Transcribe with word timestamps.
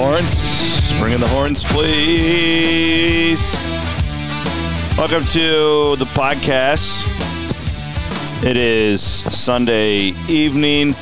Horns. 0.00 0.98
Bring 0.98 1.12
in 1.12 1.20
the 1.20 1.28
horns, 1.28 1.62
please. 1.62 3.54
Welcome 4.96 5.26
to 5.26 5.96
the 5.96 6.06
podcast. 6.06 7.06
It 8.42 8.56
is 8.56 9.02
Sunday 9.02 10.14
evening, 10.26 10.92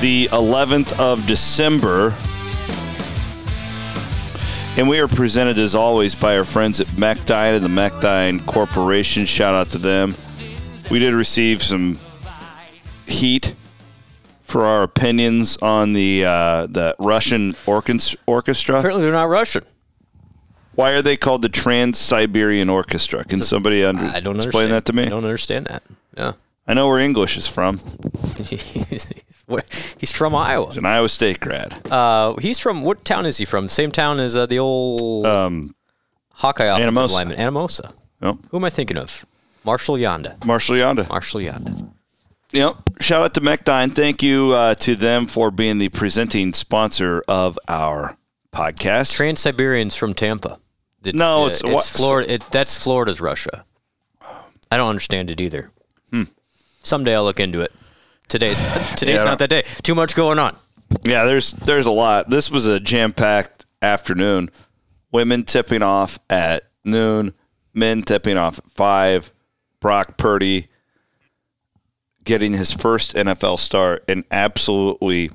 the 0.00 0.28
11th 0.30 0.98
of 1.00 1.26
December. 1.26 2.14
And 4.76 4.90
we 4.90 5.00
are 5.00 5.08
presented 5.08 5.58
as 5.58 5.74
always 5.74 6.14
by 6.14 6.36
our 6.36 6.44
friends 6.44 6.82
at 6.82 6.98
MacDine 6.98 7.54
and 7.54 7.64
the 7.64 7.70
MacDine 7.70 8.40
Corporation. 8.40 9.24
Shout 9.24 9.54
out 9.54 9.68
to 9.70 9.78
them. 9.78 10.14
We 10.90 10.98
did 10.98 11.14
receive 11.14 11.62
some 11.62 11.98
heat 13.06 13.54
for 14.52 14.64
our 14.66 14.82
opinions 14.82 15.56
on 15.62 15.92
the 15.94 16.24
uh, 16.24 16.66
the 16.66 16.94
Russian 16.98 17.54
orchestra. 17.66 18.78
Apparently, 18.78 19.02
they're 19.02 19.12
not 19.12 19.28
Russian. 19.28 19.64
Why 20.74 20.92
are 20.92 21.02
they 21.02 21.16
called 21.16 21.42
the 21.42 21.48
Trans 21.48 21.98
Siberian 21.98 22.70
Orchestra? 22.70 23.24
Can 23.24 23.42
somebody 23.42 23.84
under- 23.84 24.04
I 24.04 24.20
don't 24.20 24.36
explain 24.36 24.70
understand 24.70 24.72
that 24.72 24.84
to 24.86 24.92
me? 24.94 25.02
I 25.04 25.08
don't 25.08 25.24
understand 25.24 25.66
that. 25.66 25.82
Yeah. 26.16 26.32
I 26.66 26.74
know 26.74 26.88
where 26.88 26.98
English 26.98 27.36
is 27.36 27.46
from. 27.48 27.78
he's 29.98 30.12
from 30.12 30.34
Iowa. 30.34 30.68
He's 30.68 30.78
an 30.78 30.86
Iowa 30.86 31.08
State 31.08 31.40
grad. 31.40 31.86
Uh, 31.90 32.34
he's 32.40 32.58
from 32.58 32.82
what 32.82 33.04
town 33.04 33.26
is 33.26 33.38
he 33.38 33.44
from? 33.44 33.68
Same 33.68 33.90
town 33.90 34.20
as 34.20 34.36
uh, 34.36 34.46
the 34.46 34.58
old 34.58 35.26
Um, 35.26 35.74
Hawkeye 36.34 36.64
offensive 36.66 36.94
Anamosa. 36.94 37.12
lineman, 37.12 37.38
Anamosa. 37.38 37.92
yep. 38.22 38.36
Who 38.50 38.56
am 38.56 38.64
I 38.64 38.70
thinking 38.70 38.96
of? 38.96 39.26
Marshall 39.64 39.96
Yanda. 39.96 40.42
Marshall 40.46 40.76
Yanda. 40.76 41.08
Marshall 41.08 41.40
Yanda. 41.40 41.92
Yep. 42.52 42.76
Shout 43.00 43.22
out 43.22 43.34
to 43.34 43.40
MacDine. 43.40 43.90
Thank 43.90 44.22
you 44.22 44.52
uh, 44.52 44.74
to 44.76 44.94
them 44.94 45.26
for 45.26 45.50
being 45.50 45.78
the 45.78 45.88
presenting 45.88 46.52
sponsor 46.52 47.22
of 47.26 47.58
our 47.68 48.16
podcast. 48.52 49.14
Trans 49.14 49.40
Siberians 49.40 49.94
from 49.96 50.14
Tampa. 50.14 50.58
It's, 51.04 51.16
No, 51.16 51.44
uh, 51.44 51.46
it's- 51.48 51.62
it's 51.64 51.96
Florida. 51.96 52.34
It, 52.34 52.42
that's 52.50 52.82
Florida's 52.82 53.20
Russia. 53.20 53.64
I 54.70 54.76
don't 54.76 54.88
understand 54.88 55.30
it 55.30 55.40
either. 55.40 55.70
Hmm. 56.10 56.22
Someday 56.82 57.14
I'll 57.14 57.24
look 57.24 57.40
into 57.40 57.60
it. 57.60 57.72
Today's 58.28 58.58
today's. 58.96 59.16
Yeah, 59.16 59.24
not 59.24 59.38
that 59.40 59.50
day. 59.50 59.62
Too 59.82 59.94
much 59.94 60.14
going 60.14 60.38
on. 60.38 60.56
Yeah, 61.04 61.24
there's 61.24 61.52
there's 61.52 61.86
a 61.86 61.90
lot. 61.90 62.30
This 62.30 62.50
was 62.50 62.66
a 62.66 62.78
jam 62.80 63.12
packed 63.12 63.66
afternoon. 63.82 64.48
Women 65.10 65.42
tipping 65.44 65.82
off 65.82 66.18
at 66.30 66.64
noon, 66.84 67.34
men 67.74 68.02
tipping 68.02 68.36
off 68.38 68.58
at 68.58 68.70
five. 68.70 69.32
Brock 69.80 70.16
Purdy 70.16 70.68
getting 72.24 72.52
his 72.52 72.72
first 72.72 73.14
NFL 73.14 73.58
start 73.58 74.04
and 74.08 74.24
absolutely 74.30 75.30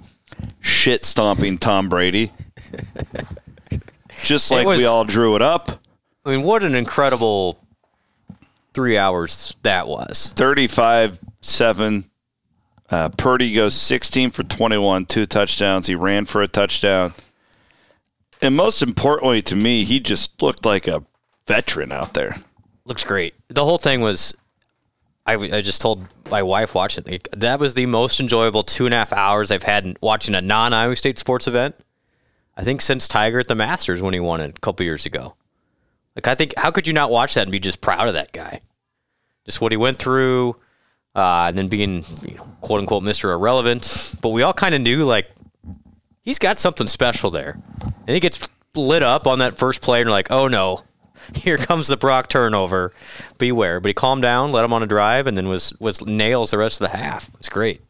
shit 0.61 1.05
stomping 1.05 1.57
Tom 1.57 1.89
Brady. 1.89 2.31
Just 4.23 4.51
like 4.51 4.65
was- 4.65 4.79
we 4.79 4.85
all 4.85 5.03
drew 5.03 5.35
it 5.35 5.41
up. 5.41 5.71
I 6.25 6.31
mean, 6.31 6.43
what 6.43 6.63
an 6.63 6.75
incredible 6.75 7.57
three 8.73 8.97
hours 8.97 9.55
that 9.63 9.87
was. 9.87 10.33
35 10.35 11.19
7. 11.41 12.03
Uh, 12.89 13.09
Purdy 13.17 13.53
goes 13.53 13.75
16 13.75 14.31
for 14.31 14.43
21, 14.43 15.05
two 15.05 15.25
touchdowns. 15.25 15.87
He 15.87 15.95
ran 15.95 16.25
for 16.25 16.41
a 16.41 16.47
touchdown. 16.47 17.13
And 18.41 18.55
most 18.55 18.81
importantly 18.81 19.41
to 19.43 19.55
me, 19.55 19.83
he 19.83 19.99
just 19.99 20.41
looked 20.41 20.65
like 20.65 20.87
a 20.87 21.03
veteran 21.47 21.91
out 21.91 22.13
there. 22.13 22.35
Looks 22.85 23.03
great. 23.03 23.33
The 23.49 23.63
whole 23.65 23.77
thing 23.77 24.01
was. 24.01 24.35
I, 25.27 25.33
I 25.33 25.61
just 25.61 25.81
told 25.81 26.07
my 26.31 26.41
wife 26.41 26.73
watching 26.73 27.03
like, 27.05 27.27
That 27.31 27.59
was 27.59 27.73
the 27.73 27.85
most 27.85 28.19
enjoyable 28.19 28.63
two 28.63 28.85
and 28.85 28.93
a 28.93 28.97
half 28.97 29.11
hours 29.11 29.51
I've 29.51 29.63
had 29.63 29.85
in- 29.85 29.97
watching 30.01 30.33
a 30.33 30.41
non 30.41 30.73
Iowa 30.73 30.95
State 30.95 31.19
sports 31.19 31.47
event. 31.47 31.75
I 32.55 32.63
think 32.63 32.81
since 32.81 33.07
Tiger 33.07 33.39
at 33.39 33.47
the 33.47 33.55
Masters 33.55 34.01
when 34.01 34.13
he 34.13 34.19
won 34.19 34.41
it 34.41 34.57
a 34.57 34.61
couple 34.61 34.85
years 34.85 35.05
ago. 35.05 35.35
Like 36.15 36.27
I 36.27 36.33
think, 36.33 36.53
how 36.57 36.71
could 36.71 36.87
you 36.87 36.93
not 36.93 37.11
watch 37.11 37.35
that 37.35 37.43
and 37.43 37.51
be 37.51 37.59
just 37.59 37.81
proud 37.81 38.07
of 38.07 38.15
that 38.15 38.31
guy? 38.31 38.61
Just 39.45 39.61
what 39.61 39.71
he 39.71 39.77
went 39.77 39.99
through, 39.99 40.55
uh, 41.15 41.45
and 41.47 41.57
then 41.57 41.67
being 41.67 42.03
you 42.27 42.35
know, 42.35 42.47
quote 42.61 42.79
unquote 42.79 43.03
Mister 43.03 43.31
Irrelevant. 43.31 44.15
But 44.21 44.29
we 44.29 44.41
all 44.41 44.53
kind 44.53 44.73
of 44.73 44.81
knew 44.81 45.03
like 45.03 45.29
he's 46.21 46.39
got 46.39 46.57
something 46.59 46.87
special 46.87 47.29
there, 47.29 47.59
and 47.83 48.09
he 48.09 48.19
gets 48.19 48.49
lit 48.73 49.03
up 49.03 49.27
on 49.27 49.39
that 49.39 49.55
first 49.55 49.83
play, 49.83 50.01
and 50.01 50.09
like, 50.09 50.31
oh 50.31 50.47
no, 50.47 50.83
here 51.35 51.57
comes 51.57 51.87
the 51.87 51.97
Brock 51.97 52.29
turnover. 52.29 52.91
Beware. 53.37 53.79
But 53.79 53.89
he 53.89 53.93
calmed 53.93 54.21
down, 54.21 54.51
let 54.51 54.65
him 54.65 54.73
on 54.73 54.83
a 54.83 54.87
drive, 54.87 55.27
and 55.27 55.37
then 55.37 55.47
was 55.47 55.73
was 55.79 56.05
nails 56.05 56.51
the 56.51 56.57
rest 56.57 56.81
of 56.81 56.91
the 56.91 56.97
half. 56.97 57.29
It's 57.39 57.49
great. 57.49 57.81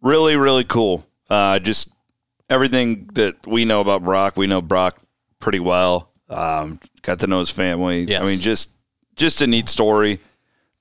Really, 0.00 0.36
really 0.36 0.64
cool. 0.64 1.06
Uh, 1.28 1.58
just 1.58 1.92
everything 2.48 3.08
that 3.14 3.46
we 3.46 3.64
know 3.64 3.80
about 3.80 4.04
Brock, 4.04 4.36
we 4.36 4.46
know 4.46 4.62
Brock 4.62 4.98
pretty 5.40 5.60
well. 5.60 6.10
Um, 6.28 6.80
got 7.02 7.20
to 7.20 7.26
know 7.26 7.40
his 7.40 7.50
family. 7.50 8.04
Yes. 8.04 8.22
I 8.22 8.26
mean, 8.26 8.40
just 8.40 8.74
just 9.16 9.42
a 9.42 9.46
neat 9.46 9.68
story. 9.68 10.20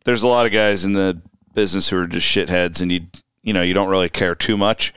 There's 0.05 0.23
a 0.23 0.27
lot 0.27 0.45
of 0.45 0.51
guys 0.51 0.85
in 0.85 0.93
the 0.93 1.21
business 1.53 1.89
who 1.89 1.99
are 1.99 2.07
just 2.07 2.27
shitheads, 2.27 2.81
and 2.81 2.91
you 2.91 3.01
you 3.43 3.53
know 3.53 3.61
you 3.61 3.73
don't 3.73 3.89
really 3.89 4.09
care 4.09 4.35
too 4.35 4.57
much. 4.57 4.93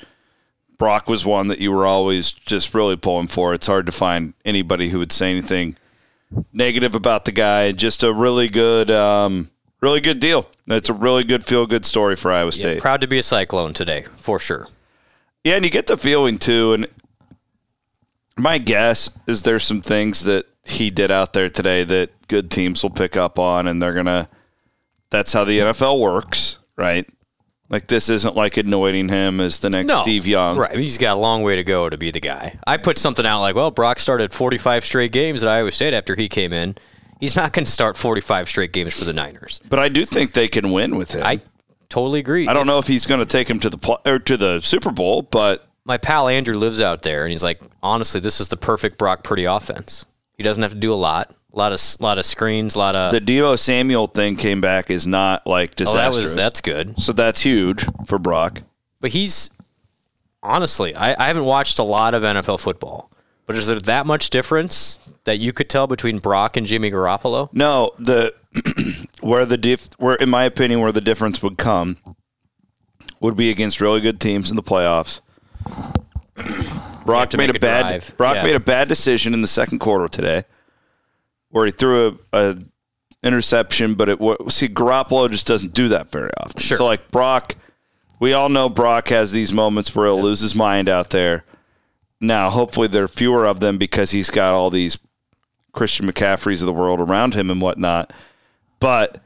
Brock 0.78 1.08
was 1.08 1.26
one 1.26 1.48
that 1.48 1.58
you 1.58 1.72
were 1.72 1.86
always 1.86 2.32
just 2.32 2.72
really 2.72 2.96
pulling 2.96 3.26
for. 3.26 3.52
It's 3.52 3.66
hard 3.66 3.84
to 3.86 3.92
find 3.92 4.32
anybody 4.46 4.88
who 4.88 4.98
would 4.98 5.12
say 5.12 5.30
anything 5.30 5.76
negative 6.52 6.94
about 6.94 7.24
the 7.24 7.32
guy. 7.32 7.72
Just 7.72 8.02
a 8.02 8.12
really 8.12 8.48
good, 8.48 8.90
um, 8.90 9.50
really 9.80 10.00
good 10.00 10.20
deal. 10.20 10.48
It's 10.68 10.88
a 10.88 10.92
really 10.94 11.24
good 11.24 11.44
feel 11.44 11.66
good 11.66 11.84
story 11.84 12.16
for 12.16 12.30
Iowa 12.32 12.46
Yeah, 12.46 12.50
State. 12.50 12.80
proud 12.80 13.00
to 13.00 13.06
be 13.06 13.18
a 13.18 13.22
Cyclone 13.22 13.72
today, 13.74 14.04
for 14.16 14.38
sure. 14.38 14.68
Yeah, 15.44 15.56
and 15.56 15.64
you 15.64 15.70
get 15.70 15.86
the 15.86 15.96
feeling 15.96 16.38
too. 16.38 16.74
And 16.74 16.86
my 18.36 18.58
guess 18.58 19.10
is 19.26 19.42
there's 19.42 19.64
some 19.64 19.80
things 19.80 20.24
that 20.24 20.46
he 20.64 20.90
did 20.90 21.10
out 21.10 21.32
there 21.32 21.48
today 21.50 21.84
that 21.84 22.10
good 22.28 22.50
teams 22.50 22.82
will 22.82 22.90
pick 22.90 23.16
up 23.16 23.38
on, 23.38 23.66
and 23.66 23.82
they're 23.82 23.94
gonna. 23.94 24.28
That's 25.10 25.32
how 25.32 25.42
the 25.44 25.58
NFL 25.58 25.98
works, 25.98 26.58
right? 26.76 27.08
Like 27.70 27.86
this 27.86 28.10
isn't 28.10 28.34
like 28.34 28.56
anointing 28.56 29.08
him 29.08 29.40
as 29.40 29.60
the 29.60 29.70
next 29.70 29.86
No, 29.86 30.02
Steve 30.02 30.26
Young. 30.26 30.58
Right. 30.58 30.76
He's 30.76 30.98
got 30.98 31.16
a 31.16 31.20
long 31.20 31.42
way 31.42 31.56
to 31.56 31.62
go 31.62 31.88
to 31.88 31.96
be 31.96 32.10
the 32.10 32.20
guy. 32.20 32.58
I 32.66 32.76
put 32.76 32.98
something 32.98 33.24
out 33.24 33.40
like, 33.40 33.54
well, 33.54 33.70
Brock 33.70 34.00
started 34.00 34.32
45 34.32 34.84
straight 34.84 35.12
games 35.12 35.44
at 35.44 35.48
Iowa 35.48 35.70
State 35.70 35.94
after 35.94 36.16
he 36.16 36.28
came 36.28 36.52
in. 36.52 36.74
He's 37.20 37.36
not 37.36 37.52
going 37.52 37.66
to 37.66 37.70
start 37.70 37.96
45 37.96 38.48
straight 38.48 38.72
games 38.72 38.98
for 38.98 39.04
the 39.04 39.12
Niners. 39.12 39.60
But 39.68 39.78
I 39.78 39.88
do 39.88 40.04
think 40.04 40.32
they 40.32 40.48
can 40.48 40.72
win 40.72 40.96
with 40.96 41.12
him. 41.12 41.22
I 41.24 41.40
totally 41.88 42.18
agree. 42.18 42.48
I 42.48 42.54
don't 42.54 42.66
know 42.66 42.78
if 42.78 42.88
he's 42.88 43.06
going 43.06 43.20
to 43.20 43.26
take 43.26 43.48
him 43.48 43.60
to 43.60 43.70
the 43.70 43.78
pl- 43.78 44.00
or 44.04 44.18
to 44.18 44.36
the 44.36 44.60
Super 44.60 44.90
Bowl, 44.90 45.22
but 45.22 45.68
my 45.84 45.96
pal 45.98 46.28
Andrew 46.28 46.56
lives 46.56 46.80
out 46.80 47.02
there, 47.02 47.22
and 47.24 47.30
he's 47.30 47.42
like, 47.42 47.60
honestly, 47.82 48.20
this 48.20 48.40
is 48.40 48.48
the 48.48 48.56
perfect 48.56 48.98
Brock 48.98 49.22
Purdy 49.22 49.44
offense. 49.44 50.06
He 50.34 50.42
doesn't 50.42 50.62
have 50.62 50.72
to 50.72 50.78
do 50.78 50.92
a 50.92 50.96
lot. 50.96 51.34
A 51.52 51.58
lot 51.58 51.72
of 51.72 51.80
lot 52.00 52.18
of 52.18 52.24
screens, 52.24 52.74
a 52.74 52.78
lot 52.78 52.94
of. 52.94 53.12
the 53.12 53.20
Deebo 53.20 53.58
Samuel 53.58 54.06
thing 54.06 54.36
came 54.36 54.60
back 54.60 54.90
is 54.90 55.06
not 55.06 55.46
like 55.46 55.70
oh, 55.72 55.74
disastrous. 55.76 56.14
that 56.16 56.22
was 56.22 56.36
that's 56.36 56.60
good. 56.60 57.00
so 57.00 57.12
that's 57.12 57.40
huge 57.40 57.84
for 58.06 58.18
Brock. 58.18 58.60
But 59.00 59.10
he's 59.10 59.50
honestly, 60.42 60.94
I, 60.94 61.14
I 61.22 61.26
haven't 61.26 61.44
watched 61.44 61.78
a 61.78 61.82
lot 61.82 62.14
of 62.14 62.22
NFL 62.22 62.60
football. 62.60 63.10
But 63.46 63.56
is 63.56 63.66
there 63.66 63.80
that 63.80 64.06
much 64.06 64.30
difference 64.30 65.00
that 65.24 65.38
you 65.38 65.52
could 65.52 65.68
tell 65.68 65.88
between 65.88 66.18
Brock 66.20 66.56
and 66.56 66.64
Jimmy 66.64 66.88
Garoppolo? 66.88 67.48
No, 67.52 67.90
the 67.98 68.32
where 69.20 69.44
the 69.44 69.56
diff, 69.56 69.88
where 69.98 70.14
in 70.14 70.30
my 70.30 70.44
opinion 70.44 70.80
where 70.80 70.92
the 70.92 71.00
difference 71.00 71.42
would 71.42 71.58
come 71.58 71.96
would 73.20 73.36
be 73.36 73.50
against 73.50 73.80
really 73.80 74.00
good 74.00 74.20
teams 74.20 74.50
in 74.50 74.56
the 74.56 74.62
playoffs. 74.62 75.20
Brock 77.04 77.36
made 77.36 77.50
a 77.50 77.56
a 77.56 77.58
bad 77.58 77.82
drive. 77.82 78.16
Brock 78.16 78.36
Yeah. 78.36 78.42
made 78.44 78.54
a 78.54 78.60
bad 78.60 78.86
decision 78.88 79.34
in 79.34 79.42
the 79.42 79.48
second 79.48 79.80
quarter 79.80 80.06
today, 80.06 80.44
where 81.50 81.66
he 81.66 81.72
threw 81.72 82.18
a, 82.32 82.38
a 82.50 82.58
interception, 83.22 83.94
but 83.94 84.08
it 84.08 84.18
see 84.50 84.68
Garoppolo 84.68 85.30
just 85.30 85.46
doesn't 85.46 85.72
do 85.72 85.88
that 85.88 86.10
very 86.10 86.30
often. 86.38 86.60
Sure. 86.60 86.76
So 86.78 86.86
like 86.86 87.10
Brock, 87.10 87.54
we 88.18 88.32
all 88.32 88.48
know 88.48 88.68
Brock 88.68 89.08
has 89.08 89.32
these 89.32 89.52
moments 89.52 89.94
where 89.94 90.06
he'll 90.06 90.20
lose 90.22 90.40
his 90.40 90.54
mind 90.54 90.88
out 90.88 91.10
there. 91.10 91.44
Now, 92.20 92.50
hopefully, 92.50 92.86
there 92.88 93.04
are 93.04 93.08
fewer 93.08 93.46
of 93.46 93.60
them 93.60 93.78
because 93.78 94.10
he's 94.10 94.30
got 94.30 94.54
all 94.54 94.70
these 94.70 94.98
Christian 95.72 96.06
McCaffreys 96.06 96.60
of 96.60 96.66
the 96.66 96.72
world 96.72 97.00
around 97.00 97.34
him 97.34 97.50
and 97.50 97.60
whatnot. 97.60 98.12
But 98.78 99.22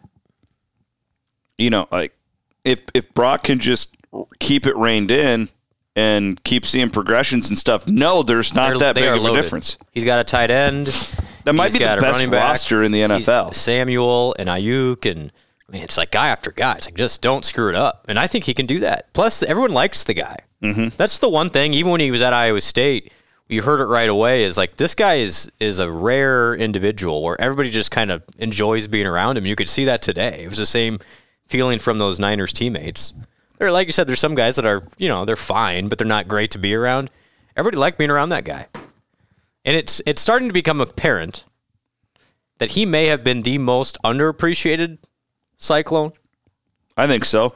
you 1.59 1.71
know, 1.71 1.89
like 1.91 2.17
if 2.65 2.81
if 2.95 3.13
Brock 3.15 3.45
can 3.45 3.59
just 3.59 3.97
keep 4.39 4.67
it 4.67 4.77
reined 4.77 5.11
in 5.11 5.49
and 5.97 6.43
keep 6.45 6.65
seeing 6.67 6.91
progressions 6.91 7.49
and 7.49 7.59
stuff, 7.59 7.89
no, 7.89 8.23
there's 8.23 8.55
not 8.55 8.71
They're- 8.71 8.79
that 8.79 8.95
big 8.95 9.05
of 9.05 9.25
a 9.25 9.33
difference. 9.35 9.77
He's 9.93 10.05
got 10.05 10.21
a 10.21 10.25
tight 10.25 10.51
end. 10.51 10.89
That 11.45 11.55
might 11.55 11.73
He's 11.73 11.79
be 11.79 11.85
the 11.85 12.01
best 12.01 12.27
roster 12.31 12.83
in 12.83 12.93
the 12.93 13.01
He's 13.01 13.27
NFL. 13.27 13.55
Samuel 13.55 14.35
and 14.39 14.49
Aiyuk 14.49 15.11
and 15.11 15.31
I 15.69 15.73
mean, 15.73 15.83
it's 15.83 15.97
like 15.97 16.11
guy 16.11 16.29
after 16.29 16.51
guy. 16.51 16.77
It's 16.77 16.87
like 16.87 16.95
just 16.95 17.23
don't 17.23 17.45
screw 17.45 17.69
it 17.69 17.75
up, 17.75 18.07
and 18.09 18.19
I 18.19 18.27
think 18.27 18.45
he 18.45 18.55
can 18.55 18.67
do 18.67 18.81
that. 18.81 19.13
Plus, 19.13 19.43
everyone 19.43 19.73
likes 19.73 20.05
the 20.05 20.15
guy. 20.15 20.37
Mm-hmm. 20.63 20.97
That's 20.97 21.19
the 21.19 21.29
one 21.29 21.51
thing. 21.51 21.75
Even 21.75 21.93
when 21.93 22.01
he 22.01 22.11
was 22.11 22.23
at 22.23 22.33
Iowa 22.33 22.61
State, 22.61 23.13
you 23.49 23.63
heard 23.63 23.81
it 23.81 23.87
right 23.87 24.09
away. 24.09 24.45
Is 24.45 24.57
like 24.57 24.77
this 24.77 24.95
guy 24.95 25.15
is 25.15 25.51
is 25.61 25.79
a 25.79 25.91
rare 25.91 26.55
individual 26.55 27.23
where 27.23 27.41
everybody 27.41 27.71
just 27.71 27.91
kind 27.91 28.11
of 28.11 28.23
enjoys 28.39 28.89
being 28.89 29.07
around 29.07 29.37
him. 29.37 29.47
You 29.47 29.57
could 29.57 29.69
see 29.69 29.85
that 29.87 30.03
today. 30.03 30.43
It 30.45 30.49
was 30.49 30.59
the 30.59 30.67
same 30.67 30.99
feeling 31.47 31.79
from 31.79 31.99
those 31.99 32.19
Niners 32.19 32.53
teammates. 32.53 33.15
They're 33.59 33.73
like 33.73 33.87
you 33.87 33.93
said. 33.93 34.07
There's 34.07 34.21
some 34.21 34.35
guys 34.35 34.57
that 34.57 34.67
are 34.67 34.83
you 34.99 35.09
know 35.09 35.25
they're 35.25 35.37
fine, 35.37 35.89
but 35.89 35.99
they're 35.99 36.07
not 36.07 36.29
great 36.29 36.51
to 36.53 36.59
be 36.59 36.75
around. 36.75 37.11
Everybody 37.57 37.79
liked 37.79 37.99
being 37.99 38.11
around 38.11 38.31
that 38.31 38.45
guy, 38.45 38.67
and 39.65 39.77
it's 39.77 40.01
it's 40.07 40.21
starting 40.23 40.49
to 40.49 40.55
become 40.55 40.81
apparent 40.81 41.45
that 42.59 42.71
he 42.71 42.87
may 42.87 43.07
have 43.07 43.25
been 43.25 43.43
the 43.43 43.59
most 43.59 43.99
underappreciated 44.05 44.99
Cyclone. 45.57 46.13
I 46.97 47.07
think 47.07 47.25
so. 47.25 47.55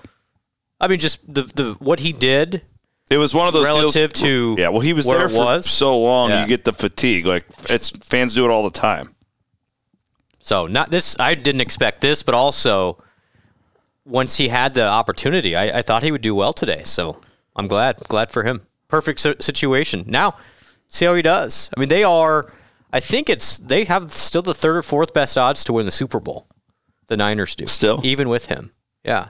I 0.81 0.89
mean, 0.89 0.99
just 0.99 1.33
the 1.33 1.43
the 1.43 1.77
what 1.79 2.01
he 2.01 2.13
did 2.13 2.63
It 3.11 3.19
was 3.19 3.35
one 3.35 3.47
of 3.49 3.53
those 3.55 3.67
relative 3.67 4.13
deals, 4.13 4.23
to 4.25 4.57
yeah. 4.59 4.69
Well, 4.69 4.81
he 4.81 4.93
was 4.93 5.07
there 5.07 5.29
for 5.29 5.45
was. 5.45 5.67
so 5.71 5.99
long, 5.99 6.31
Yeah. 6.31 6.43
you 6.43 6.49
get 6.49 6.65
the 6.65 6.73
fatigue. 6.73 7.27
Like 7.27 7.45
it's 7.69 7.91
fans 7.91 8.35
do 8.35 8.45
it 8.45 8.51
all 8.51 8.65
the 8.65 8.79
time. 8.79 9.15
So 10.41 10.67
not 10.67 10.91
this. 10.91 11.17
I 11.21 11.35
didn't 11.35 11.61
expect 11.61 12.01
this, 12.01 12.23
but 12.23 12.35
also 12.35 12.99
once 14.05 14.39
he 14.39 14.49
had 14.49 14.73
the 14.75 14.85
opportunity, 14.87 15.55
I, 15.55 15.79
I 15.79 15.83
thought 15.83 16.03
he 16.03 16.11
would 16.11 16.23
do 16.23 16.35
well 16.35 16.53
today. 16.55 16.83
So 16.85 17.21
I'm 17.55 17.67
glad, 17.69 17.99
glad 18.09 18.31
for 18.31 18.45
him. 18.45 18.63
Perfect 18.89 19.21
situation. 19.21 20.05
Now, 20.07 20.35
see 20.89 21.05
how 21.07 21.15
he 21.15 21.23
does. 21.23 21.71
I 21.77 21.81
mean, 21.81 21.89
they 21.89 22.05
are. 22.05 22.53
I 22.93 23.01
think 23.01 23.29
it's 23.29 23.59
they 23.59 23.85
have 23.85 24.11
still 24.13 24.43
the 24.43 24.55
third 24.55 24.77
or 24.79 24.83
fourth 24.83 25.13
best 25.13 25.37
odds 25.37 25.63
to 25.65 25.73
win 25.75 25.87
the 25.87 25.93
Super 25.93 26.21
Bowl. 26.21 26.47
The 27.09 27.17
Niners 27.17 27.55
do 27.55 27.67
Still? 27.67 28.01
even 28.05 28.29
with 28.29 28.47
him. 28.47 28.73
Yeah, 29.05 29.29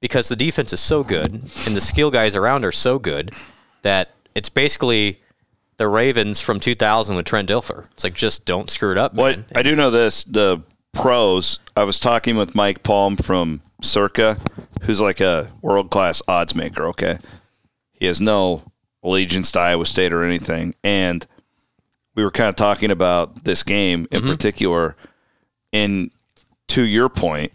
because 0.00 0.28
the 0.28 0.36
defense 0.36 0.72
is 0.72 0.80
so 0.80 1.02
good 1.04 1.32
and 1.32 1.76
the 1.76 1.80
skill 1.80 2.10
guys 2.10 2.36
around 2.36 2.64
are 2.64 2.72
so 2.72 2.98
good 2.98 3.30
that 3.82 4.10
it's 4.34 4.48
basically 4.48 5.20
the 5.76 5.88
Ravens 5.88 6.40
from 6.40 6.58
2000 6.60 7.16
with 7.16 7.26
Trent 7.26 7.48
Dilfer. 7.48 7.84
It's 7.92 8.04
like 8.04 8.14
just 8.14 8.44
don't 8.46 8.70
screw 8.70 8.92
it 8.92 8.98
up, 8.98 9.14
What 9.14 9.36
man. 9.36 9.44
I 9.54 9.62
do 9.62 9.74
know 9.76 9.90
this: 9.90 10.24
the 10.24 10.62
pros. 10.94 11.58
I 11.76 11.84
was 11.84 11.98
talking 11.98 12.36
with 12.36 12.54
Mike 12.54 12.82
Palm 12.82 13.16
from 13.16 13.60
Circa, 13.82 14.38
who's 14.82 15.00
like 15.00 15.20
a 15.20 15.50
world 15.62 15.90
class 15.90 16.20
odds 16.28 16.54
maker. 16.54 16.86
Okay, 16.88 17.18
he 17.92 18.06
has 18.06 18.20
no 18.20 18.62
allegiance 19.08 19.50
to 19.52 19.60
Iowa 19.60 19.86
State 19.86 20.12
or 20.12 20.22
anything, 20.22 20.74
and 20.84 21.26
we 22.14 22.24
were 22.24 22.30
kind 22.30 22.48
of 22.48 22.56
talking 22.56 22.90
about 22.90 23.44
this 23.44 23.62
game 23.62 24.06
in 24.10 24.20
mm-hmm. 24.20 24.30
particular. 24.30 24.96
And 25.72 26.10
to 26.68 26.82
your 26.82 27.08
point, 27.08 27.52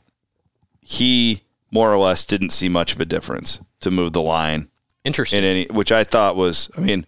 he 0.82 1.42
more 1.72 1.92
or 1.92 1.98
less 1.98 2.26
didn't 2.26 2.52
see 2.52 2.70
much 2.70 2.94
of 2.94 3.02
a 3.02 3.06
difference 3.06 3.60
to 3.82 3.92
move 3.92 4.14
the 4.14 4.22
line 4.22 4.70
Interesting. 5.04 5.40
in 5.40 5.46
any, 5.46 5.66
which 5.68 5.92
I 5.92 6.04
thought 6.04 6.36
was, 6.36 6.70
I 6.78 6.82
mean, 6.82 7.06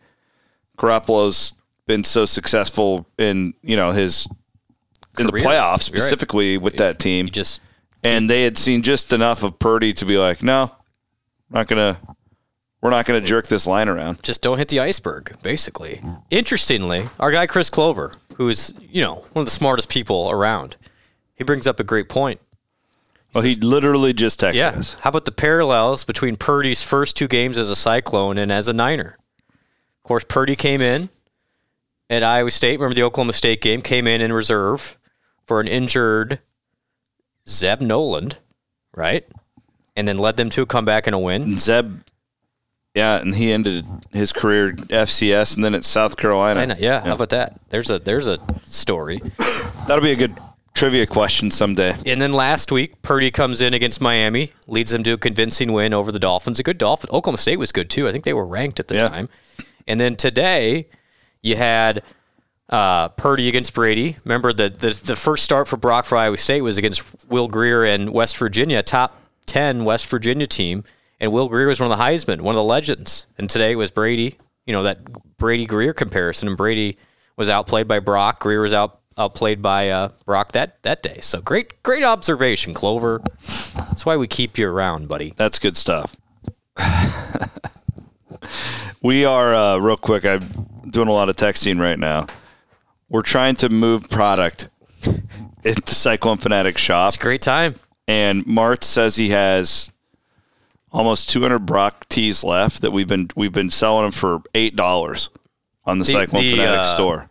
Garoppolo's 0.77 1.53
been 1.85 2.03
so 2.03 2.25
successful 2.25 3.07
in 3.17 3.53
you 3.61 3.77
know 3.77 3.91
his 3.91 4.27
in 5.19 5.27
the 5.27 5.31
playoffs 5.31 5.43
You're 5.43 5.71
right. 5.71 5.81
specifically 5.81 6.57
with 6.57 6.77
that 6.77 6.99
team, 6.99 7.27
You 7.27 7.31
just 7.31 7.61
and 8.03 8.29
they 8.29 8.43
had 8.43 8.57
seen 8.57 8.81
just 8.81 9.13
enough 9.13 9.43
of 9.43 9.57
Purdy 9.57 9.93
to 9.93 10.05
be 10.05 10.17
like, 10.17 10.43
no, 10.43 10.71
not 11.49 11.67
gonna, 11.67 11.99
we're 12.85 12.91
not 12.91 13.05
gonna 13.07 13.19
jerk 13.19 13.47
this 13.47 13.65
line 13.65 13.89
around. 13.89 14.21
just 14.21 14.41
don't 14.43 14.59
hit 14.59 14.67
the 14.67 14.79
iceberg, 14.79 15.35
basically. 15.41 16.01
Interestingly, 16.29 17.09
our 17.19 17.31
guy 17.31 17.47
Chris 17.47 17.71
Clover, 17.71 18.11
who 18.35 18.47
is, 18.47 18.75
you 18.79 19.01
know, 19.01 19.25
one 19.33 19.41
of 19.41 19.45
the 19.45 19.51
smartest 19.51 19.89
people 19.89 20.29
around, 20.29 20.77
he 21.33 21.43
brings 21.43 21.65
up 21.65 21.79
a 21.79 21.83
great 21.83 22.09
point. 22.09 22.39
Well, 23.33 23.43
he 23.43 23.55
literally 23.55 24.13
just 24.13 24.39
texted 24.39 24.53
Yeah. 24.53 24.69
us. 24.69 24.97
How 25.01 25.09
about 25.09 25.25
the 25.25 25.31
parallels 25.31 26.03
between 26.03 26.37
Purdy's 26.37 26.83
first 26.83 27.17
two 27.17 27.27
games 27.27 27.57
as 27.57 27.71
a 27.71 27.75
Cyclone 27.75 28.37
and 28.37 28.51
as 28.51 28.67
a 28.67 28.73
Niner? 28.73 29.17
Of 29.49 30.03
course, 30.03 30.23
Purdy 30.23 30.55
came 30.55 30.79
in 30.79 31.09
at 32.07 32.21
Iowa 32.21 32.51
State. 32.51 32.79
Remember 32.79 32.93
the 32.93 33.01
Oklahoma 33.03 33.33
State 33.33 33.61
game? 33.61 33.81
Came 33.81 34.05
in 34.05 34.21
in 34.21 34.31
reserve 34.31 34.99
for 35.43 35.59
an 35.59 35.67
injured 35.67 36.37
Zeb 37.49 37.81
Noland, 37.81 38.37
right? 38.95 39.25
And 39.95 40.07
then 40.07 40.17
led 40.19 40.37
them 40.37 40.49
to 40.51 40.61
a 40.61 40.65
comeback 40.67 41.07
and 41.07 41.15
a 41.15 41.19
win. 41.19 41.57
Zeb, 41.57 42.01
yeah, 42.95 43.17
and 43.17 43.35
he 43.35 43.51
ended 43.51 43.85
his 44.13 44.31
career 44.33 44.71
FCS 44.73 45.55
and 45.55 45.63
then 45.63 45.75
at 45.75 45.83
South 45.83 46.17
Carolina. 46.17 46.65
Know, 46.65 46.75
yeah, 46.79 47.01
how 47.03 47.13
about 47.13 47.29
that? 47.29 47.59
There's 47.69 47.91
a 47.91 47.99
there's 47.99 48.27
a 48.27 48.39
story. 48.63 49.21
That'll 49.87 50.01
be 50.03 50.11
a 50.11 50.15
good 50.15 50.37
trivia 50.73 51.05
question 51.05 51.51
someday. 51.51 51.95
And 52.05 52.19
then 52.21 52.33
last 52.33 52.71
week, 52.71 53.01
Purdy 53.01 53.31
comes 53.31 53.61
in 53.61 53.73
against 53.73 54.01
Miami, 54.01 54.51
leads 54.67 54.91
them 54.91 55.03
to 55.03 55.11
a 55.13 55.17
convincing 55.17 55.71
win 55.73 55.93
over 55.93 56.11
the 56.11 56.19
Dolphins. 56.19 56.59
A 56.59 56.63
good 56.63 56.77
Dolphin. 56.77 57.09
Oklahoma 57.11 57.37
State 57.37 57.59
was 57.59 57.71
good 57.71 57.89
too. 57.89 58.07
I 58.07 58.11
think 58.11 58.23
they 58.23 58.33
were 58.33 58.45
ranked 58.47 58.79
at 58.79 58.87
the 58.87 58.95
Yeah. 58.95 59.09
time. 59.09 59.29
And 59.87 59.99
then 59.99 60.15
today, 60.15 60.87
you 61.41 61.55
had 61.57 62.01
uh, 62.69 63.09
Purdy 63.09 63.47
against 63.47 63.73
Brady. 63.75 64.17
Remember 64.23 64.51
the, 64.51 64.69
the 64.69 64.99
the 65.05 65.15
first 65.15 65.43
start 65.43 65.67
for 65.67 65.77
Brock 65.77 66.05
for 66.05 66.17
Iowa 66.17 66.37
State 66.37 66.61
was 66.61 66.77
against 66.77 67.03
Will 67.29 67.47
Grier 67.47 67.83
and 67.83 68.11
West 68.11 68.37
Virginia, 68.37 68.81
top 68.81 69.21
ten 69.45 69.83
West 69.85 70.07
Virginia 70.07 70.47
team. 70.47 70.83
And 71.19 71.31
Will 71.31 71.47
Grier 71.47 71.67
was 71.67 71.79
one 71.79 71.91
of 71.91 71.97
the 71.97 72.03
Heisman, 72.03 72.41
one 72.41 72.55
of 72.55 72.57
the 72.57 72.63
legends. 72.63 73.27
And 73.37 73.49
today 73.49 73.75
was 73.75 73.91
Brady. 73.91 74.35
You 74.65 74.73
know 74.73 74.83
that 74.83 75.37
Brady 75.37 75.65
Grier 75.65 75.93
comparison, 75.93 76.47
and 76.47 76.57
Brady 76.57 76.97
was 77.37 77.49
outplayed 77.49 77.87
by 77.87 77.99
Brock. 77.99 78.39
Grier 78.39 78.61
was 78.61 78.73
out 78.73 78.99
outplayed 79.17 79.61
by 79.61 79.89
uh, 79.89 80.09
Brock 80.25 80.51
that 80.53 80.81
that 80.83 81.01
day. 81.03 81.19
So 81.21 81.39
great 81.39 81.81
great 81.83 82.03
observation, 82.03 82.73
Clover. 82.73 83.21
That's 83.75 84.05
why 84.05 84.17
we 84.17 84.27
keep 84.27 84.57
you 84.57 84.67
around, 84.69 85.07
buddy. 85.07 85.33
That's 85.35 85.59
good 85.59 85.77
stuff. 85.77 86.15
we 89.01 89.25
are 89.25 89.53
uh, 89.53 89.77
real 89.77 89.97
quick. 89.97 90.25
I'm 90.25 90.41
doing 90.89 91.07
a 91.07 91.11
lot 91.13 91.29
of 91.29 91.35
texting 91.35 91.79
right 91.79 91.99
now. 91.99 92.27
We're 93.09 93.21
trying 93.21 93.55
to 93.57 93.69
move 93.69 94.09
product 94.09 94.69
at 95.65 95.85
the 95.85 95.93
Cyclone 95.95 96.37
Fanatic 96.37 96.77
shop, 96.77 97.09
It's 97.09 97.17
a 97.17 97.19
great 97.19 97.41
time. 97.41 97.75
and 98.07 98.45
Mart 98.47 98.83
says 98.83 99.15
he 99.15 99.29
has 99.29 99.91
almost 100.95 101.29
200 101.29 101.59
Brock 101.59 102.07
tees 102.09 102.43
left 102.43 102.81
that 102.81 102.91
we've 102.91 103.07
been 103.07 103.27
we've 103.35 103.51
been 103.51 103.69
selling 103.69 104.03
them 104.03 104.11
for 104.11 104.41
eight 104.55 104.75
dollars 104.75 105.29
on 105.85 105.99
the, 105.99 106.05
The- 106.05 106.11
Cyclone 106.11 106.41
the, 106.43 106.51
Fanatic 106.51 106.79
uh, 106.79 106.83
store. 106.83 107.29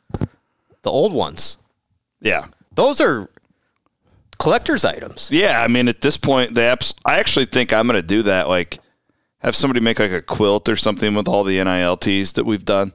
The 0.83 0.91
old 0.91 1.13
ones. 1.13 1.57
Yeah, 2.21 2.45
Those 2.75 3.01
are 3.01 3.29
collector's 4.39 4.85
items. 4.85 5.29
yeah. 5.33 5.61
I 5.63 5.69
mean, 5.69 5.89
at 5.89 6.01
this 6.01 6.17
point, 6.17 6.55
the 6.55 6.61
apps. 6.63 6.95
I 7.05 7.19
actually 7.19 7.47
think 7.47 7.73
I'm 7.73 7.87
going 7.87 8.01
to 8.01 8.07
do 8.07 8.23
that. 8.25 8.49
Like, 8.49 8.79
have 9.39 9.55
somebody 9.57 9.81
make 9.81 9.99
like 9.99 10.11
a 10.13 10.23
quilt 10.23 10.69
or 10.69 10.77
something 10.77 11.15
with 11.15 11.29
all 11.29 11.45
the 11.45 11.59
NILTs 11.59 12.35
that 12.35 12.45
we've 12.45 12.65
done. 12.65 12.93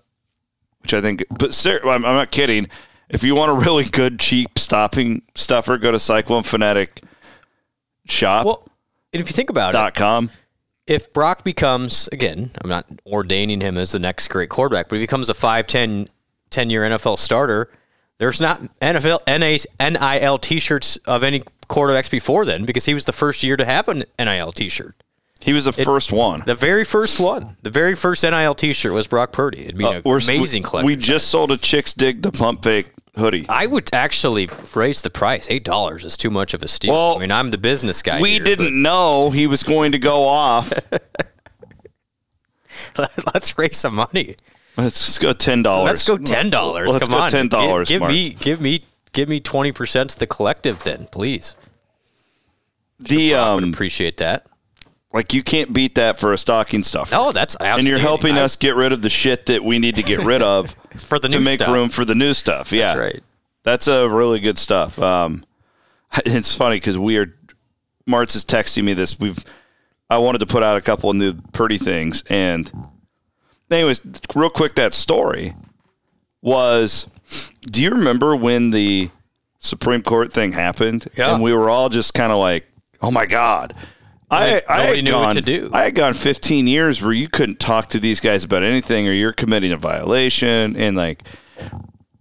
Which 0.81 0.93
I 0.93 1.01
think, 1.01 1.23
but 1.29 1.53
ser- 1.53 1.81
I'm, 1.83 2.05
I'm 2.05 2.15
not 2.15 2.31
kidding. 2.31 2.67
If 3.09 3.23
you 3.23 3.35
want 3.35 3.51
a 3.51 3.55
really 3.65 3.83
good, 3.85 4.19
cheap 4.19 4.57
stopping 4.57 5.21
stuffer, 5.35 5.77
go 5.77 5.91
to 5.91 5.99
Cyclone 5.99 6.43
Fanatic 6.43 7.01
shop. 8.05 8.45
Well, 8.45 8.67
and 9.13 9.21
if 9.21 9.29
you 9.29 9.33
think 9.33 9.49
about 9.49 9.69
it, 9.71 9.73
dot 9.73 9.93
com. 9.95 10.29
If 10.89 11.13
Brock 11.13 11.43
becomes 11.45 12.09
again, 12.11 12.49
I'm 12.63 12.69
not 12.69 12.85
ordaining 13.05 13.61
him 13.61 13.77
as 13.77 13.91
the 13.93 13.99
next 13.99 14.27
great 14.27 14.49
quarterback, 14.49 14.89
but 14.89 14.95
if 14.95 14.99
he 15.01 15.03
becomes 15.03 15.29
a 15.29 15.33
5, 15.33 15.67
10, 15.67 16.09
10 16.49 16.69
year 16.69 16.81
NFL 16.81 17.17
starter, 17.17 17.71
there's 18.17 18.41
not 18.41 18.61
NFL 18.81 19.19
NA, 19.27 19.57
NIL 20.19 20.37
t-shirts 20.39 20.97
of 21.05 21.23
any 21.23 21.41
quarterbacks 21.69 22.11
before 22.11 22.43
then 22.43 22.65
because 22.65 22.85
he 22.85 22.93
was 22.93 23.05
the 23.05 23.13
first 23.13 23.43
year 23.43 23.55
to 23.55 23.63
have 23.63 23.87
an 23.87 24.03
NIL 24.17 24.51
t-shirt. 24.51 24.95
He 25.41 25.53
was 25.53 25.63
the 25.63 25.71
first 25.71 26.11
one. 26.11 26.43
The 26.45 26.55
very 26.55 26.83
first 26.83 27.17
one, 27.17 27.55
the 27.61 27.69
very 27.69 27.95
first 27.95 28.23
NIL 28.23 28.55
t-shirt 28.55 28.91
was 28.91 29.07
Brock 29.07 29.31
Purdy. 29.31 29.61
It'd 29.61 29.77
be 29.77 29.85
an 29.85 30.01
Uh, 30.05 30.09
amazing 30.09 30.63
collection. 30.63 30.85
We 30.85 30.97
just 30.97 31.29
sold 31.29 31.51
a 31.51 31.57
Chicks 31.57 31.93
Dig 31.93 32.23
the 32.23 32.31
Pump 32.31 32.63
Fake 32.63 32.87
hoodie. 33.15 33.45
I 33.49 33.65
would 33.65 33.93
actually 33.93 34.49
raise 34.75 35.01
the 35.01 35.09
price. 35.09 35.49
Eight 35.49 35.63
dollars 35.63 36.05
is 36.05 36.17
too 36.17 36.29
much 36.29 36.53
of 36.53 36.63
a 36.63 36.67
steal. 36.67 36.93
Well, 36.93 37.17
I 37.17 37.19
mean, 37.19 37.31
I'm 37.31 37.51
the 37.51 37.57
business 37.57 38.01
guy. 38.01 38.21
we 38.21 38.31
here, 38.31 38.43
didn't 38.43 38.81
know 38.81 39.29
he 39.31 39.47
was 39.47 39.63
going 39.63 39.91
to 39.93 39.99
go 39.99 40.27
off. 40.27 40.71
Let's 43.33 43.57
raise 43.57 43.77
some 43.77 43.95
money. 43.95 44.35
Let's 44.77 45.17
go 45.17 45.33
ten 45.33 45.63
dollars. 45.63 45.87
Let's 45.87 46.07
go 46.07 46.17
ten 46.17 46.49
dollars. 46.49 46.91
Come 46.97 47.09
go 47.09 47.17
on, 47.17 47.29
ten 47.29 47.47
dollars. 47.47 47.89
Give, 47.89 48.01
give 48.01 48.09
me, 48.09 48.29
give 48.29 48.61
me, 48.61 48.83
give 49.11 49.27
me 49.29 49.39
twenty 49.39 49.71
percent 49.71 50.11
to 50.11 50.19
the 50.19 50.27
collective, 50.27 50.83
then, 50.83 51.07
please. 51.11 51.57
the 52.99 53.35
I 53.35 53.55
would 53.55 53.63
um. 53.63 53.73
appreciate 53.73 54.17
that. 54.17 54.45
Like 55.11 55.33
you 55.33 55.41
can't 55.41 55.73
beat 55.73 55.95
that 55.95 56.19
for 56.19 56.33
a 56.33 56.37
stocking 56.37 56.83
stuffer. 56.83 57.15
No, 57.15 57.31
that's 57.31 57.55
and 57.55 57.83
you're 57.83 57.97
helping 57.97 58.35
I- 58.37 58.41
us 58.41 58.55
get 58.55 58.75
rid 58.75 58.91
of 58.93 59.01
the 59.01 59.09
shit 59.09 59.47
that 59.47 59.63
we 59.63 59.79
need 59.79 59.95
to 59.95 60.03
get 60.03 60.19
rid 60.19 60.41
of 60.43 60.71
for 60.97 61.17
the 61.17 61.27
to 61.29 61.39
make 61.39 61.59
stuff. 61.61 61.73
room 61.73 61.89
for 61.89 62.05
the 62.05 62.13
new 62.15 62.33
stuff. 62.33 62.71
Yeah, 62.71 62.87
That's 62.89 62.99
right. 62.99 63.23
That's 63.63 63.87
a 63.87 64.07
really 64.07 64.39
good 64.39 64.57
stuff. 64.59 64.99
Um, 64.99 65.43
it's 66.25 66.55
funny 66.55 66.77
because 66.77 66.97
we 66.97 67.17
are. 67.17 67.33
Martz 68.07 68.35
is 68.35 68.45
texting 68.45 68.83
me 68.83 68.93
this. 68.93 69.19
We've. 69.19 69.43
I 70.11 70.17
wanted 70.17 70.39
to 70.39 70.45
put 70.47 70.63
out 70.63 70.77
a 70.77 70.81
couple 70.81 71.09
of 71.09 71.15
new 71.15 71.33
pretty 71.53 71.77
things, 71.77 72.23
and 72.29 72.71
anyways, 73.69 74.01
real 74.35 74.49
quick, 74.49 74.75
that 74.75 74.93
story 74.93 75.53
was. 76.41 77.07
Do 77.61 77.83
you 77.83 77.91
remember 77.91 78.35
when 78.35 78.71
the 78.71 79.09
Supreme 79.59 80.01
Court 80.01 80.31
thing 80.33 80.51
happened? 80.51 81.07
Yeah. 81.15 81.33
And 81.33 81.43
we 81.43 81.53
were 81.53 81.69
all 81.69 81.89
just 81.89 82.13
kind 82.13 82.31
of 82.31 82.37
like, 82.39 82.65
"Oh 83.01 83.11
my 83.11 83.25
god." 83.25 83.75
I. 84.29 84.61
I 84.67 84.83
Nobody 84.83 85.01
knew 85.01 85.13
what 85.13 85.33
to 85.33 85.41
do. 85.41 85.69
I 85.73 85.83
had 85.83 85.95
gone 85.95 86.13
15 86.13 86.67
years 86.67 87.01
where 87.01 87.13
you 87.13 87.27
couldn't 87.27 87.59
talk 87.59 87.89
to 87.89 87.99
these 87.99 88.19
guys 88.19 88.43
about 88.43 88.63
anything, 88.63 89.07
or 89.07 89.11
you're 89.11 89.33
committing 89.33 89.71
a 89.71 89.77
violation, 89.77 90.75
and 90.75 90.95
like 90.95 91.23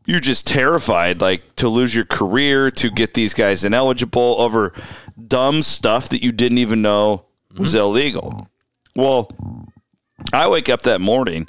you're 0.09 0.21
just 0.21 0.47
terrified, 0.47 1.21
like 1.21 1.57
to 1.57 1.69
lose 1.69 1.95
your 1.95 2.07
career, 2.07 2.71
to 2.71 2.91
get 2.91 3.13
these 3.13 3.35
guys 3.35 3.63
ineligible 3.63 4.37
over 4.39 4.73
dumb 5.27 5.63
stuff 5.63 6.09
that 6.09 6.23
you 6.23 6.33
didn't 6.33 6.59
even 6.59 6.81
know 6.81 7.27
mm-hmm. 7.53 7.63
was 7.63 7.75
illegal. 7.75 8.49
Well, 8.97 9.31
I 10.33 10.49
wake 10.49 10.71
up 10.71 10.83
that 10.83 11.03
morning 11.03 11.49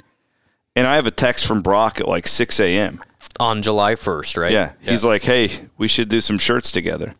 and 0.76 0.86
I 0.86 0.96
have 0.96 1.06
a 1.06 1.10
text 1.10 1.46
from 1.46 1.62
Brock 1.62 2.00
at 2.00 2.08
like 2.08 2.26
6 2.26 2.60
a.m. 2.60 3.02
on 3.38 3.62
July 3.62 3.94
1st, 3.94 4.40
right? 4.40 4.52
Yeah. 4.52 4.72
He's 4.80 5.04
like, 5.04 5.22
hey, 5.22 5.50
we 5.78 5.88
should 5.88 6.10
do 6.10 6.20
some 6.20 6.38
shirts 6.38 6.70
together. 6.70 7.14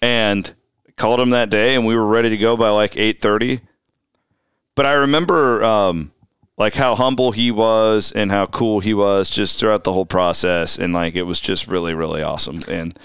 And 0.00 0.54
called 0.98 1.20
him 1.20 1.30
that 1.30 1.50
day 1.50 1.74
and 1.74 1.86
we 1.86 1.96
were 1.96 2.06
ready 2.06 2.30
to 2.30 2.36
go 2.36 2.56
by 2.56 2.70
like 2.70 2.92
8.30. 2.92 3.60
But 4.74 4.86
I 4.86 4.92
remember 4.92 5.64
um, 5.64 6.12
like 6.56 6.74
how 6.74 6.94
humble 6.94 7.32
he 7.32 7.50
was 7.50 8.12
and 8.12 8.30
how 8.30 8.46
cool 8.46 8.80
he 8.80 8.94
was 8.94 9.30
just 9.30 9.58
throughout 9.58 9.84
the 9.84 9.92
whole 9.92 10.06
process. 10.06 10.78
And 10.78 10.92
like 10.92 11.14
it 11.16 11.22
was 11.22 11.40
just 11.40 11.66
really, 11.68 11.94
really 11.94 12.22
awesome. 12.22 12.58
And 12.68 12.98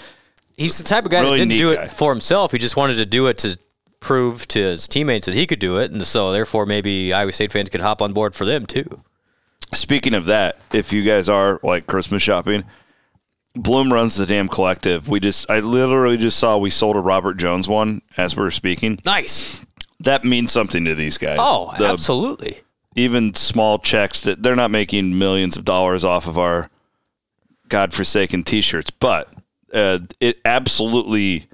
he's 0.57 0.77
the 0.77 0.83
type 0.83 1.05
of 1.05 1.11
guy 1.11 1.21
Really 1.21 1.37
that 1.37 1.45
didn't 1.45 1.57
do 1.57 1.75
guy. 1.75 1.83
it 1.83 1.91
for 1.91 2.11
himself. 2.11 2.51
He 2.51 2.57
just 2.57 2.77
wanted 2.77 2.95
to 2.95 3.05
do 3.05 3.27
it 3.27 3.37
to 3.39 3.57
prove 3.99 4.47
to 4.49 4.59
his 4.59 4.87
teammates 4.87 5.25
that 5.27 5.33
he 5.33 5.47
could 5.47 5.59
do 5.59 5.79
it, 5.79 5.89
and 5.89 6.05
so 6.05 6.33
therefore 6.33 6.65
maybe 6.65 7.13
Iowa 7.13 7.31
State 7.31 7.53
fans 7.53 7.69
could 7.69 7.79
hop 7.79 8.01
on 8.01 8.11
board 8.11 8.35
for 8.35 8.43
them 8.43 8.65
too. 8.65 9.01
Speaking 9.73 10.13
of 10.13 10.25
that, 10.25 10.57
if 10.73 10.91
you 10.91 11.03
guys 11.03 11.29
are 11.29 11.59
like 11.63 11.87
Christmas 11.87 12.21
shopping, 12.21 12.65
Bloom 13.55 13.93
runs 13.93 14.15
the 14.15 14.25
damn 14.25 14.47
collective. 14.47 15.07
We 15.09 15.19
just, 15.19 15.49
I 15.49 15.59
literally 15.59 16.17
just 16.17 16.39
saw 16.39 16.57
we 16.57 16.69
sold 16.71 16.95
a 16.95 16.99
Robert 16.99 17.35
Jones 17.35 17.67
one 17.67 18.01
as 18.17 18.35
we 18.35 18.43
were 18.43 18.51
speaking. 18.51 18.99
Nice. 19.05 19.63
That 19.99 20.23
means 20.23 20.51
something 20.51 20.85
to 20.85 20.95
these 20.95 21.17
guys. 21.17 21.37
Oh, 21.39 21.73
The- 21.77 21.85
absolutely. 21.85 22.61
Even 22.95 23.33
small 23.35 23.79
checks 23.79 24.21
that 24.21 24.43
they're 24.43 24.55
not 24.55 24.69
making 24.71 25.17
millions 25.17 25.55
of 25.57 25.65
dollars 25.65 26.03
off 26.03 26.27
of 26.27 26.37
our 26.37 26.69
godforsaken 27.69 28.43
T-shirts, 28.43 28.91
but 28.91 29.33
uh, 29.73 29.99
it 30.19 30.39
absolutely 30.45 31.45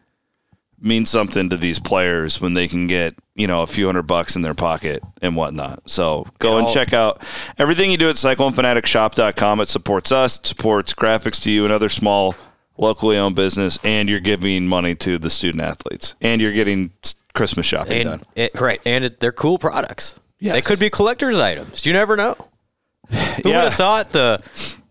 means 0.82 1.10
something 1.10 1.50
to 1.50 1.58
these 1.58 1.80
players 1.80 2.40
when 2.40 2.54
they 2.54 2.68
can 2.68 2.88
get 2.88 3.16
you 3.36 3.48
know 3.48 3.62
a 3.62 3.68
few 3.68 3.86
hundred 3.86 4.04
bucks 4.04 4.36
in 4.36 4.42
their 4.42 4.54
pocket 4.54 5.04
and 5.22 5.36
whatnot. 5.36 5.90
So 5.90 6.26
go 6.40 6.58
and 6.58 6.68
all- 6.68 6.74
check 6.74 6.94
out 6.94 7.22
everything 7.58 7.92
you 7.92 7.98
do 7.98 8.10
at 8.10 8.16
CycloneFanaticShop.com. 8.16 9.62
It 9.62 9.68
supports 9.70 10.12
us, 10.12 10.40
it 10.40 10.48
supports 10.48 10.94
graphics 10.94 11.42
to 11.44 11.52
you 11.52 11.64
and 11.64 11.74
other 11.74 11.90
small 11.90 12.36
locally 12.78 13.18
owned 13.18 13.36
business, 13.36 13.78
and 13.84 14.08
you're 14.10 14.20
giving 14.22 14.68
money 14.68 14.96
to 14.96 15.18
the 15.18 15.30
student 15.30 15.62
athletes, 15.62 16.16
and 16.22 16.42
you're 16.42 16.54
getting 16.54 16.92
Christmas 17.34 17.66
shopping 17.66 18.06
done. 18.06 18.22
It, 18.36 18.60
right, 18.60 18.82
and 18.86 19.04
it, 19.04 19.20
they're 19.20 19.32
cool 19.34 19.58
products. 19.58 20.16
yeah 20.40 20.54
They 20.54 20.62
could 20.62 20.80
be 20.80 20.90
collector's 20.90 21.40
items. 21.40 21.86
You 21.86 21.94
never 21.94 22.16
know. 22.16 22.36
Who 23.10 23.50
would 23.50 23.56
have 23.56 23.74
thought 23.74 24.12
the 24.12 24.42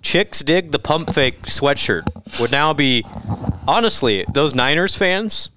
chicks 0.02 0.42
dig 0.42 0.70
the 0.70 0.78
pump 0.78 1.12
fake 1.12 1.40
sweatshirt 1.42 2.40
would 2.40 2.50
now 2.52 2.72
be 2.74 3.04
honestly 3.66 4.24
those 4.34 4.54
Niners 4.54 4.94
fans? 4.96 5.50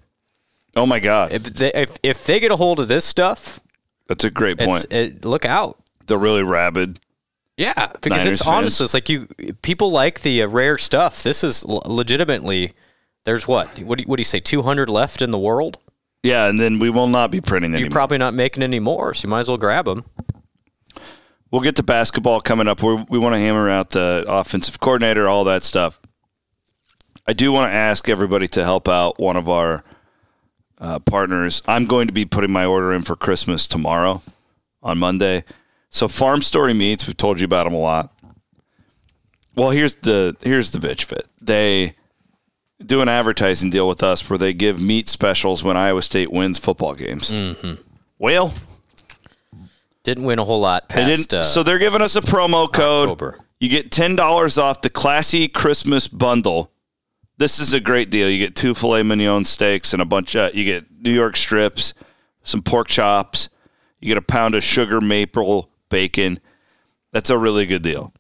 Oh 0.76 0.86
my 0.86 1.00
God, 1.00 1.34
If 1.34 1.44
they 1.44 1.72
if, 1.74 1.94
if 2.02 2.26
they 2.26 2.40
get 2.40 2.52
a 2.52 2.56
hold 2.56 2.80
of 2.80 2.88
this 2.88 3.04
stuff, 3.06 3.60
that's 4.08 4.24
a 4.24 4.30
great 4.32 4.62
it's 4.62 4.66
point. 4.66 4.88
it, 4.90 5.26
look 5.26 5.46
out. 5.46 5.78
They're 6.08 6.18
really 6.18 6.44
rabid. 6.44 7.00
Yeah, 7.58 7.88
because 7.88 8.10
Niners 8.10 8.28
it's 8.40 8.44
fans. 8.46 8.58
honestly 8.58 8.84
it's 8.86 8.94
like 8.94 9.10
you 9.10 9.28
people 9.62 9.92
like 9.92 10.22
the 10.22 10.44
uh, 10.44 10.48
rare 10.48 10.78
stuff. 10.78 11.24
This 11.24 11.44
is 11.44 11.66
l- 11.66 11.84
legitimately. 11.86 12.72
There's 13.26 13.48
what? 13.48 13.68
What 13.80 14.00
do 14.00 14.04
you, 14.04 14.08
what 14.08 14.16
do 14.18 14.22
you 14.22 14.26
say? 14.26 14.40
Two 14.40 14.62
hundred 14.64 14.90
left 14.90 15.22
in 15.22 15.32
the 15.32 15.38
world. 15.38 15.78
Yeah, 16.24 16.48
and 16.48 16.60
then 16.60 16.80
we 16.80 16.90
will 16.90 17.08
not 17.08 17.32
be 17.32 17.42
printing 17.42 17.74
You're 17.76 17.90
probably 17.90 18.18
not 18.18 18.34
making 18.34 18.64
any 18.64 18.80
more, 18.80 19.14
so 19.14 19.26
you 19.26 19.30
might 19.30 19.40
as 19.42 19.48
well 19.48 19.58
grab 19.58 19.86
them. 19.86 20.06
we'll 21.52 21.62
get 21.62 21.76
to 21.78 21.84
basketball 21.84 22.40
coming 22.42 22.68
up. 22.68 22.82
We're, 22.84 23.04
we 23.10 23.18
want 23.20 23.36
to 23.36 23.40
hammer 23.40 23.70
out 23.70 23.90
the 23.90 24.24
offensive 24.28 24.80
coordinator, 24.80 25.28
all 25.28 25.44
that 25.46 25.64
stuff. 25.64 26.00
I 27.28 27.34
do 27.34 27.52
want 27.52 27.72
to 27.72 27.76
ask 27.76 28.08
everybody 28.10 28.48
to 28.50 28.64
help 28.64 28.88
out 28.88 29.20
one 29.20 29.36
of 29.36 29.50
our 29.50 29.84
uh, 30.82 31.00
partners. 31.00 31.62
I'm 31.68 31.86
going 31.86 32.08
to 32.08 32.14
be 32.14 32.26
putting 32.26 32.52
my 32.52 32.66
order 32.66 32.92
in 32.92 33.04
for 33.04 33.16
Christmas 33.16 33.68
tomorrow 33.68 34.22
on 34.84 34.98
Monday. 34.98 35.44
So 35.90 36.08
Farm 36.10 36.42
Story 36.42 36.74
Meats, 36.74 37.08
we've 37.08 37.16
told 37.16 37.40
you 37.40 37.46
about 37.46 37.64
them 37.66 37.74
a 37.74 37.80
lot. 37.80 38.12
Well, 39.56 39.70
here's 39.70 39.96
the 39.96 40.36
here's 40.42 40.72
the 40.72 40.80
bitch 40.80 41.04
fit. 41.04 41.28
They 41.42 41.96
do 42.84 43.02
an 43.02 43.10
advertising 43.10 43.70
deal 43.70 43.88
with 43.88 44.02
us 44.02 44.28
where 44.30 44.40
they 44.40 44.54
give 44.54 44.82
meat 44.82 45.08
specials 45.08 45.64
when 45.64 45.78
Iowa 45.78 46.02
State 46.02 46.32
wins 46.32 46.58
football 46.58 46.96
games. 46.96 47.30
Mm-hmm. 47.30 47.74
Well, 48.18 48.54
Didn't 50.04 50.24
win 50.26 50.40
a 50.40 50.44
whole 50.46 50.62
lot 50.62 50.90
they 50.90 51.06
didn't. 51.06 51.34
uh, 51.34 51.44
so 51.44 51.62
they're 51.64 51.78
giving 51.80 52.02
us 52.02 52.16
a 52.16 52.22
promo 52.22 52.72
code. 52.72 53.10
October. 53.10 53.38
You 53.60 53.70
get 53.70 53.92
ten 53.92 54.16
dollars 54.16 54.58
off 54.58 54.82
the 54.82 54.90
classy 54.90 55.48
Christmas 55.48 56.08
bundle. 56.08 56.72
This 57.42 57.58
is 57.58 57.74
a 57.74 57.80
great 57.80 58.12
deal. 58.12 58.30
You 58.30 58.38
get 58.38 58.56
two 58.56 58.76
filet 58.76 59.02
mignon 59.02 59.46
steaks 59.46 59.94
and 59.94 60.02
a 60.04 60.06
bunch 60.06 60.36
of. 60.36 60.54
You 60.54 60.64
get 60.64 61.02
New 61.02 61.12
York 61.12 61.36
strips, 61.36 61.96
some 62.44 62.62
pork 62.62 62.88
chops. 62.88 63.50
You 64.00 64.10
get 64.10 64.20
a 64.20 64.22
pound 64.22 64.54
of 64.54 64.64
sugar 64.64 65.02
maple 65.02 65.72
bacon. 65.90 66.40
That's 67.12 67.32
a 67.32 67.40
really 67.40 67.66
good 67.66 67.82
deal. 67.82 68.14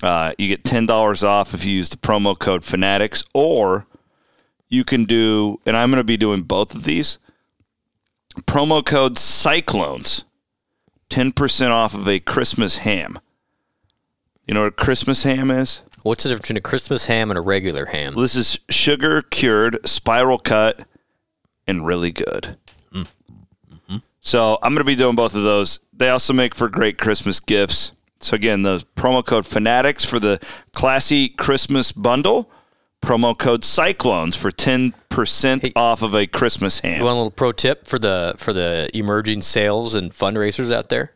Uh, 0.00 0.32
you 0.38 0.46
get 0.46 0.62
ten 0.62 0.86
dollars 0.86 1.24
off 1.24 1.54
if 1.54 1.64
you 1.64 1.72
use 1.72 1.88
the 1.88 1.96
promo 1.96 2.38
code 2.38 2.64
Fanatics, 2.64 3.24
or 3.34 3.88
you 4.68 4.84
can 4.84 5.06
do. 5.06 5.58
And 5.66 5.76
I'm 5.76 5.90
going 5.90 5.98
to 5.98 6.04
be 6.04 6.16
doing 6.16 6.42
both 6.42 6.72
of 6.72 6.84
these. 6.84 7.18
Promo 8.42 8.86
code 8.86 9.18
Cyclones. 9.18 10.24
10% 11.10 11.70
off 11.70 11.94
of 11.94 12.08
a 12.08 12.20
Christmas 12.20 12.76
ham. 12.76 13.18
You 14.46 14.54
know 14.54 14.60
what 14.60 14.68
a 14.68 14.70
Christmas 14.70 15.24
ham 15.24 15.50
is? 15.50 15.82
What's 16.02 16.22
the 16.22 16.30
difference 16.30 16.48
between 16.48 16.58
a 16.58 16.62
Christmas 16.62 17.06
ham 17.06 17.30
and 17.30 17.38
a 17.38 17.42
regular 17.42 17.86
ham? 17.86 18.14
This 18.14 18.36
is 18.36 18.58
sugar 18.68 19.22
cured, 19.22 19.86
spiral 19.86 20.38
cut, 20.38 20.84
and 21.66 21.86
really 21.86 22.12
good. 22.12 22.56
Mm. 22.92 23.08
Mm-hmm. 23.72 23.96
So 24.20 24.58
I'm 24.62 24.72
going 24.72 24.78
to 24.78 24.84
be 24.84 24.96
doing 24.96 25.16
both 25.16 25.34
of 25.34 25.42
those. 25.42 25.80
They 25.92 26.10
also 26.10 26.32
make 26.32 26.54
for 26.54 26.68
great 26.68 26.98
Christmas 26.98 27.40
gifts. 27.40 27.92
So 28.20 28.34
again, 28.34 28.62
the 28.62 28.84
promo 28.96 29.24
code 29.24 29.46
Fanatics 29.46 30.04
for 30.04 30.18
the 30.18 30.40
classy 30.72 31.28
Christmas 31.28 31.92
bundle. 31.92 32.50
Promo 33.00 33.38
code 33.38 33.64
Cyclones 33.64 34.34
for 34.34 34.50
10% 34.50 35.72
off 35.76 36.02
of 36.02 36.16
a 36.16 36.26
Christmas 36.26 36.80
ham. 36.80 36.98
You 36.98 37.04
want 37.04 37.14
a 37.14 37.18
little 37.18 37.30
pro 37.30 37.52
tip 37.52 37.86
for 37.86 37.96
the 37.96 38.34
for 38.36 38.52
the 38.52 38.90
emerging 38.92 39.42
sales 39.42 39.94
and 39.94 40.10
fundraisers 40.10 40.72
out 40.72 40.88
there? 40.88 41.12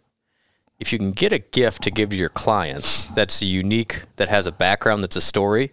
If 0.83 0.93
you 0.93 0.99
can 0.99 1.13
get 1.13 1.33
a 1.33 1.39
gift 1.39 1.83
to 1.85 1.93
give 1.93 2.11
to 2.11 2.17
your 2.17 2.29
clients 2.29 3.05
that's 3.15 3.41
unique, 3.41 4.03
that 4.17 4.29
has 4.29 4.49
a 4.49 4.53
background, 4.53 5.05
that's 5.05 5.15
a 5.15 5.21
story, 5.21 5.71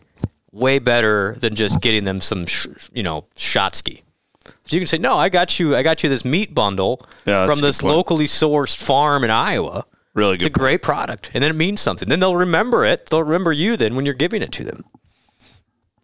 way 0.51 0.77
better 0.77 1.35
than 1.39 1.55
just 1.55 1.81
getting 1.81 2.03
them 2.03 2.21
some, 2.21 2.45
sh- 2.45 2.67
you 2.93 3.01
know, 3.01 3.25
Shotsky. 3.35 4.03
So 4.45 4.75
you 4.75 4.79
can 4.79 4.87
say, 4.87 4.99
"No, 4.99 5.15
I 5.17 5.29
got 5.29 5.59
you. 5.59 5.75
I 5.75 5.81
got 5.81 6.03
you 6.03 6.09
this 6.09 6.23
meat 6.23 6.53
bundle 6.53 7.01
Yeah, 7.25 7.47
from 7.47 7.59
this 7.59 7.81
locally 7.81 8.25
sourced 8.25 8.77
farm 8.79 9.23
in 9.23 9.31
Iowa. 9.31 9.85
really 10.13 10.35
It's 10.35 10.45
a 10.45 10.49
good. 10.49 10.59
great 10.59 10.81
product, 10.83 11.31
and 11.33 11.43
then 11.43 11.49
it 11.49 11.55
means 11.55 11.81
something. 11.81 12.07
Then 12.07 12.19
they'll 12.19 12.35
remember 12.35 12.85
it. 12.85 13.07
They'll 13.09 13.23
remember 13.23 13.51
you 13.51 13.77
then 13.77 13.95
when 13.95 14.05
you're 14.05 14.13
giving 14.13 14.43
it 14.43 14.51
to 14.53 14.63
them. 14.63 14.85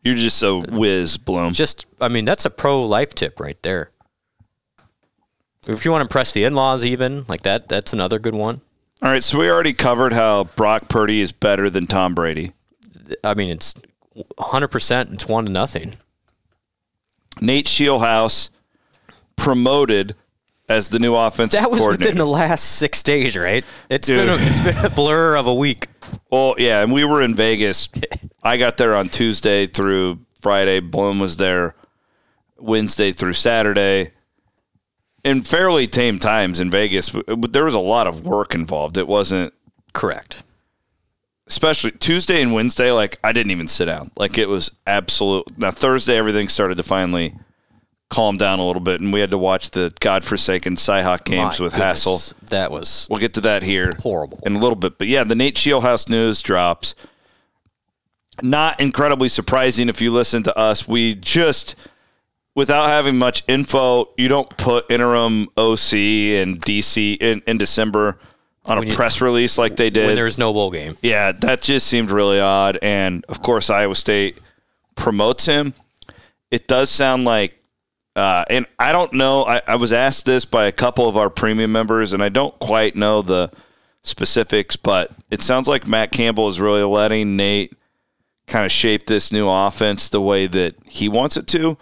You're 0.02 0.16
just 0.16 0.42
a 0.42 0.58
whiz, 0.60 1.18
Bloom. 1.18 1.54
Just, 1.54 1.86
I 2.02 2.08
mean, 2.08 2.26
that's 2.26 2.46
a 2.46 2.50
pro 2.50 2.84
life 2.84 3.14
tip 3.14 3.40
right 3.40 3.62
there. 3.62 3.92
If 5.68 5.86
you 5.86 5.92
want 5.92 6.02
to 6.02 6.06
impress 6.06 6.32
the 6.32 6.44
in-laws, 6.44 6.84
even 6.86 7.26
like 7.28 7.42
that, 7.44 7.68
that's 7.70 7.94
another 7.94 8.18
good 8.20 8.36
one. 8.36 8.62
All 9.02 9.12
right, 9.12 9.24
so 9.24 9.38
we 9.40 9.50
already 9.50 9.74
covered 9.74 10.14
how 10.14 10.46
Brock 10.46 10.88
Purdy 10.88 11.22
is 11.22 11.32
better 11.32 11.70
than 11.70 11.86
Tom 11.86 12.16
Brady. 12.16 12.54
I 13.24 13.34
mean, 13.34 13.50
it's 13.50 13.74
100. 14.14 14.70
percent 14.70 15.12
It's 15.12 15.28
one 15.28 15.46
to 15.46 15.52
nothing. 15.52 15.96
Nate 17.42 17.66
Scheelhaase 17.68 18.50
promoted 19.36 20.16
as 20.70 20.90
the 20.90 20.98
new 21.00 21.14
offensive 21.14 21.60
That 21.62 21.70
was 21.70 21.86
within 21.86 22.18
the 22.18 22.26
last 22.26 22.64
six 22.78 23.04
days, 23.04 23.36
right? 23.38 23.64
It's 23.90 24.08
Dude. 24.08 24.26
been 24.26 24.30
a, 24.30 24.38
it's 24.40 24.60
been 24.62 24.86
a 24.86 24.90
blur 24.90 25.36
of 25.36 25.46
a 25.46 25.54
week. 25.54 25.88
well, 26.32 26.56
yeah, 26.58 26.82
and 26.82 26.92
we 26.92 27.04
were 27.04 27.22
in 27.22 27.36
Vegas. 27.36 27.90
I 28.42 28.58
got 28.58 28.78
there 28.78 28.96
on 28.96 29.10
Tuesday 29.10 29.68
through 29.68 30.20
Friday. 30.40 30.80
Bloom 30.80 31.20
was 31.20 31.38
there 31.38 31.76
Wednesday 32.58 33.12
through 33.12 33.34
Saturday. 33.34 34.12
In 35.26 35.42
fairly 35.42 35.88
tame 35.88 36.20
times 36.20 36.60
in 36.60 36.70
Vegas, 36.72 37.10
but 37.10 37.52
there 37.52 37.66
was 37.66 37.74
a 37.74 37.80
lot 37.80 38.06
of 38.08 38.24
work 38.26 38.54
involved. 38.56 38.96
It 38.98 39.08
wasn't 39.08 39.54
Correct. 39.92 40.44
especially 41.48 41.92
Tuesday 41.92 42.42
and 42.42 42.54
Wednesday, 42.54 42.92
like 42.92 43.20
I 43.24 43.32
didn't 43.34 43.52
even 43.52 43.68
sit 43.68 43.86
down. 43.86 44.12
Like 44.18 44.38
it 44.38 44.48
was 44.48 44.72
absolute. 44.86 45.46
Now 45.58 45.72
Thursday, 45.72 46.16
everything 46.18 46.48
started 46.48 46.78
to 46.78 46.84
finally 46.84 47.34
calm 48.12 48.38
down 48.38 48.60
a 48.60 48.68
little 48.68 48.82
bit, 48.84 49.02
and 49.02 49.12
we 49.12 49.20
had 49.20 49.32
to 49.32 49.38
watch 49.38 49.72
the 49.72 49.92
godforsaken 50.00 50.76
Cyhawk 50.76 51.24
games 51.26 51.60
My 51.60 51.64
with 51.66 51.74
goodness, 51.74 52.06
Hassel. 52.06 52.38
That 52.52 52.70
was 52.70 53.08
We'll 53.10 53.20
get 53.20 53.34
to 53.34 53.42
that 53.42 53.64
here 53.64 53.94
horrible. 54.00 54.40
in 54.46 54.56
a 54.56 54.60
little 54.60 54.76
bit. 54.78 55.00
But 55.00 55.08
yeah, 55.08 55.24
the 55.24 55.34
Nate 55.36 55.56
Scheelhaase 55.56 56.08
news 56.08 56.42
drops. 56.44 56.94
Not 58.44 58.80
incredibly 58.80 59.30
surprising 59.30 59.90
if 59.90 60.02
you 60.02 60.12
listen 60.12 60.44
to 60.44 60.56
us. 60.58 60.88
We 60.88 61.16
just, 61.16 61.76
without 62.56 62.88
having 62.88 63.18
much 63.18 63.44
info, 63.48 64.10
you 64.18 64.28
don't 64.28 64.50
put 64.58 64.90
interim 64.90 65.48
OC 65.58 65.94
and 66.42 66.60
DC 66.62 67.18
in, 67.22 67.42
in 67.46 67.58
December 67.58 68.18
on 68.66 68.80
a 68.80 68.86
you- 68.86 68.96
press 68.96 69.22
release 69.22 69.58
like 69.58 69.76
they 69.76 69.90
did. 69.90 70.08
when 70.08 70.16
there's 70.16 70.38
no 70.38 70.52
bowl 70.54 70.72
game. 70.72 70.96
Yeah, 71.02 71.34
that 71.34 71.62
just 71.62 71.86
seemed 71.88 72.10
really 72.10 72.40
odd. 72.40 72.80
And 72.82 73.24
of 73.30 73.42
course, 73.42 73.70
Iowa 73.70 73.96
State 73.96 74.40
promotes 74.96 75.46
him. 75.46 75.74
It 76.50 76.68
does 76.68 76.90
sound 76.90 77.26
like, 77.26 77.60
uh, 78.16 78.46
and 78.50 78.66
I 78.80 78.92
don't 78.94 79.12
know. 79.14 79.46
I, 79.46 79.62
I 79.68 79.76
was 79.76 79.92
asked 79.92 80.26
this 80.26 80.46
by 80.46 80.66
a 80.66 80.72
couple 80.72 81.08
of 81.10 81.18
our 81.18 81.30
premium 81.30 81.72
members, 81.74 82.14
and 82.14 82.24
I 82.24 82.30
don't 82.30 82.58
quite 82.60 82.96
know 82.96 83.22
the 83.22 83.52
specifics, 84.04 84.78
but 84.78 85.12
it 85.30 85.42
sounds 85.42 85.68
like 85.68 85.86
Matt 85.88 86.12
Campbell 86.12 86.48
is 86.48 86.60
really 86.60 86.84
letting 86.84 87.36
Nate 87.36 87.74
kind 88.48 88.66
of 88.66 88.72
shape 88.72 89.08
this 89.08 89.32
new 89.32 89.50
offense 89.50 90.08
the 90.10 90.22
way 90.22 90.48
that 90.48 90.76
he 90.88 91.10
wants 91.10 91.36
it 91.36 91.48
to. 91.48 91.78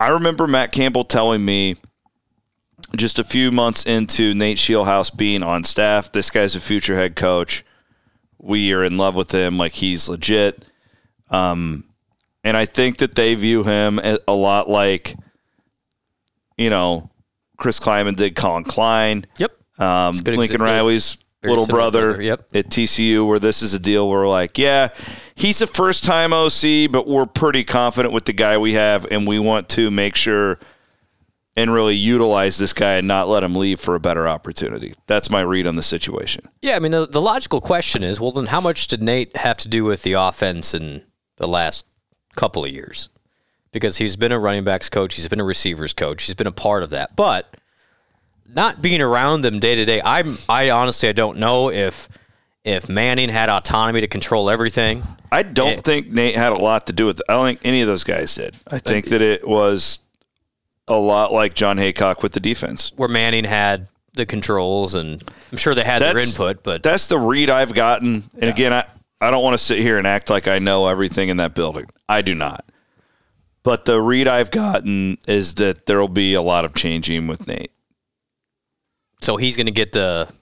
I 0.00 0.08
remember 0.08 0.46
Matt 0.46 0.72
Campbell 0.72 1.04
telling 1.04 1.44
me 1.44 1.76
just 2.96 3.18
a 3.18 3.24
few 3.24 3.50
months 3.50 3.86
into 3.86 4.34
Nate 4.34 4.58
Scheelhaase 4.58 5.16
being 5.16 5.42
on 5.42 5.64
staff, 5.64 6.10
this 6.12 6.30
guy's 6.30 6.56
a 6.56 6.60
future 6.60 6.96
head 6.96 7.16
coach. 7.16 7.64
We 8.38 8.72
are 8.72 8.84
in 8.84 8.96
love 8.96 9.14
with 9.14 9.32
him, 9.32 9.58
like 9.58 9.72
he's 9.72 10.08
legit. 10.08 10.64
Um, 11.30 11.84
and 12.44 12.56
I 12.56 12.64
think 12.64 12.98
that 12.98 13.14
they 13.14 13.34
view 13.34 13.62
him 13.64 14.00
a 14.26 14.32
lot 14.32 14.70
like, 14.70 15.14
you 16.56 16.70
know, 16.70 17.10
Chris 17.56 17.80
Klieman 17.80 18.16
did 18.16 18.36
Collin 18.36 18.64
Klein, 18.64 19.26
Yep. 19.38 19.52
um, 19.80 20.16
Lincoln 20.24 20.62
Riley's 20.62 21.18
very 21.42 21.52
little 21.52 21.66
brother, 21.66 22.10
brother, 22.12 22.22
yep. 22.22 22.46
at 22.54 22.68
TCU, 22.70 23.26
where 23.26 23.38
this 23.38 23.62
is 23.62 23.74
a 23.74 23.78
deal 23.78 24.08
where 24.08 24.20
we're 24.20 24.28
like, 24.28 24.56
yeah, 24.58 24.88
he's 25.38 25.62
a 25.62 25.66
first 25.66 26.04
time 26.04 26.32
OC, 26.32 26.90
but 26.90 27.06
we're 27.06 27.26
pretty 27.26 27.64
confident 27.64 28.12
with 28.12 28.24
the 28.24 28.32
guy 28.32 28.58
we 28.58 28.74
have, 28.74 29.06
and 29.10 29.26
we 29.26 29.38
want 29.38 29.68
to 29.70 29.90
make 29.90 30.16
sure 30.16 30.58
and 31.56 31.72
really 31.72 31.96
utilize 31.96 32.56
this 32.56 32.72
guy 32.72 32.98
and 32.98 33.08
not 33.08 33.26
let 33.26 33.42
him 33.42 33.56
leave 33.56 33.80
for 33.80 33.96
a 33.96 34.00
better 34.00 34.28
opportunity. 34.28 34.94
That's 35.08 35.28
my 35.28 35.40
read 35.40 35.66
on 35.66 35.74
the 35.74 35.82
situation. 35.82 36.44
Yeah, 36.62 36.76
I 36.76 36.78
mean 36.78 36.92
the, 36.92 37.06
the 37.06 37.20
logical 37.20 37.60
question 37.60 38.04
is, 38.04 38.20
well, 38.20 38.30
then 38.30 38.46
how 38.46 38.60
much 38.60 38.86
did 38.86 39.02
Nate 39.02 39.36
have 39.36 39.56
to 39.58 39.68
do 39.68 39.82
with 39.82 40.02
the 40.02 40.12
offense 40.12 40.72
in 40.72 41.02
the 41.36 41.48
last 41.48 41.84
couple 42.36 42.64
of 42.64 42.70
years? 42.70 43.08
Because 43.72 43.98
he's 43.98 44.14
been 44.14 44.30
a 44.30 44.38
running 44.38 44.62
backs 44.62 44.88
coach, 44.88 45.16
he's 45.16 45.28
been 45.28 45.40
a 45.40 45.44
receivers 45.44 45.92
coach, 45.92 46.24
he's 46.24 46.34
been 46.36 46.46
a 46.46 46.52
part 46.52 46.84
of 46.84 46.90
that. 46.90 47.16
But 47.16 47.56
not 48.46 48.80
being 48.80 49.00
around 49.00 49.42
them 49.42 49.58
day 49.58 49.74
to 49.74 49.84
day, 49.84 50.00
I'm 50.04 50.38
I 50.48 50.70
honestly 50.70 51.08
I 51.08 51.12
don't 51.12 51.38
know 51.38 51.70
if 51.70 52.08
if 52.68 52.88
Manning 52.88 53.28
had 53.28 53.48
autonomy 53.48 54.00
to 54.02 54.06
control 54.06 54.50
everything. 54.50 55.02
I 55.32 55.42
don't 55.42 55.76
Yeah. 55.76 55.80
think 55.80 56.08
Nate 56.10 56.36
had 56.36 56.52
a 56.52 56.58
lot 56.60 56.86
to 56.86 56.92
do 56.92 57.06
with 57.06 57.18
it. 57.20 57.24
I 57.28 57.32
don't 57.34 57.46
think 57.46 57.60
any 57.64 57.80
of 57.80 57.88
those 57.88 58.04
guys 58.04 58.34
did. 58.34 58.54
I 58.66 58.78
think 58.78 59.06
that 59.06 59.20
it 59.22 59.46
was 59.46 59.98
a 60.86 60.96
lot 60.96 61.32
like 61.32 61.54
John 61.54 61.76
Heacock 61.76 62.22
with 62.22 62.32
the 62.32 62.40
defense. 62.40 62.92
Where 62.96 63.08
Manning 63.08 63.44
had 63.44 63.88
the 64.14 64.24
controls, 64.26 64.94
and 64.94 65.22
I'm 65.52 65.58
sure 65.58 65.74
they 65.74 65.84
had 65.84 66.00
their 66.02 66.18
input, 66.18 66.62
but 66.62 66.82
That's 66.82 67.06
the 67.08 67.18
read 67.18 67.50
I've 67.50 67.74
gotten. 67.74 68.24
And 68.40 68.50
again, 68.50 68.72
I, 68.72 68.84
I 69.20 69.30
don't 69.30 69.42
want 69.42 69.54
to 69.54 69.58
sit 69.62 69.78
here 69.78 69.98
and 69.98 70.06
act 70.06 70.30
like 70.30 70.48
I 70.48 70.58
know 70.58 70.86
everything 70.88 71.28
in 71.28 71.36
that 71.38 71.54
building. 71.54 71.86
I 72.08 72.22
do 72.22 72.34
not. 72.34 72.64
But 73.64 73.84
the 73.84 74.00
read 74.00 74.26
I've 74.28 74.50
gotten 74.50 75.18
is 75.28 75.56
that 75.56 75.86
there 75.86 76.00
will 76.00 76.08
be 76.08 76.32
a 76.34 76.40
lot 76.42 76.64
of 76.64 76.74
changing 76.74 77.26
with 77.26 77.46
Nate. 77.46 77.70
so 79.20 79.36
he's 79.36 79.56
going 79.56 79.66
to 79.66 79.72
get 79.72 79.92
the 79.92 80.32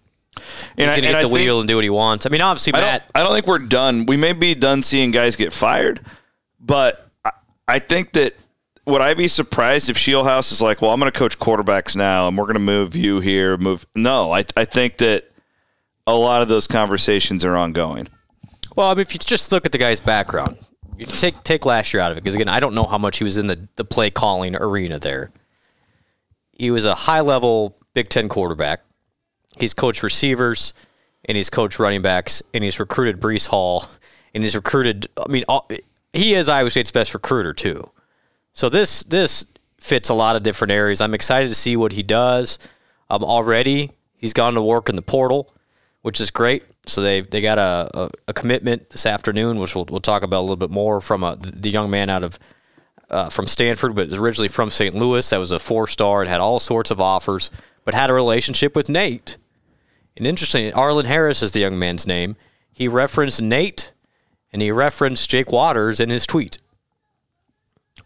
And 0.76 0.90
he's 0.90 1.00
going 1.00 1.02
to 1.02 1.08
get 1.08 1.22
the 1.22 1.28
wheel 1.28 1.60
and 1.60 1.68
do 1.68 1.76
what 1.76 1.84
he 1.84 1.90
wants. 1.90 2.26
I 2.26 2.28
mean, 2.28 2.40
obviously 2.40 2.74
I 2.74 2.80
Matt. 2.80 3.12
don't, 3.12 3.20
I 3.20 3.24
don't 3.24 3.34
think 3.34 3.46
we're 3.46 3.58
done. 3.58 4.06
We 4.06 4.16
may 4.16 4.32
be 4.32 4.54
done 4.54 4.82
seeing 4.82 5.10
guys 5.10 5.36
get 5.36 5.52
fired, 5.52 6.00
but 6.60 7.08
I, 7.24 7.30
I 7.66 7.78
think 7.78 8.12
that 8.12 8.34
would 8.86 9.00
I 9.00 9.14
be 9.14 9.28
surprised 9.28 9.90
if 9.90 9.96
Scheelhaase 9.96 10.52
is 10.52 10.62
like, 10.62 10.80
well, 10.80 10.92
I'm 10.92 11.00
going 11.00 11.10
to 11.10 11.18
coach 11.18 11.38
quarterbacks 11.38 11.96
now, 11.96 12.28
and 12.28 12.38
we're 12.38 12.44
going 12.44 12.54
to 12.54 12.60
move 12.60 12.94
you 12.94 13.20
here, 13.20 13.56
move. 13.56 13.84
No, 13.96 14.32
I, 14.32 14.44
I 14.56 14.64
think 14.64 14.98
that 14.98 15.30
a 16.06 16.14
lot 16.14 16.42
of 16.42 16.48
those 16.48 16.66
conversations 16.66 17.44
are 17.44 17.56
ongoing. 17.56 18.06
Well, 18.76 18.88
I 18.88 18.94
mean, 18.94 19.00
if 19.00 19.12
you 19.12 19.18
just 19.18 19.50
look 19.50 19.66
at 19.66 19.72
the 19.72 19.78
guy's 19.78 20.00
background, 20.00 20.58
you 20.96 21.06
take 21.06 21.42
take 21.42 21.66
last 21.66 21.92
year 21.92 22.02
out 22.02 22.12
of 22.12 22.18
it 22.18 22.22
because 22.22 22.36
again, 22.36 22.48
I 22.48 22.60
don't 22.60 22.74
know 22.74 22.84
how 22.84 22.98
much 22.98 23.18
he 23.18 23.24
was 23.24 23.38
in 23.38 23.48
the 23.48 23.68
the 23.76 23.84
play 23.84 24.10
calling 24.10 24.54
arena 24.54 24.98
there. 24.98 25.30
He 26.52 26.70
was 26.70 26.84
a 26.84 26.94
high 26.94 27.20
level 27.20 27.76
Big 27.92 28.08
Ten 28.08 28.28
quarterback. 28.28 28.82
He's 29.56 29.74
coached 29.74 30.02
receivers, 30.02 30.72
and 31.24 31.36
he's 31.36 31.50
coached 31.50 31.78
running 31.78 32.02
backs, 32.02 32.42
and 32.54 32.62
he's 32.62 32.78
recruited 32.78 33.20
Breece 33.20 33.48
Hall, 33.48 33.86
and 34.34 34.44
he's 34.44 34.54
recruited. 34.54 35.08
I 35.16 35.28
mean, 35.28 35.44
all, 35.48 35.68
he 36.12 36.34
is 36.34 36.48
Iowa 36.48 36.70
State's 36.70 36.90
best 36.90 37.14
recruiter 37.14 37.52
too. 37.52 37.90
So 38.52 38.68
this 38.68 39.02
this 39.02 39.46
fits 39.78 40.08
a 40.08 40.14
lot 40.14 40.36
of 40.36 40.42
different 40.42 40.72
areas. 40.72 41.00
I'm 41.00 41.14
excited 41.14 41.48
to 41.48 41.54
see 41.54 41.76
what 41.76 41.92
he 41.92 42.02
does. 42.02 42.58
Um, 43.08 43.22
already 43.22 43.90
he's 44.16 44.32
gone 44.32 44.54
to 44.54 44.62
work 44.62 44.88
in 44.88 44.96
the 44.96 45.02
portal, 45.02 45.52
which 46.02 46.20
is 46.20 46.30
great. 46.30 46.64
So 46.86 47.02
they 47.02 47.20
they 47.20 47.40
got 47.40 47.58
a, 47.58 47.90
a, 47.94 48.10
a 48.28 48.32
commitment 48.32 48.90
this 48.90 49.06
afternoon, 49.06 49.58
which 49.58 49.74
we'll, 49.74 49.86
we'll 49.88 50.00
talk 50.00 50.22
about 50.22 50.40
a 50.40 50.42
little 50.42 50.56
bit 50.56 50.70
more 50.70 51.00
from 51.00 51.22
a, 51.22 51.36
the 51.36 51.70
young 51.70 51.90
man 51.90 52.10
out 52.10 52.22
of 52.22 52.38
uh, 53.10 53.28
from 53.28 53.46
Stanford, 53.46 53.94
but 53.94 54.08
is 54.08 54.14
originally 54.14 54.48
from 54.48 54.70
St. 54.70 54.94
Louis. 54.94 55.28
That 55.30 55.38
was 55.38 55.52
a 55.52 55.58
four 55.58 55.86
star 55.86 56.22
and 56.22 56.28
had 56.28 56.40
all 56.40 56.60
sorts 56.60 56.90
of 56.90 57.00
offers, 57.00 57.50
but 57.84 57.94
had 57.94 58.10
a 58.10 58.14
relationship 58.14 58.74
with 58.74 58.88
Nate. 58.88 59.36
And 60.16 60.26
interesting, 60.26 60.72
Arlen 60.72 61.06
Harris 61.06 61.42
is 61.42 61.52
the 61.52 61.60
young 61.60 61.78
man's 61.78 62.06
name. 62.06 62.36
He 62.72 62.88
referenced 62.88 63.42
Nate, 63.42 63.92
and 64.52 64.62
he 64.62 64.70
referenced 64.70 65.30
Jake 65.30 65.52
Waters 65.52 66.00
in 66.00 66.10
his 66.10 66.26
tweet. 66.26 66.58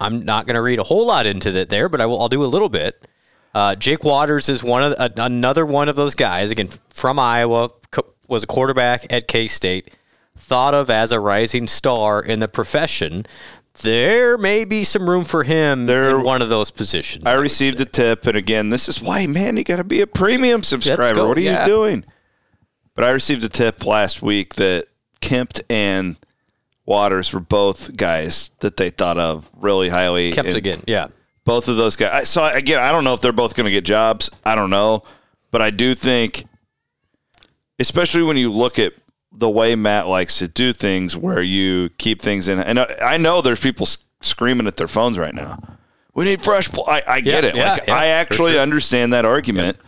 I'm 0.00 0.24
not 0.24 0.46
going 0.46 0.54
to 0.54 0.62
read 0.62 0.78
a 0.78 0.84
whole 0.84 1.06
lot 1.06 1.26
into 1.26 1.50
that 1.52 1.68
there, 1.68 1.88
but 1.88 2.00
I 2.00 2.06
will. 2.06 2.20
I'll 2.20 2.28
do 2.28 2.44
a 2.44 2.46
little 2.46 2.68
bit. 2.68 3.06
Uh, 3.54 3.74
Jake 3.74 4.04
Waters 4.04 4.48
is 4.48 4.62
one 4.62 4.82
of 4.82 4.94
another 5.16 5.66
one 5.66 5.88
of 5.88 5.96
those 5.96 6.14
guys. 6.14 6.50
Again, 6.50 6.68
from 6.88 7.18
Iowa, 7.18 7.70
co- 7.90 8.14
was 8.28 8.44
a 8.44 8.46
quarterback 8.46 9.12
at 9.12 9.26
K 9.26 9.46
State, 9.46 9.92
thought 10.36 10.74
of 10.74 10.88
as 10.88 11.10
a 11.12 11.20
rising 11.20 11.66
star 11.66 12.22
in 12.22 12.38
the 12.38 12.48
profession. 12.48 13.26
There 13.82 14.36
may 14.36 14.64
be 14.64 14.84
some 14.84 15.08
room 15.08 15.24
for 15.24 15.44
him 15.44 15.86
There- 15.86 16.10
in 16.10 16.22
one 16.22 16.42
of 16.42 16.48
those 16.48 16.70
positions. 16.70 17.24
I 17.24 17.34
would 17.36 17.42
received 17.42 17.78
say. 17.78 17.82
a 17.82 17.86
tip, 17.86 18.26
and 18.26 18.36
again, 18.36 18.68
this 18.70 18.88
is 18.88 19.00
why, 19.00 19.26
man, 19.26 19.56
you 19.56 19.64
got 19.64 19.76
to 19.76 19.84
be 19.84 20.00
a 20.00 20.06
premium 20.06 20.62
subscriber. 20.62 21.14
go, 21.14 21.28
what 21.28 21.38
are 21.38 21.40
yeah. 21.40 21.60
you 21.60 21.66
doing? 21.66 22.04
But 22.94 23.04
I 23.04 23.10
received 23.10 23.42
a 23.44 23.48
tip 23.48 23.86
last 23.86 24.20
week 24.22 24.54
that 24.56 24.86
Kempt 25.20 25.62
and 25.70 26.16
Waters 26.86 27.32
were 27.32 27.40
both 27.40 27.96
guys 27.96 28.50
that 28.60 28.76
they 28.76 28.90
thought 28.90 29.16
of 29.16 29.48
really 29.54 29.88
highly. 29.88 30.32
Kemp's 30.32 30.50
and 30.50 30.56
again, 30.58 30.82
yeah. 30.86 31.06
Both 31.44 31.68
of 31.68 31.76
those 31.76 31.96
guys. 31.96 32.28
So 32.28 32.44
again, 32.44 32.80
I 32.80 32.90
don't 32.92 33.04
know 33.04 33.14
if 33.14 33.20
they're 33.20 33.32
both 33.32 33.54
going 33.54 33.64
to 33.66 33.70
get 33.70 33.84
jobs. 33.84 34.30
I 34.44 34.54
don't 34.54 34.70
know, 34.70 35.04
but 35.50 35.62
I 35.62 35.70
do 35.70 35.94
think, 35.94 36.44
especially 37.78 38.22
when 38.22 38.36
you 38.36 38.52
look 38.52 38.78
at 38.78 38.92
the 39.32 39.48
way 39.50 39.74
Matt 39.74 40.06
likes 40.08 40.38
to 40.38 40.48
do 40.48 40.72
things, 40.72 41.16
where 41.16 41.40
you 41.42 41.90
keep 41.98 42.20
things 42.20 42.48
in. 42.48 42.58
And 42.58 42.78
I 42.80 42.96
I 43.00 43.16
know 43.16 43.40
there's 43.42 43.60
people 43.60 43.86
screaming 44.20 44.66
at 44.66 44.76
their 44.76 44.88
phones 44.88 45.18
right 45.18 45.34
now. 45.34 45.58
We 46.14 46.24
need 46.24 46.42
fresh. 46.42 46.68
Pl-. 46.68 46.84
I, 46.88 47.02
I 47.06 47.20
get 47.20 47.44
Yeah, 47.44 47.50
it. 47.50 47.56
yeah, 47.56 47.72
like, 47.72 47.86
yeah, 47.86 47.94
I 47.94 48.06
actually 48.06 48.52
sure. 48.52 48.60
understand 48.60 49.12
that 49.12 49.24
argument. 49.24 49.78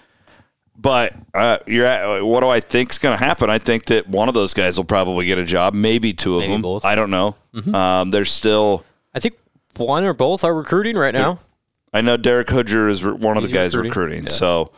But 0.77 1.13
uh, 1.35 1.59
you're 1.67 1.87
at, 1.87 2.23
what 2.25 2.41
do 2.41 2.49
I 2.49 2.59
think's 2.61 2.99
going 2.99 3.17
to 3.17 3.23
happen? 3.23 3.51
I 3.51 3.59
think 3.59 3.85
that 3.87 4.09
one 4.09 4.29
of 4.29 4.35
those 4.35 4.53
guys 4.55 4.77
will 4.77 4.85
probably 4.85 5.27
get 5.27 5.39
a 5.39 5.45
job, 5.45 5.75
maybe 5.75 6.13
two 6.13 6.37
of 6.37 6.41
Maybe 6.41 6.53
them. 6.55 6.63
both. 6.63 6.83
Mm-hmm. 6.83 6.87
I 6.87 6.95
don't 6.95 7.11
know. 7.11 7.37
Um, 7.79 8.11
there's 8.11 8.33
still. 8.33 8.85
I 9.15 9.21
think 9.21 9.35
one 9.77 10.03
or 10.05 10.13
both 10.15 10.43
are 10.45 10.55
recruiting 10.55 10.97
right 10.97 11.15
now. 11.15 11.39
I 11.93 12.01
know 12.01 12.17
Derek 12.17 12.49
Hoodjer 12.49 12.89
is 12.91 13.05
one 13.05 13.37
of 13.37 13.43
He's 13.43 13.51
the 13.53 13.59
guys 13.59 13.77
recruiting. 13.77 13.91
recruiting. 14.25 14.27
So 14.29 14.73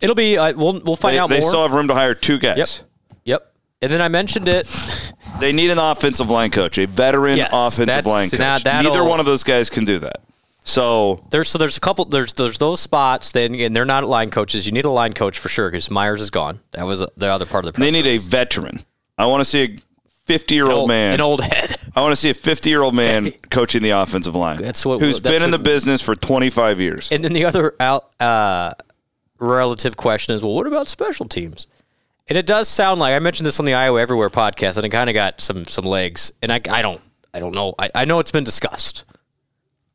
It'll 0.00 0.14
be. 0.16 0.38
Uh, 0.38 0.54
we'll 0.54 0.80
we'll 0.84 0.96
find 0.96 1.14
they, 1.14 1.18
out 1.18 1.28
they 1.28 1.40
more. 1.40 1.48
still 1.48 1.62
have 1.62 1.72
room 1.72 1.88
to 1.88 1.94
hire 1.94 2.14
two 2.14 2.38
guys. 2.38 2.56
yep. 2.56 2.68
And 3.82 3.90
then 3.90 4.00
I 4.02 4.08
mentioned 4.08 4.48
it. 4.48 4.66
They 5.40 5.52
need 5.52 5.70
an 5.70 5.78
offensive 5.78 6.28
line 6.28 6.50
coach, 6.50 6.76
a 6.78 6.86
veteran 6.86 7.38
Yes, 7.38 7.50
offensive 7.52 8.04
line 8.04 8.28
coach. 8.28 8.64
Neither 8.64 9.02
one 9.02 9.20
of 9.20 9.26
those 9.26 9.42
guys 9.42 9.70
can 9.70 9.84
do 9.86 9.98
that. 10.00 10.20
So 10.64 11.24
There's 11.30 11.48
so 11.48 11.58
there's 11.58 11.78
a 11.78 11.80
couple 11.80 12.04
there's 12.04 12.34
there's 12.34 12.58
those 12.58 12.80
spots. 12.80 13.32
Then 13.32 13.54
again, 13.54 13.72
they're 13.72 13.86
not 13.86 14.04
line 14.04 14.30
coaches. 14.30 14.66
You 14.66 14.72
need 14.72 14.84
a 14.84 14.90
line 14.90 15.14
coach 15.14 15.38
for 15.38 15.48
sure 15.48 15.70
because 15.70 15.90
Myers 15.90 16.20
is 16.20 16.30
gone. 16.30 16.60
That 16.72 16.84
was 16.84 17.00
the 17.16 17.26
other 17.26 17.46
part 17.46 17.64
of 17.64 17.72
the. 17.72 17.80
they 17.80 17.90
need 17.90 18.06
a 18.06 18.18
veteran. 18.18 18.78
I 19.16 19.26
want 19.26 19.40
to 19.40 19.44
see 19.46 19.62
a 19.64 19.76
50 20.26 20.54
year 20.54 20.70
old 20.70 20.88
man. 20.88 21.14
an 21.14 21.20
old 21.22 21.40
head. 21.42 21.74
I 21.96 22.02
want 22.02 22.12
to 22.12 22.16
see 22.16 22.30
a 22.30 22.34
50 22.34 22.68
year 22.68 22.82
old 22.82 22.94
man 22.94 23.30
coaching 23.50 23.82
the 23.82 23.90
offensive 23.90 24.36
line. 24.36 24.58
That's 24.58 24.84
what- 24.84 25.00
who's 25.00 25.20
that's 25.20 25.34
been 25.34 25.42
in 25.42 25.50
the 25.50 25.58
business 25.58 26.02
for 26.02 26.14
25 26.14 26.80
years. 26.80 27.10
And 27.10 27.24
then 27.24 27.32
the 27.32 27.46
other 27.46 27.74
out, 27.80 28.10
uh, 28.20 28.74
relative 29.38 29.96
question 29.96 30.34
is, 30.34 30.42
well, 30.44 30.54
what 30.54 30.66
about 30.66 30.86
special 30.88 31.24
teams? 31.26 31.66
And 32.28 32.36
it 32.38 32.46
does 32.46 32.68
sound 32.68 33.00
like 33.00 33.12
I 33.14 33.18
mentioned 33.18 33.46
this 33.46 33.58
on 33.58 33.66
the 33.66 33.74
Iowa 33.74 34.00
Everywhere 34.00 34.30
podcast, 34.30 34.76
and 34.76 34.86
it 34.86 34.90
kind 34.90 35.10
of 35.10 35.14
got 35.14 35.40
some 35.40 35.64
some 35.64 35.84
legs. 35.84 36.32
And 36.42 36.52
I, 36.52 36.60
I 36.70 36.82
don't 36.82 37.00
I 37.34 37.40
don't 37.40 37.54
know. 37.54 37.74
I, 37.78 37.90
I 37.94 38.04
know 38.04 38.20
it's 38.20 38.30
been 38.30 38.44
discussed 38.44 39.04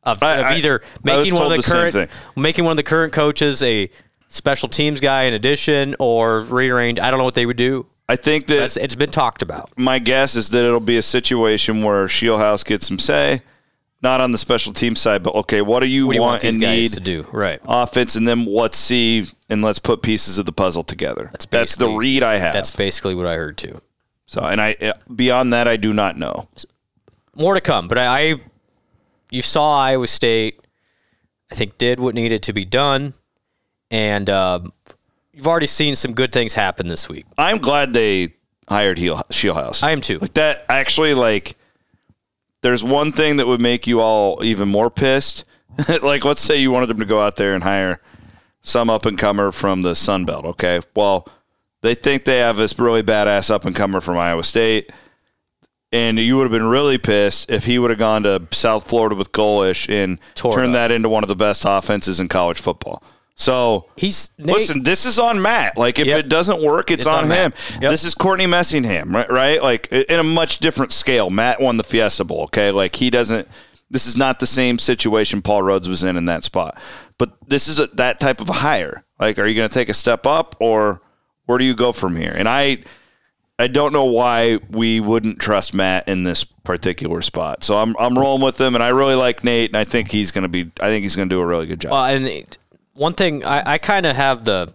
of, 0.03 0.21
I- 0.21 0.37
of 0.39 0.57
either 0.57 0.81
I 0.83 0.87
making 1.03 1.33
one 1.33 1.43
of 1.43 1.49
the 1.51 1.57
the 1.57 1.63
current 1.63 2.11
making 2.35 2.65
one 2.65 2.71
of 2.71 2.77
the 2.77 2.83
current 2.83 3.13
coaches 3.13 3.63
a 3.63 3.89
special 4.27 4.67
teams 4.67 4.99
guy 4.99 5.23
in 5.23 5.33
addition, 5.33 5.95
or 5.99 6.41
rearrange. 6.41 6.99
I 6.99 7.09
don't 7.09 7.19
know 7.19 7.25
what 7.25 7.35
they 7.35 7.45
would 7.45 7.57
do. 7.57 7.85
I 8.07 8.17
think 8.17 8.45
that 8.47 8.57
That's, 8.57 8.77
it's 8.77 8.93
been 8.95 9.09
talked 9.09 9.41
about. 9.41 9.71
my 9.77 9.97
guess 9.97 10.35
is 10.35 10.49
that 10.51 10.63
it'll 10.63 10.79
be 10.79 10.97
a 10.97 11.01
situation 11.01 11.81
where 11.81 12.05
Scheelhaase 12.05 12.63
gets 12.63 12.87
some 12.87 12.99
say, 12.99 13.41
not 14.01 14.21
on 14.21 14.31
the 14.31 14.37
special 14.37 14.71
team 14.73 14.95
side, 14.95 15.23
but 15.23 15.33
okay, 15.35 15.61
what 15.61 15.79
do 15.79 15.87
you, 15.87 16.05
What 16.05 16.13
do 16.13 16.15
you 16.17 16.21
want, 16.21 16.43
want 16.43 16.55
and 16.55 16.57
need 16.61 16.93
to 16.93 16.99
do? 16.99 17.25
Right. 17.31 17.59
offense, 17.65 18.15
and 18.15 18.27
then 18.27 18.45
let's 18.45 18.77
see 18.77 19.25
and 19.49 19.61
let's 19.63 19.79
put 19.79 20.01
pieces 20.01 20.37
of 20.37 20.45
the 20.45 20.51
puzzle 20.51 20.83
together. 20.83 21.29
That's 21.31 21.45
That's 21.45 21.75
the 21.75 21.89
read 21.89 22.21
I 22.23 22.37
have. 22.37 22.53
That's 22.53 22.71
basically 22.71 23.15
what 23.15 23.25
I 23.25 23.35
heard 23.35 23.57
too. 23.57 23.79
so, 24.27 24.41
and 24.41 24.61
I 24.61 24.75
uh, 24.81 24.93
beyond 25.13 25.53
that, 25.53 25.67
I 25.67 25.77
do 25.77 25.91
not 25.93 26.17
know. 26.17 26.47
more 27.35 27.55
to 27.55 27.61
come. 27.61 27.87
But 27.87 27.97
I, 27.97 28.05
I 28.31 28.35
you 29.31 29.41
saw 29.41 29.79
Iowa 29.79 30.07
State, 30.07 30.59
I 31.51 31.55
think 31.55 31.77
did 31.77 31.99
what 31.99 32.13
needed 32.15 32.43
to 32.43 32.53
be 32.53 32.63
done, 32.65 33.13
and 33.89 34.29
um, 34.29 34.71
you've 35.33 35.47
already 35.47 35.67
seen 35.67 35.95
some 35.95 36.13
good 36.13 36.31
things 36.31 36.53
happen 36.53 36.87
this 36.87 37.09
week. 37.09 37.25
I'm 37.37 37.57
glad 37.57 37.93
they 37.93 38.35
hired 38.69 38.97
Heel- 38.97 39.23
Scheelhaase. 39.31 39.83
I 39.83 39.91
am 39.91 40.01
too. 40.01 40.19
like 40.19 40.33
that 40.35 40.65
actually 40.69 41.13
like 41.13 41.55
there's 42.65 42.83
one 42.83 43.11
thing 43.11 43.35
that 43.37 43.45
would 43.45 43.61
make 43.61 43.85
you 43.85 44.01
all 44.01 44.43
even 44.43 44.67
more 44.67 44.89
pissed. 44.89 45.45
Like 46.01 46.25
let's 46.25 46.41
say 46.41 46.57
you 46.57 46.71
wanted 46.71 46.87
them 46.87 46.99
to 46.99 47.05
go 47.05 47.21
out 47.21 47.35
there 47.35 47.53
and 47.53 47.61
hire 47.61 48.01
some 48.61 48.89
up 48.89 49.05
and 49.05 49.19
comer 49.19 49.51
from 49.51 49.83
the 49.83 49.93
sun 49.93 50.25
belt 50.25 50.45
okay? 50.45 50.81
Well 50.95 51.27
they 51.81 51.93
think 51.93 52.23
they 52.23 52.39
have 52.39 52.57
this 52.57 52.79
really 52.79 53.03
badass 53.03 53.51
up 53.51 53.65
and 53.65 53.75
comer 53.75 54.01
from 54.01 54.17
iowa 54.17 54.43
state 54.43 54.91
and 55.91 56.17
you 56.17 56.37
would 56.37 56.43
have 56.43 56.51
been 56.51 56.65
really 56.65 56.97
pissed 56.97 57.49
if 57.49 57.65
he 57.65 57.77
would 57.77 57.91
have 57.91 57.99
gone 57.99 58.23
to 58.23 58.41
south 58.51 58.89
florida 58.89 59.15
with 59.15 59.31
Golesh 59.31 59.87
and 59.89 60.17
Tore 60.33 60.53
turned 60.53 60.69
up. 60.69 60.89
that 60.89 60.91
into 60.91 61.09
one 61.09 61.23
of 61.23 61.27
the 61.27 61.35
best 61.35 61.65
offenses 61.67 62.19
in 62.19 62.27
college 62.27 62.59
football 62.59 63.03
so 63.35 63.89
He's 63.97 64.31
Nate, 64.37 64.55
Listen, 64.55 64.83
this 64.83 65.05
is 65.05 65.19
on 65.19 65.41
Matt. 65.41 65.77
Like, 65.77 65.99
if 65.99 66.07
Yep. 66.07 66.19
it 66.19 66.29
doesn't 66.29 66.63
work, 66.63 66.89
it's, 66.89 67.03
It's 67.05 67.13
on, 67.13 67.25
on 67.25 67.31
him. 67.31 67.53
Yep. 67.81 67.91
This 67.91 68.03
is 68.05 68.15
Courtney 68.15 68.45
Messingham, 68.45 69.13
right? 69.13 69.29
Right? 69.29 69.61
Like, 69.61 69.91
in 69.91 70.19
a 70.19 70.23
much 70.23 70.59
different 70.59 70.93
scale. 70.93 71.29
Matt 71.29 71.59
won 71.61 71.77
the 71.77 71.83
Fiesta 71.83 72.23
Bowl. 72.23 72.43
Okay, 72.43 72.71
like 72.71 72.95
he 72.95 73.09
doesn't. 73.09 73.47
This 73.89 74.07
is 74.07 74.17
not 74.17 74.39
the 74.39 74.47
same 74.47 74.79
situation 74.79 75.41
Paul 75.41 75.61
Rhoads 75.61 75.87
was 75.87 76.03
in 76.03 76.17
in 76.17 76.25
that 76.25 76.43
spot. 76.43 76.81
But 77.17 77.37
this 77.47 77.67
is 77.67 77.79
a, 77.79 77.87
that 77.87 78.19
type 78.19 78.41
of 78.41 78.49
a 78.49 78.53
hire. 78.53 79.05
Like, 79.19 79.37
are 79.37 79.45
you 79.45 79.53
going 79.55 79.69
to 79.69 79.73
take 79.73 79.89
a 79.89 79.93
step 79.93 80.25
up, 80.25 80.55
or 80.59 81.01
where 81.45 81.57
do 81.57 81.65
you 81.65 81.75
go 81.75 81.91
from 81.91 82.15
here? 82.15 82.33
And 82.35 82.49
I, 82.49 82.79
I 83.59 83.67
don't 83.67 83.93
know 83.93 84.05
why 84.05 84.59
we 84.69 84.99
wouldn't 84.99 85.39
trust 85.39 85.73
Matt 85.73 86.07
in 86.09 86.23
this 86.23 86.43
particular 86.43 87.21
spot. 87.21 87.63
So 87.63 87.77
I'm 87.77 87.95
I'm 87.99 88.17
rolling 88.17 88.41
with 88.41 88.59
him, 88.59 88.75
and 88.75 88.83
I 88.83 88.89
really 88.89 89.15
like 89.15 89.43
Nate, 89.43 89.69
and 89.69 89.77
I 89.77 89.83
think 89.83 90.09
he's 90.11 90.31
going 90.31 90.43
to 90.43 90.49
be. 90.49 90.71
I 90.81 90.87
think 90.87 91.03
he's 91.03 91.15
going 91.15 91.29
to 91.29 91.35
do 91.35 91.39
a 91.41 91.45
really 91.45 91.67
good 91.67 91.79
job. 91.79 91.91
Well, 91.91 92.05
and 92.05 92.57
one 92.95 93.13
thing 93.13 93.45
I, 93.45 93.73
I 93.73 93.77
kind 93.77 94.05
of 94.05 94.15
have 94.15 94.45
the, 94.45 94.73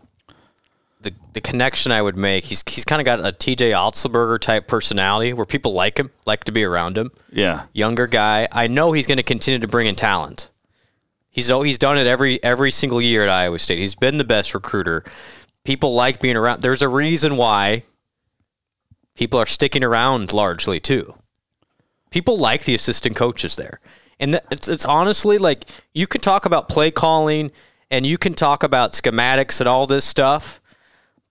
the 1.00 1.12
the 1.32 1.40
connection 1.40 1.90
I 1.90 2.00
would 2.00 2.16
make. 2.16 2.44
He's 2.44 2.62
he's 2.68 2.84
kind 2.84 3.00
of 3.00 3.04
got 3.04 3.24
a 3.24 3.32
T.J. 3.32 3.70
Otzelberger 3.72 4.38
type 4.38 4.68
personality 4.68 5.32
where 5.32 5.46
people 5.46 5.72
like 5.72 5.98
him, 5.98 6.10
like 6.26 6.44
to 6.44 6.52
be 6.52 6.62
around 6.64 6.96
him. 6.96 7.10
yeah. 7.32 7.66
younger 7.72 8.06
guy. 8.06 8.46
I 8.52 8.66
know 8.66 8.92
he's 8.92 9.06
going 9.06 9.18
to 9.18 9.24
continue 9.24 9.58
to 9.58 9.68
bring 9.68 9.86
in 9.86 9.96
talent. 9.96 10.50
He's 11.30 11.50
oh, 11.50 11.62
he's 11.62 11.78
done 11.78 11.96
it 11.96 12.06
every 12.06 12.42
every 12.42 12.70
single 12.70 13.00
year 13.00 13.22
at 13.22 13.28
Iowa 13.28 13.58
State. 13.58 13.78
He's 13.78 13.94
been 13.94 14.18
the 14.18 14.24
best 14.24 14.54
recruiter. 14.54 15.04
People 15.64 15.94
like 15.94 16.20
being 16.20 16.36
around. 16.36 16.60
There's 16.60 16.82
a 16.82 16.88
reason 16.88 17.36
why 17.36 17.84
people 19.14 19.38
are 19.38 19.46
sticking 19.46 19.84
around 19.84 20.32
largely 20.32 20.80
too. 20.80 21.14
People 22.10 22.36
like 22.36 22.64
the 22.64 22.74
assistant 22.74 23.14
coaches 23.14 23.54
there, 23.54 23.78
and 24.18 24.40
it's 24.50 24.66
it's 24.68 24.84
honestly 24.84 25.38
like 25.38 25.68
you 25.94 26.08
can 26.08 26.20
talk 26.20 26.44
about 26.44 26.68
play 26.68 26.90
calling 26.90 27.52
and 27.90 28.06
you 28.06 28.18
can 28.18 28.34
talk 28.34 28.62
about 28.62 28.92
schematics 28.92 29.60
and 29.60 29.68
all 29.68 29.86
this 29.86 30.04
stuff. 30.04 30.60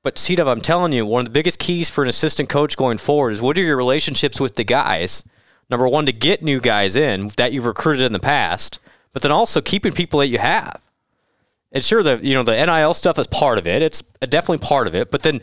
But 0.04 0.15
Cedov, 0.15 0.48
I'm 0.48 0.62
telling 0.62 0.93
you, 0.93 1.06
one 1.06 1.22
of 1.22 1.26
the 1.26 1.32
biggest 1.32 1.60
keys 1.60 1.89
for 1.89 2.04
an 2.04 2.10
assistant 2.10 2.50
coach 2.50 2.78
going 2.78 2.98
forward 2.98 3.34
is 3.34 3.41
what 3.41 3.58
are 3.58 3.62
your 3.62 3.78
relationships 3.78 4.39
with 4.39 4.56
the 4.56 4.63
guys? 4.63 5.24
Number 5.69 5.88
one, 5.88 6.06
to 6.06 6.12
get 6.12 6.41
new 6.41 6.60
guys 6.60 6.95
in 6.95 7.30
that 7.38 7.54
you've 7.54 7.65
recruited 7.65 8.06
in 8.06 8.13
the 8.13 8.19
past, 8.19 8.80
but 9.13 9.22
then 9.22 9.32
also 9.32 9.62
keeping 9.62 9.93
people 9.93 10.19
that 10.19 10.28
you 10.28 10.39
have. 10.39 10.82
And 11.72 11.84
sure, 11.84 12.02
the 12.02 12.19
you 12.22 12.34
know 12.34 12.43
the 12.43 12.65
NIL 12.65 12.93
stuff 12.93 13.19
is 13.19 13.28
part 13.28 13.58
of 13.58 13.67
it. 13.67 13.82
It's 13.82 14.02
definitely 14.22 14.65
part 14.65 14.88
of 14.88 14.95
it. 14.95 15.12
But 15.12 15.22
then, 15.22 15.41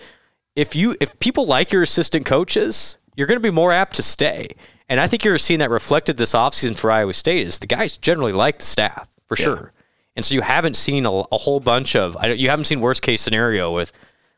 if 0.57 0.74
you 0.74 0.96
if 1.00 1.16
people 1.20 1.46
like 1.46 1.70
your 1.70 1.83
assistant 1.83 2.26
coaches, 2.26 2.98
you're 3.16 3.29
going 3.29 3.37
to 3.37 3.48
be 3.48 3.50
more 3.50 3.72
apt 3.72 3.94
to 3.96 4.02
stay. 4.02 4.48
And 4.88 4.98
I 5.00 5.07
think 5.07 5.24
you're 5.24 5.38
seeing 5.38 5.61
that 5.61 5.70
reflected 5.70 6.16
this 6.16 6.33
offseason 6.33 6.76
for 6.76 6.90
Iowa 6.90 7.14
State. 7.14 7.46
Is 7.46 7.61
the 7.61 7.66
guys 7.68 7.96
generally 7.96 8.33
like 8.33 8.59
the 8.59 8.64
staff 8.64 9.09
for 9.26 9.37
sure, 9.37 9.72
and 10.16 10.24
so 10.24 10.35
you 10.35 10.40
haven't 10.40 10.76
seen 10.76 11.07
a, 11.07 11.11
a 11.11 11.37
whole 11.37 11.61
bunch 11.61 11.94
of 11.94 12.16
you 12.37 12.48
haven't 12.50 12.64
seen 12.64 12.81
worst 12.81 13.02
case 13.02 13.20
scenario 13.20 13.72
with 13.72 13.92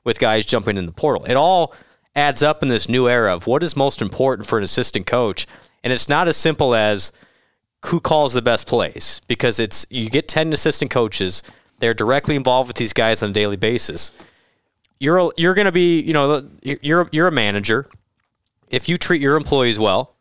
with 0.04 0.18
guys 0.18 0.44
jumping 0.44 0.76
in 0.76 0.86
the 0.86 0.92
portal. 0.92 1.24
It 1.24 1.34
all 1.34 1.74
adds 2.14 2.42
up 2.42 2.62
in 2.62 2.68
this 2.68 2.88
new 2.88 3.08
era 3.08 3.34
of 3.34 3.46
what 3.46 3.62
is 3.62 3.76
most 3.76 4.02
important 4.02 4.46
for 4.46 4.58
an 4.58 4.64
assistant 4.64 5.06
coach, 5.06 5.46
and 5.84 5.92
it's 5.92 6.08
not 6.08 6.28
as 6.28 6.36
simple 6.36 6.74
as 6.74 7.12
who 7.86 8.00
calls 8.00 8.32
the 8.32 8.42
best 8.42 8.66
plays 8.66 9.20
because 9.28 9.60
it's 9.60 9.86
you 9.88 10.10
get 10.10 10.26
10 10.26 10.52
assistant 10.52 10.90
coaches 10.90 11.42
they're 11.78 11.94
directly 11.94 12.34
involved 12.34 12.66
with 12.68 12.76
these 12.76 12.92
guys 12.92 13.22
on 13.22 13.30
a 13.30 13.32
daily 13.32 13.56
basis. 13.56 14.10
You're 14.98 15.18
a- 15.18 15.30
you're 15.36 15.54
going 15.54 15.66
to 15.66 15.72
be 15.72 16.00
you 16.00 16.12
know 16.12 16.48
you're 16.62 17.08
you're 17.12 17.28
a 17.28 17.32
manager. 17.32 17.86
If 18.68 18.88
you 18.88 18.96
treat 18.98 19.22
your 19.22 19.36
employees 19.36 19.78
well 19.78 20.16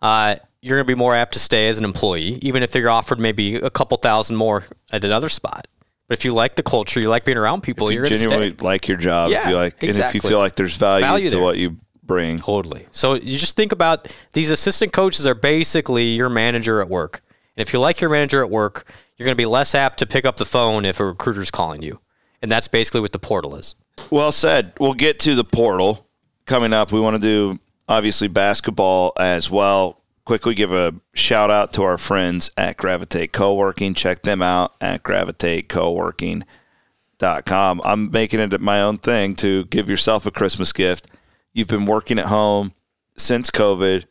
uh, 0.00 0.36
you're 0.62 0.76
going 0.78 0.86
to 0.86 0.90
be 0.90 0.98
more 0.98 1.14
apt 1.14 1.32
to 1.34 1.38
stay 1.40 1.68
as 1.68 1.78
an 1.78 1.84
employee 1.84 2.38
even 2.42 2.62
if 2.62 2.70
they're 2.72 2.88
offered 2.88 3.18
maybe 3.20 3.56
a 3.56 3.70
couple 3.70 3.96
thousand 3.98 4.36
more 4.36 4.64
at 4.92 5.04
another 5.04 5.28
spot 5.28 5.66
but 6.08 6.18
if 6.18 6.24
you 6.24 6.32
like 6.32 6.56
the 6.56 6.62
culture 6.62 7.00
you 7.00 7.08
like 7.08 7.24
being 7.24 7.38
around 7.38 7.62
people 7.62 7.88
If 7.88 7.94
you're 7.94 8.04
you 8.04 8.10
to 8.10 8.16
genuinely 8.16 8.50
stay 8.54 8.64
like 8.64 8.88
your 8.88 8.96
job, 8.98 9.30
if 9.30 9.34
Yeah, 9.36 9.48
you 9.50 9.56
like, 9.56 9.82
and 9.82 9.98
if 9.98 10.14
you 10.14 10.20
feel 10.20 10.38
like 10.38 10.56
there's 10.56 10.76
value, 10.76 11.04
Value 11.06 11.30
to 11.30 11.36
there. 11.36 11.42
what 11.44 11.56
you 11.58 11.78
bring. 12.02 12.38
Totally. 12.38 12.86
So 12.90 13.14
you 13.14 13.38
just 13.38 13.56
think 13.56 13.72
about 13.72 14.14
these 14.32 14.50
assistant 14.50 14.92
coaches 14.92 15.26
are 15.26 15.34
basically 15.34 16.04
your 16.08 16.28
manager 16.28 16.80
at 16.82 16.88
work. 16.90 17.22
And 17.56 17.66
if 17.66 17.72
you 17.72 17.78
like 17.80 18.00
your 18.00 18.10
manager 18.10 18.42
at 18.42 18.50
work, 18.50 18.86
you're 19.16 19.24
going 19.24 19.34
to 19.36 19.40
be 19.40 19.46
less 19.46 19.74
apt 19.74 19.98
to 20.00 20.06
pick 20.06 20.24
up 20.26 20.36
the 20.36 20.44
phone 20.44 20.84
if 20.84 21.00
a 21.00 21.04
recruiter's 21.06 21.50
calling 21.50 21.82
you. 21.82 22.00
And 22.42 22.50
that's 22.50 22.68
basically 22.68 23.00
what 23.00 23.12
the 23.12 23.18
portal 23.18 23.54
is. 23.56 23.76
Well 24.10 24.32
said. 24.32 24.72
We'll 24.80 24.94
get 24.94 25.18
to 25.20 25.34
the 25.34 25.44
portal 25.44 26.04
coming 26.44 26.72
up. 26.72 26.92
We 26.92 27.00
want 27.00 27.16
to 27.16 27.22
do 27.22 27.58
obviously 27.88 28.28
basketball 28.28 29.12
as 29.18 29.50
well. 29.50 30.01
Quickly 30.24 30.54
give 30.54 30.72
a 30.72 30.94
shout 31.14 31.50
out 31.50 31.72
to 31.72 31.82
our 31.82 31.98
friends 31.98 32.52
at 32.56 32.76
Gravitate 32.76 33.32
Co-working. 33.32 33.94
Check 33.94 34.22
them 34.22 34.40
out 34.40 34.72
at 34.80 35.02
gravitatecoworking.com. 35.02 37.80
I'm 37.84 38.10
making 38.10 38.40
it 38.40 38.60
my 38.60 38.82
own 38.82 38.98
thing 38.98 39.34
to 39.36 39.64
give 39.64 39.90
yourself 39.90 40.26
a 40.26 40.30
Christmas 40.30 40.72
gift. 40.72 41.08
You've 41.52 41.68
been 41.68 41.86
working 41.86 42.18
at 42.18 42.26
home 42.26 42.72
since 43.16 43.50
COVID. 43.50 44.04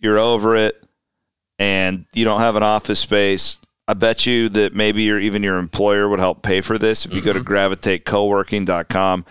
You're 0.00 0.18
over 0.18 0.56
it 0.56 0.80
and 1.60 2.06
you 2.14 2.24
don't 2.24 2.40
have 2.40 2.56
an 2.56 2.62
office 2.62 2.98
space. 2.98 3.58
I 3.86 3.94
bet 3.94 4.24
you 4.24 4.48
that 4.50 4.74
maybe 4.74 5.02
your 5.02 5.20
even 5.20 5.42
your 5.42 5.58
employer 5.58 6.08
would 6.08 6.20
help 6.20 6.42
pay 6.42 6.60
for 6.60 6.78
this 6.78 7.04
if 7.04 7.14
you 7.14 7.20
go 7.20 7.32
to 7.32 7.40
mm-hmm. 7.40 7.52
gravitatecoworking.com. 7.52 9.24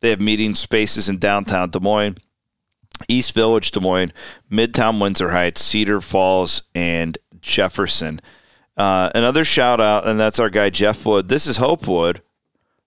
They 0.00 0.10
have 0.10 0.20
meeting 0.20 0.54
spaces 0.54 1.08
in 1.08 1.18
downtown 1.18 1.70
Des 1.70 1.80
Moines, 1.80 2.16
East 3.08 3.34
Village, 3.34 3.70
Des 3.70 3.80
Moines, 3.80 4.12
Midtown 4.50 5.00
Windsor 5.00 5.30
Heights, 5.30 5.60
Cedar 5.62 6.00
Falls, 6.00 6.62
and 6.74 7.16
Jefferson. 7.40 8.20
Uh, 8.76 9.10
another 9.14 9.44
shout 9.44 9.80
out, 9.80 10.06
and 10.06 10.18
that's 10.18 10.38
our 10.38 10.50
guy 10.50 10.70
Jeff 10.70 11.04
Wood. 11.04 11.28
This 11.28 11.46
is 11.46 11.56
Hope 11.56 11.86
Wood. 11.86 12.22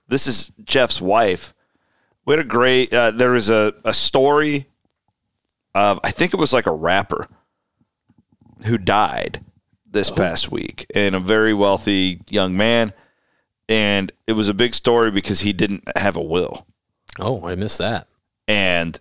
This 0.08 0.28
is 0.28 0.52
Jeff's 0.64 1.02
wife. 1.02 1.54
We 2.26 2.34
had 2.34 2.40
a 2.46 2.48
great. 2.48 2.94
Uh, 2.94 3.12
there 3.12 3.32
was 3.32 3.50
a, 3.50 3.74
a 3.86 3.94
story 3.94 4.68
of 5.74 6.00
I 6.04 6.12
think 6.12 6.34
it 6.34 6.40
was 6.40 6.54
like 6.54 6.66
a 6.68 6.72
rapper 6.74 7.28
who 8.66 8.78
died 8.78 9.44
this 9.90 10.12
past 10.12 10.52
week, 10.52 10.86
and 10.96 11.16
a 11.16 11.20
very 11.20 11.54
wealthy 11.54 12.22
young 12.30 12.56
man. 12.56 12.94
And 13.68 14.12
it 14.28 14.34
was 14.34 14.50
a 14.50 14.54
big 14.54 14.74
story 14.76 15.12
because 15.12 15.42
he 15.42 15.54
didn't 15.54 15.84
have 15.98 16.18
a 16.18 16.22
will 16.22 16.66
Oh, 17.20 17.46
I 17.48 17.56
missed 17.56 17.78
that. 17.78 18.08
and 18.48 19.00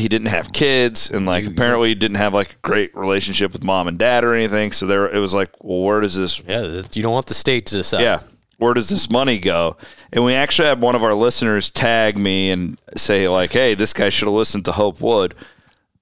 he 0.00 0.08
didn't 0.08 0.28
have 0.28 0.52
kids 0.52 1.10
and 1.10 1.26
like 1.26 1.44
mm-hmm. 1.44 1.52
apparently 1.52 1.90
he 1.90 1.94
didn't 1.94 2.16
have 2.16 2.34
like 2.34 2.52
a 2.52 2.56
great 2.62 2.94
relationship 2.96 3.52
with 3.52 3.62
mom 3.62 3.86
and 3.86 3.98
dad 3.98 4.24
or 4.24 4.34
anything 4.34 4.72
so 4.72 4.86
there 4.86 5.06
it 5.08 5.18
was 5.18 5.34
like 5.34 5.50
well 5.62 5.82
where 5.82 6.00
does 6.00 6.16
this 6.16 6.42
Yeah, 6.46 6.82
you 6.92 7.02
don't 7.02 7.12
want 7.12 7.26
the 7.26 7.34
state 7.34 7.66
to 7.66 7.76
decide. 7.76 8.02
yeah 8.02 8.20
where 8.58 8.74
does 8.74 8.88
this 8.88 9.08
money 9.10 9.38
go 9.38 9.76
and 10.12 10.24
we 10.24 10.34
actually 10.34 10.68
had 10.68 10.80
one 10.80 10.94
of 10.94 11.02
our 11.02 11.14
listeners 11.14 11.70
tag 11.70 12.16
me 12.18 12.50
and 12.50 12.78
say 12.96 13.28
like 13.28 13.52
hey 13.52 13.74
this 13.74 13.92
guy 13.92 14.08
should 14.10 14.26
have 14.26 14.34
listened 14.34 14.64
to 14.64 14.72
hope 14.72 15.00
wood 15.00 15.34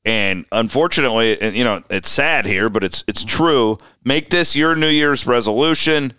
And 0.04 0.46
unfortunately, 0.52 1.38
and 1.40 1.54
you 1.54 1.64
know, 1.64 1.82
it's 1.90 2.08
sad 2.08 2.46
here, 2.46 2.70
but 2.70 2.82
it's 2.82 3.04
it's 3.06 3.22
true. 3.24 3.76
Make 4.04 4.30
this 4.30 4.56
your 4.56 4.74
New 4.74 4.88
Year's 4.88 5.26
resolution. 5.26 6.14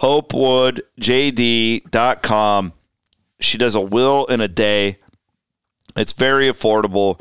HopewoodJD.com. 0.00 2.72
She 3.40 3.58
does 3.58 3.74
a 3.74 3.80
will 3.80 4.26
in 4.26 4.40
a 4.40 4.46
day. 4.48 4.98
It's 5.96 6.12
very 6.12 6.48
affordable. 6.48 7.20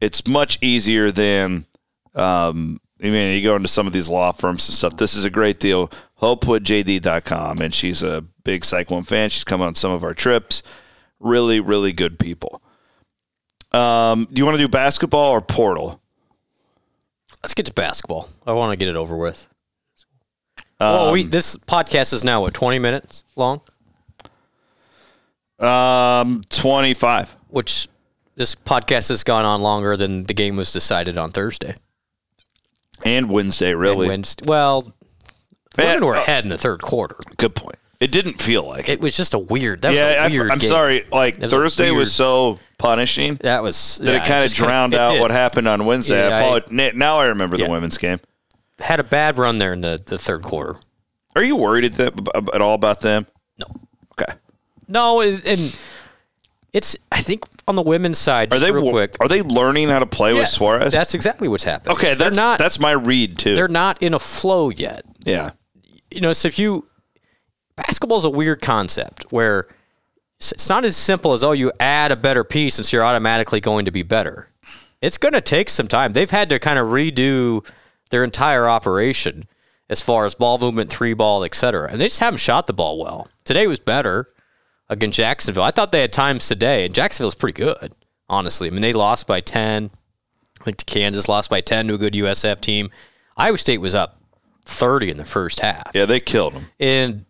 It's 0.00 0.26
much 0.26 0.58
easier 0.62 1.10
than 1.10 1.66
um, 2.14 2.80
I 3.02 3.06
mean, 3.06 3.34
you 3.36 3.42
go 3.42 3.56
into 3.56 3.68
some 3.68 3.86
of 3.86 3.92
these 3.92 4.08
law 4.08 4.32
firms 4.32 4.68
and 4.68 4.74
stuff. 4.74 4.96
This 4.96 5.14
is 5.14 5.24
a 5.24 5.30
great 5.30 5.58
deal. 5.60 5.90
HopewoodJD.com. 6.20 7.60
And 7.60 7.72
she's 7.72 8.02
a 8.02 8.22
big 8.44 8.64
Cyclone 8.64 9.04
fan. 9.04 9.30
She's 9.30 9.44
come 9.44 9.62
on 9.62 9.74
some 9.74 9.90
of 9.92 10.04
our 10.04 10.12
trips. 10.12 10.62
Really, 11.18 11.60
really 11.60 11.92
good 11.92 12.18
people. 12.18 12.60
Um, 13.72 14.26
do 14.32 14.38
you 14.38 14.44
want 14.44 14.56
to 14.56 14.62
do 14.62 14.68
basketball 14.68 15.30
or 15.30 15.40
portal? 15.40 16.00
Let's 17.42 17.54
get 17.54 17.66
to 17.66 17.72
basketball. 17.74 18.28
I 18.46 18.52
want 18.52 18.72
to 18.72 18.76
get 18.76 18.88
it 18.88 18.96
over 18.96 19.16
with. 19.16 19.46
well, 20.78 21.12
we, 21.12 21.22
this 21.24 21.56
podcast 21.56 22.12
is 22.12 22.24
now 22.24 22.40
what 22.42 22.52
twenty 22.52 22.78
minutes 22.78 23.24
long, 23.36 23.60
Um, 25.58 26.42
25. 26.50 27.36
which 27.48 27.88
this 28.40 28.54
podcast 28.54 29.10
has 29.10 29.22
gone 29.22 29.44
on 29.44 29.60
longer 29.60 29.96
than 29.98 30.24
the 30.24 30.32
game 30.32 30.56
was 30.56 30.72
decided 30.72 31.18
on 31.18 31.30
Thursday. 31.30 31.74
And 33.04 33.30
Wednesday, 33.30 33.72
And 33.72 33.80
really. 33.80 34.08
Wednesday. 34.08 34.44
Well, 34.48 34.94
Man, 35.76 35.86
women 35.88 36.04
were 36.06 36.16
uh, 36.16 36.20
ahead 36.22 36.44
in 36.44 36.48
the 36.48 36.58
third 36.58 36.80
quarter. 36.82 37.16
Good 37.36 37.54
point. 37.54 37.76
It 38.00 38.10
didn't 38.12 38.40
feel 38.40 38.66
like 38.66 38.88
it. 38.88 38.92
It 38.92 39.00
was 39.02 39.14
just 39.14 39.34
a 39.34 39.38
weird. 39.38 39.82
That 39.82 39.92
Yeah, 39.92 40.24
was 40.24 40.32
a 40.32 40.36
weird 40.38 40.50
I, 40.50 40.54
am 40.54 40.60
sorry. 40.62 41.04
Like, 41.12 41.38
was 41.38 41.52
Thursday 41.52 41.90
weird- 41.90 41.98
was 41.98 42.14
so 42.14 42.58
punishing 42.78 43.34
That 43.42 43.62
was 43.62 43.98
that 43.98 44.10
yeah, 44.12 44.22
it 44.22 44.26
kind 44.26 44.38
of 44.38 44.44
just 44.44 44.56
kinda- 44.56 44.68
drowned 44.68 44.94
out 44.94 45.20
what 45.20 45.30
happened 45.30 45.68
on 45.68 45.84
Wednesday. 45.84 46.26
Yeah, 46.26 46.38
I 46.38 46.56
I- 46.84 46.92
Now 46.94 47.18
I 47.18 47.26
remember 47.26 47.56
Yeah. 47.58 47.66
the 47.66 47.72
women's 47.72 47.98
game. 47.98 48.18
Had 48.78 49.00
a 49.00 49.04
bad 49.04 49.36
run 49.36 49.58
there 49.58 49.74
in 49.74 49.82
the, 49.82 50.00
the 50.04 50.16
third 50.16 50.42
quarter. 50.42 50.80
Are 51.36 51.42
you 51.44 51.56
worried 51.56 51.84
at, 51.84 51.92
them, 51.92 52.14
at 52.54 52.62
all 52.62 52.74
about 52.74 53.00
them? 53.02 53.26
No. 53.58 53.66
Okay. 54.12 54.32
No, 54.88 55.20
and 55.20 55.44
and 55.44 55.78
it's 56.72 56.96
I 57.10 57.20
think 57.20 57.44
on 57.66 57.76
the 57.76 57.82
women's 57.82 58.18
side. 58.18 58.52
Are 58.52 58.58
they 58.58 58.72
real 58.72 58.90
quick? 58.90 59.16
are 59.20 59.28
they 59.28 59.42
learning 59.42 59.88
how 59.88 59.98
to 59.98 60.06
play 60.06 60.32
Yeah, 60.32 60.40
with 60.40 60.48
Soares? 60.48 60.92
That's 60.92 61.14
exactly 61.14 61.48
what's 61.48 61.64
happened. 61.64 61.94
okay. 61.96 62.14
That's 62.14 62.36
they're 62.36 62.44
not. 62.44 62.58
that's 62.58 62.78
my 62.78 62.92
read 62.92 63.38
too. 63.38 63.54
they're 63.54 63.68
not 63.68 64.02
in 64.02 64.14
a 64.14 64.18
flow 64.18 64.70
yet. 64.70 65.04
yeah. 65.20 65.50
you 66.10 66.20
know, 66.20 66.32
so 66.32 66.48
if 66.48 66.58
you 66.58 66.88
basketball 67.76 68.18
is 68.18 68.24
a 68.24 68.30
weird 68.30 68.60
concept 68.60 69.24
where 69.30 69.66
it's 70.38 70.68
not 70.68 70.84
as 70.84 70.96
simple 70.96 71.32
as 71.32 71.44
oh, 71.44 71.52
you 71.52 71.70
add 71.80 72.12
a 72.12 72.16
better 72.16 72.44
piece 72.44 72.78
and 72.78 72.86
so 72.86 72.96
you're 72.96 73.04
automatically 73.04 73.60
going 73.60 73.84
to 73.84 73.90
be 73.90 74.02
better. 74.02 74.48
It's 75.02 75.18
going 75.18 75.32
to 75.34 75.40
take 75.40 75.70
some 75.70 75.88
time. 75.88 76.12
They've 76.12 76.30
had 76.30 76.50
to 76.50 76.58
kind 76.58 76.78
of 76.78 76.88
redo 76.88 77.66
their 78.10 78.22
entire 78.24 78.68
operation 78.68 79.46
as 79.88 80.00
far 80.02 80.24
as 80.24 80.34
ball 80.34 80.58
movement, 80.58 80.90
three 80.90 81.14
ball, 81.14 81.42
et 81.44 81.54
cetera. 81.54 81.90
And 81.90 82.00
they 82.00 82.06
just 82.06 82.20
haven't 82.20 82.38
shot 82.38 82.66
the 82.66 82.72
ball 82.72 83.02
well. 83.02 83.28
Today 83.44 83.66
was 83.66 83.78
better 83.78 84.28
against 84.90 85.16
Jacksonville. 85.16 85.62
I 85.62 85.70
thought 85.70 85.92
they 85.92 86.02
had 86.02 86.12
times 86.12 86.46
today, 86.46 86.84
and 86.84 86.94
Jacksonville's 86.94 87.34
pretty 87.34 87.56
good, 87.62 87.94
honestly. 88.28 88.68
I 88.68 88.70
mean, 88.70 88.82
they 88.82 88.92
lost 88.92 89.26
by 89.26 89.40
10. 89.40 89.90
I 90.60 90.64
think 90.64 90.84
Kansas 90.84 91.28
lost 91.28 91.48
by 91.48 91.62
10 91.62 91.88
to 91.88 91.94
a 91.94 91.98
good 91.98 92.12
USF 92.12 92.60
team. 92.60 92.90
Iowa 93.36 93.56
State 93.56 93.80
was 93.80 93.94
up 93.94 94.20
30 94.66 95.10
in 95.12 95.16
the 95.16 95.24
first 95.24 95.60
half 95.60 95.90
Yeah, 95.94 96.04
they 96.04 96.20
killed 96.20 96.52
them. 96.52 96.66
and 96.78 97.24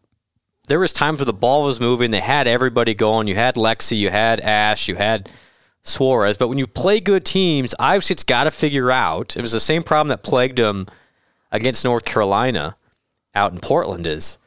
there 0.66 0.80
was 0.80 0.92
times 0.92 1.18
where 1.18 1.26
the 1.26 1.32
ball 1.32 1.64
was 1.64 1.80
moving. 1.80 2.10
They 2.12 2.20
had 2.20 2.46
everybody 2.46 2.94
going. 2.94 3.26
You 3.28 3.34
had 3.36 3.54
Lexi, 3.56 3.96
you 3.96 4.10
had 4.10 4.40
Ash, 4.40 4.88
you 4.88 4.94
had 4.96 5.30
Soares. 5.84 6.38
But 6.38 6.48
when 6.48 6.58
you 6.58 6.66
play 6.68 7.00
good 7.00 7.24
teams, 7.24 7.74
Iowa 7.78 8.02
State's 8.02 8.22
got 8.22 8.44
to 8.44 8.50
figure 8.52 8.90
out. 8.90 9.36
It 9.36 9.42
was 9.42 9.50
the 9.52 9.58
same 9.60 9.82
problem 9.82 10.08
that 10.10 10.22
plagued 10.22 10.58
them 10.58 10.86
against 11.50 11.84
North 11.84 12.04
Carolina 12.04 12.76
out 13.34 13.52
in 13.52 13.58
Portland. 13.58 14.06
Is 14.06 14.38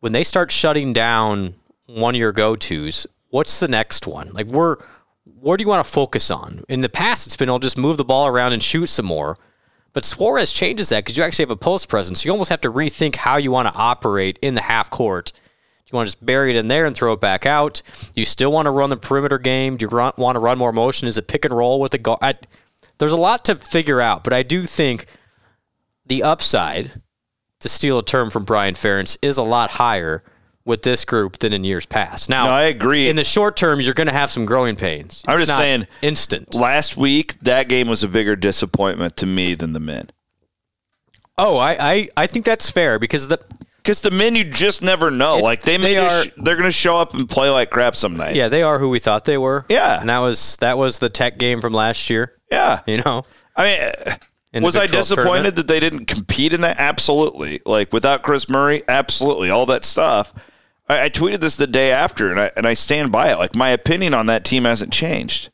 when 0.00 0.12
they 0.12 0.22
start 0.22 0.52
shutting 0.52 0.92
down 0.92 1.54
one 1.86 2.14
of 2.14 2.18
your 2.18 2.32
go-tos. 2.32 3.06
What's 3.30 3.60
the 3.60 3.68
next 3.68 4.06
one? 4.06 4.30
Like 4.32 4.46
we're 4.46 4.76
where 5.24 5.56
do 5.56 5.62
you 5.62 5.68
want 5.68 5.84
to 5.84 5.92
focus 5.92 6.30
on? 6.30 6.62
In 6.68 6.80
the 6.80 6.88
past, 6.88 7.26
it's 7.26 7.36
been 7.36 7.48
I'll 7.48 7.58
just 7.58 7.78
move 7.78 7.96
the 7.96 8.04
ball 8.04 8.26
around 8.26 8.52
and 8.52 8.62
shoot 8.62 8.86
some 8.86 9.06
more. 9.06 9.36
But 9.92 10.04
Soares 10.04 10.54
changes 10.54 10.90
that 10.90 11.04
because 11.04 11.16
you 11.16 11.24
actually 11.24 11.44
have 11.44 11.50
a 11.50 11.56
post 11.56 11.88
presence. 11.88 12.24
You 12.24 12.30
almost 12.30 12.50
have 12.50 12.60
to 12.60 12.70
rethink 12.70 13.16
how 13.16 13.38
you 13.38 13.50
want 13.50 13.66
to 13.68 13.74
operate 13.74 14.38
in 14.42 14.54
the 14.54 14.60
half 14.60 14.90
court. 14.90 15.32
Do 15.34 15.92
you 15.92 15.96
want 15.96 16.08
to 16.08 16.12
just 16.12 16.26
bury 16.26 16.50
it 16.50 16.56
in 16.56 16.68
there 16.68 16.84
and 16.84 16.94
throw 16.94 17.12
it 17.12 17.20
back 17.20 17.46
out? 17.46 17.80
You 18.14 18.24
still 18.24 18.52
want 18.52 18.66
to 18.66 18.70
run 18.70 18.90
the 18.90 18.96
perimeter 18.96 19.38
game? 19.38 19.76
Do 19.76 19.86
you 19.86 19.96
want 19.96 20.36
to 20.36 20.40
run 20.40 20.58
more 20.58 20.72
motion? 20.72 21.08
Is 21.08 21.16
it 21.16 21.28
pick 21.28 21.44
and 21.44 21.56
roll 21.56 21.80
with 21.80 21.92
the 21.92 21.98
guard? 21.98 22.46
There's 22.98 23.12
a 23.12 23.16
lot 23.16 23.44
to 23.46 23.54
figure 23.54 24.00
out, 24.00 24.24
but 24.24 24.32
I 24.32 24.42
do 24.42 24.66
think 24.66 25.06
the 26.04 26.22
upside, 26.22 27.02
to 27.60 27.68
steal 27.68 27.98
a 27.98 28.04
term 28.04 28.30
from 28.30 28.44
Brian 28.44 28.74
Ferentz, 28.74 29.16
is 29.22 29.38
a 29.38 29.42
lot 29.42 29.70
higher 29.72 30.22
with 30.66 30.82
this 30.82 31.04
group 31.06 31.38
than 31.38 31.52
in 31.54 31.64
years 31.64 31.86
past. 31.86 32.28
Now, 32.28 32.46
No, 32.46 32.50
I 32.50 32.64
agree. 32.64 33.08
In 33.08 33.16
the 33.16 33.24
short 33.24 33.56
term, 33.56 33.80
you're 33.80 33.94
going 33.94 34.08
to 34.08 34.12
have 34.12 34.30
some 34.30 34.44
growing 34.44 34.76
pains. 34.76 35.24
I'm 35.26 35.36
It's 35.38 35.46
just 35.46 35.56
saying, 35.58 35.86
instant. 36.02 36.54
Last 36.54 36.96
week, 36.96 37.38
that 37.40 37.68
game 37.68 37.88
was 37.88 38.02
a 38.02 38.08
bigger 38.08 38.36
disappointment 38.36 39.16
to 39.18 39.26
me 39.26 39.54
than 39.54 39.72
the 39.72 39.80
men. 39.80 40.08
Oh, 41.38 41.56
I, 41.58 41.76
I, 41.92 42.08
I 42.16 42.26
think 42.26 42.44
that's 42.44 42.70
fair 42.70 42.98
because 42.98 43.28
the 43.28 43.38
Because 43.76 44.00
the 44.02 44.10
men, 44.10 44.34
you 44.34 44.42
just 44.44 44.82
never 44.82 45.10
know. 45.10 45.38
It- 45.38 45.42
like 45.42 45.62
they, 45.62 45.76
they 45.76 45.96
are- 45.98 46.24
sh- 46.24 46.30
they're 46.38 46.56
going 46.56 46.64
to 46.68 46.72
show 46.72 46.96
up 46.96 47.14
and 47.14 47.28
play 47.28 47.50
like 47.50 47.70
crap 47.70 47.94
some 47.94 48.16
nights. 48.16 48.36
yeah 48.36 48.48
they 48.48 48.62
are 48.62 48.78
who 48.78 48.88
we 48.88 48.98
thought 48.98 49.24
they 49.24 49.38
were. 49.38 49.64
Yeah. 49.68 50.00
and 50.00 50.08
that 50.08 50.18
was 50.20 50.56
that 50.58 50.78
was 50.78 50.98
the 50.98 51.08
Tech 51.10 51.38
game 51.38 51.60
from 51.60 51.72
last 51.74 52.10
year. 52.10 52.32
yeah. 52.50 52.80
You 52.86 53.02
know, 53.02 53.24
I 53.54 53.92
mean, 54.54 54.62
was 54.64 54.76
I 54.76 54.86
disappointed 54.86 55.24
tournament? 55.26 55.56
that 55.56 55.68
they 55.68 55.78
didn't 55.80 56.06
compete 56.06 56.52
in 56.54 56.62
that? 56.62 56.78
Absolutely. 56.78 57.60
Like 57.66 57.92
without 57.92 58.22
Kris 58.22 58.48
Murray, 58.48 58.82
absolutely. 58.88 59.50
All 59.50 59.66
that 59.66 59.84
stuff. 59.84 60.32
I, 60.88 61.04
I 61.04 61.08
tweeted 61.10 61.40
this 61.40 61.56
the 61.56 61.66
day 61.66 61.92
after, 61.92 62.30
and 62.30 62.40
I 62.40 62.50
and 62.56 62.66
I 62.66 62.74
stand 62.74 63.12
by 63.12 63.30
it. 63.32 63.38
Like 63.38 63.54
my 63.56 63.70
opinion 63.70 64.14
on 64.14 64.26
that 64.26 64.44
team 64.44 64.64
hasn't 64.64 64.92
changed. 64.92 65.50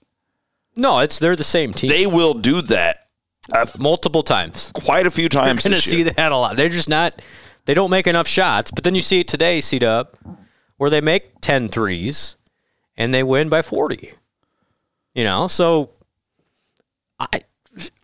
no, 0.76 0.98
it's 1.00 1.18
they're 1.18 1.36
the 1.36 1.44
same 1.44 1.72
team. 1.72 1.90
They 1.90 2.06
will 2.06 2.34
do 2.34 2.62
that 2.62 3.06
uh, 3.52 3.66
multiple 3.78 4.22
times. 4.22 4.70
quite 4.74 5.06
a 5.06 5.10
few 5.10 5.28
times. 5.28 5.46
You're 5.46 5.52
times. 5.54 5.62
going 5.64 5.70
to 5.72 5.76
this 5.76 5.84
see 5.84 6.02
that 6.14 6.32
a 6.32 6.36
lot. 6.36 6.56
They're 6.56 6.68
just 6.68 6.88
not. 6.88 7.22
They 7.64 7.74
don't 7.74 7.90
make 7.90 8.06
enough 8.06 8.26
shots. 8.28 8.70
But 8.70 8.84
then 8.84 8.94
you 8.94 9.00
see 9.00 9.20
it 9.20 9.28
today, 9.28 9.60
seat 9.60 9.82
up, 9.82 10.16
where 10.78 10.90
they 10.90 11.00
make 11.00 11.40
10 11.42 11.68
threes 11.68 12.36
and 12.96 13.14
they 13.14 13.22
win 13.22 13.48
by 13.48 13.62
40. 13.62 14.14
You 15.14 15.24
know, 15.24 15.46
so 15.48 15.90
I. 17.20 17.42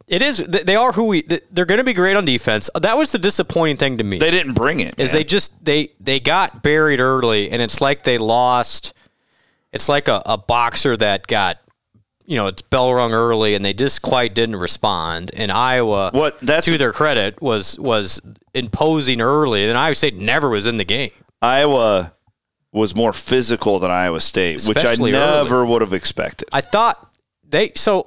It 0.09 0.23
is. 0.23 0.38
They 0.38 0.75
are 0.75 0.92
who 0.92 1.05
we. 1.09 1.23
They're 1.51 1.66
going 1.66 1.79
to 1.79 1.85
be 1.85 1.92
great 1.92 2.16
on 2.16 2.25
defense. 2.25 2.71
Uh, 2.75 2.79
that 2.81 2.97
was 2.97 3.12
the 3.12 3.18
disappointing 3.18 3.77
thing 3.77 3.99
to 3.99 4.05
me. 4.05 4.18
They 4.18 4.31
didn't 4.31 4.55
bring 4.55 4.81
it. 4.81 4.94
is 4.99 5.12
man. 5.12 5.21
they 5.21 5.25
just 5.25 5.64
they 5.64 5.90
they 6.01 6.18
got 6.18 6.62
buried 6.62 6.99
early 7.01 7.51
and 7.51 7.61
it's 7.61 7.81
like 7.81 8.05
they 8.05 8.16
lost 8.18 8.94
it's 9.73 9.88
like 9.88 10.09
a, 10.09 10.23
a 10.25 10.38
boxer 10.38 10.97
that 10.97 11.27
got 11.27 11.59
you 12.25 12.37
know 12.37 12.47
its 12.47 12.62
bell 12.62 12.92
rung 12.94 13.12
early 13.12 13.55
and 13.55 13.62
they 13.64 13.75
just 13.75 14.01
quite 14.03 14.35
didn't 14.35 14.57
respond 14.57 15.31
and 15.37 15.51
iowa 15.53 16.11
What- 16.12 16.38
that's- 16.38 16.64
to 16.66 16.77
their 16.79 16.92
credit 16.92 17.40
was 17.42 17.79
was 17.79 18.21
imposing 18.55 19.21
early 19.21 19.68
and 19.68 19.77
iowa 19.79 19.94
state 19.94 20.16
never 20.16 20.49
was 20.49 20.66
in 20.66 20.77
the 20.79 20.85
game 20.85 21.11
Iowa 21.40 22.12
was 22.73 22.94
more 22.97 23.12
physical 23.12 23.79
than 23.79 23.90
Iowa 23.90 24.21
State, 24.21 24.64
which 24.64 24.77
I 24.77 24.81
Especially 24.81 25.12
never 25.12 25.64
would 25.64 25.81
have 25.83 25.92
expected. 25.92 26.49
i 26.53 26.61
thought 26.61 27.11
they 27.49 27.73
so 27.77 28.07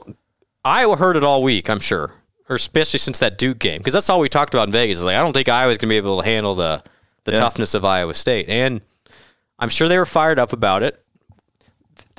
iowa 0.63 0.95
heard 0.95 1.15
it 1.17 1.23
all 1.23 1.41
week 1.43 1.69
i'm 1.69 1.79
sure 1.79 2.13
or 2.49 2.55
especially 2.55 2.99
since 2.99 3.19
that 3.19 3.37
duke 3.37 3.59
game 3.59 3.77
because 3.77 3.93
that's 3.93 4.09
all 4.09 4.19
we 4.19 4.29
talked 4.29 4.53
about 4.53 4.67
in 4.67 4.71
vegas 4.71 4.99
is 4.99 5.05
like 5.05 5.15
i 5.15 5.21
don't 5.21 5.33
think 5.33 5.49
iowa's 5.49 5.77
going 5.77 5.87
to 5.89 5.93
be 5.93 5.97
able 5.97 6.21
to 6.21 6.25
handle 6.27 6.55
the 6.55 6.83
the 7.23 7.31
Yeah. 7.33 7.39
toughness 7.39 7.73
of 7.73 7.83
iowa 7.85 8.13
state 8.13 8.47
and 8.49 8.81
i'm 9.59 9.69
sure 9.69 9.87
they 9.87 9.97
were 9.97 10.05
fired 10.05 10.39
up 10.39 10.53
about 10.53 10.83
it 10.83 11.03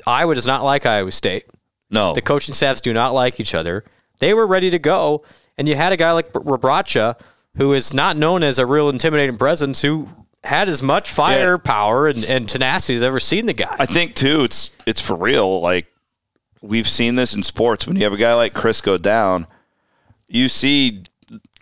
iowa 0.05 0.35
does 0.35 0.47
not 0.47 0.63
like 0.63 0.85
iowa 0.85 1.11
state 1.11 1.45
No, 1.89 2.13
the 2.13 2.21
coaching 2.21 2.53
staffs 2.53 2.81
do 2.81 2.93
not 2.93 3.13
like 3.13 3.39
each 3.39 3.53
other 3.55 3.83
they 4.19 4.33
were 4.33 4.47
ready 4.47 4.69
to 4.69 4.79
go 4.79 5.23
and 5.57 5.67
you 5.69 5.75
had 5.75 5.91
a 5.93 5.97
guy 5.97 6.11
like 6.11 6.31
Rebraca 6.33 7.19
who 7.57 7.73
is 7.73 7.93
not 7.93 8.17
known 8.17 8.41
as 8.43 8.57
a 8.57 8.65
real 8.65 8.89
intimidating 8.89 9.37
presence 9.37 9.81
who 9.83 10.07
had 10.43 10.67
as 10.67 10.81
much 10.81 11.09
firepower 11.11 12.07
and, 12.07 12.23
and 12.25 12.49
tenacity 12.49 12.95
as 12.95 13.03
I've 13.03 13.07
ever 13.07 13.19
seen 13.19 13.45
the 13.45 13.53
guy 13.53 13.75
I 13.79 13.85
think 13.85 14.15
too. 14.15 14.43
It's 14.43 14.75
it's 14.87 14.99
for 14.99 15.15
real. 15.15 15.61
Like 15.61 15.92
we've 16.63 16.87
seen 16.87 17.15
this 17.15 17.35
in 17.35 17.43
sports. 17.43 17.85
When 17.85 17.97
you 17.97 18.03
have 18.05 18.13
a 18.13 18.17
guy 18.17 18.33
like 18.33 18.53
Chris 18.53 18.81
go 18.81 18.97
down, 18.97 19.45
you 20.27 20.47
see 20.47 21.03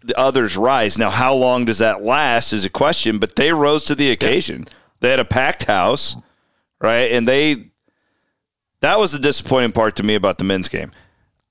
the 0.04 0.18
others 0.18 0.56
rise. 0.56 0.98
Now, 0.98 1.10
how 1.10 1.34
long 1.34 1.66
does 1.66 1.80
that 1.80 2.04
last 2.04 2.54
is 2.54 2.64
a 2.66 2.70
question. 2.70 3.18
But 3.18 3.36
they 3.36 3.52
rose 3.52 3.84
to 3.86 3.96
the 3.96 4.12
occasion. 4.12 4.66
They 5.00 5.10
had 5.10 5.20
a 5.20 5.26
packed 5.26 5.66
house, 5.66 6.16
right? 6.80 7.12
And 7.12 7.28
they 7.28 7.66
that 8.82 8.98
was 9.00 9.12
the 9.12 9.20
disappointing 9.20 9.74
part 9.74 9.96
to 9.98 10.04
me 10.04 10.16
about 10.16 10.38
the 10.38 10.44
men's 10.44 10.70
game. 10.70 10.92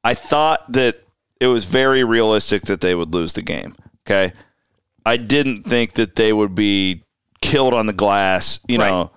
I 0.03 0.15
thought 0.15 0.73
that 0.73 0.99
it 1.41 1.47
was 1.47 1.65
very 1.65 2.03
realistic 2.05 2.63
that 2.63 2.81
they 2.81 2.95
would 2.95 3.15
lose 3.15 3.35
the 3.35 3.43
game. 3.43 3.75
Okay. 4.07 4.33
I 5.07 5.17
didn't 5.17 5.63
think 5.65 5.93
that 5.95 6.17
they 6.17 6.33
would 6.33 6.55
be 6.55 7.05
killed 7.41 7.73
on 7.75 7.87
the 7.87 7.93
glass, 7.93 8.61
you 8.69 8.79
Right. 8.79 8.89
know, 8.91 9.13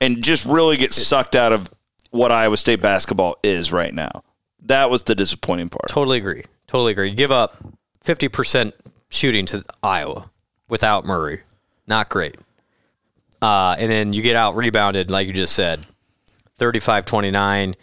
and 0.00 0.22
just 0.22 0.44
really 0.46 0.76
get 0.76 0.94
sucked 0.94 1.34
out 1.34 1.52
of 1.52 1.68
what 2.16 2.32
Iowa 2.32 2.56
State 2.56 2.80
basketball 2.80 3.36
is 3.42 3.72
right 3.72 3.92
now. 3.94 4.22
that 4.62 4.90
was 4.90 5.04
the 5.04 5.14
disappointing 5.14 5.68
part. 5.68 5.88
Totally 5.88 6.18
agree. 6.18 6.42
Totally 6.66 6.92
agree. 6.92 7.12
Give 7.12 7.30
up 7.30 7.56
50% 8.04 8.72
shooting 9.08 9.46
to 9.46 9.62
Iowa 9.82 10.30
without 10.68 11.04
Murray. 11.04 11.42
Not 11.86 12.08
great. 12.08 12.36
Uh, 13.40 13.76
and 13.78 13.90
then 13.90 14.12
you 14.12 14.22
get 14.22 14.34
out 14.34 14.56
rebounded, 14.56 15.10
like 15.10 15.26
you 15.26 15.32
just 15.32 15.54
said, 15.54 15.86
35 16.56 17.04
29. 17.06 17.76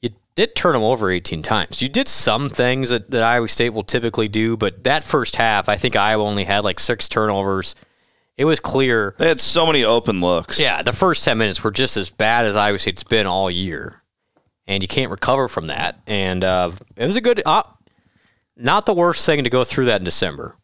You 0.00 0.10
did 0.34 0.54
turn 0.54 0.72
them 0.72 0.82
over 0.82 1.10
18 1.10 1.42
times. 1.42 1.82
You 1.82 1.88
did 1.88 2.08
some 2.08 2.48
things 2.48 2.90
that, 2.90 3.10
that 3.10 3.22
Iowa 3.22 3.48
State 3.48 3.70
will 3.70 3.82
typically 3.82 4.28
do, 4.28 4.56
but 4.56 4.84
that 4.84 5.04
first 5.04 5.36
half, 5.36 5.68
I 5.68 5.76
think 5.76 5.96
Iowa 5.96 6.24
only 6.24 6.44
had 6.44 6.64
like 6.64 6.78
six 6.78 7.08
turnovers. 7.08 7.74
It 8.38 8.44
was 8.44 8.60
clear. 8.60 9.14
They 9.18 9.28
had 9.28 9.40
so 9.40 9.66
many 9.66 9.84
open 9.84 10.20
looks. 10.20 10.58
Yeah, 10.58 10.82
the 10.82 10.92
first 10.92 11.24
10 11.24 11.36
minutes 11.36 11.62
were 11.62 11.72
just 11.72 11.96
as 11.96 12.08
bad 12.08 12.46
as 12.46 12.56
Iowa 12.56 12.78
State's 12.78 13.02
been 13.02 13.26
all 13.26 13.50
year. 13.50 14.02
And 14.66 14.82
you 14.82 14.88
can't 14.88 15.10
recover 15.10 15.48
from 15.48 15.66
that. 15.66 16.00
And 16.06 16.44
uh, 16.44 16.70
it 16.96 17.04
was 17.04 17.16
a 17.16 17.20
good, 17.20 17.42
uh, 17.44 17.64
not 18.56 18.86
the 18.86 18.94
worst 18.94 19.26
thing 19.26 19.42
to 19.42 19.50
go 19.50 19.64
through 19.64 19.86
that 19.86 20.00
in 20.00 20.04
December. 20.04 20.56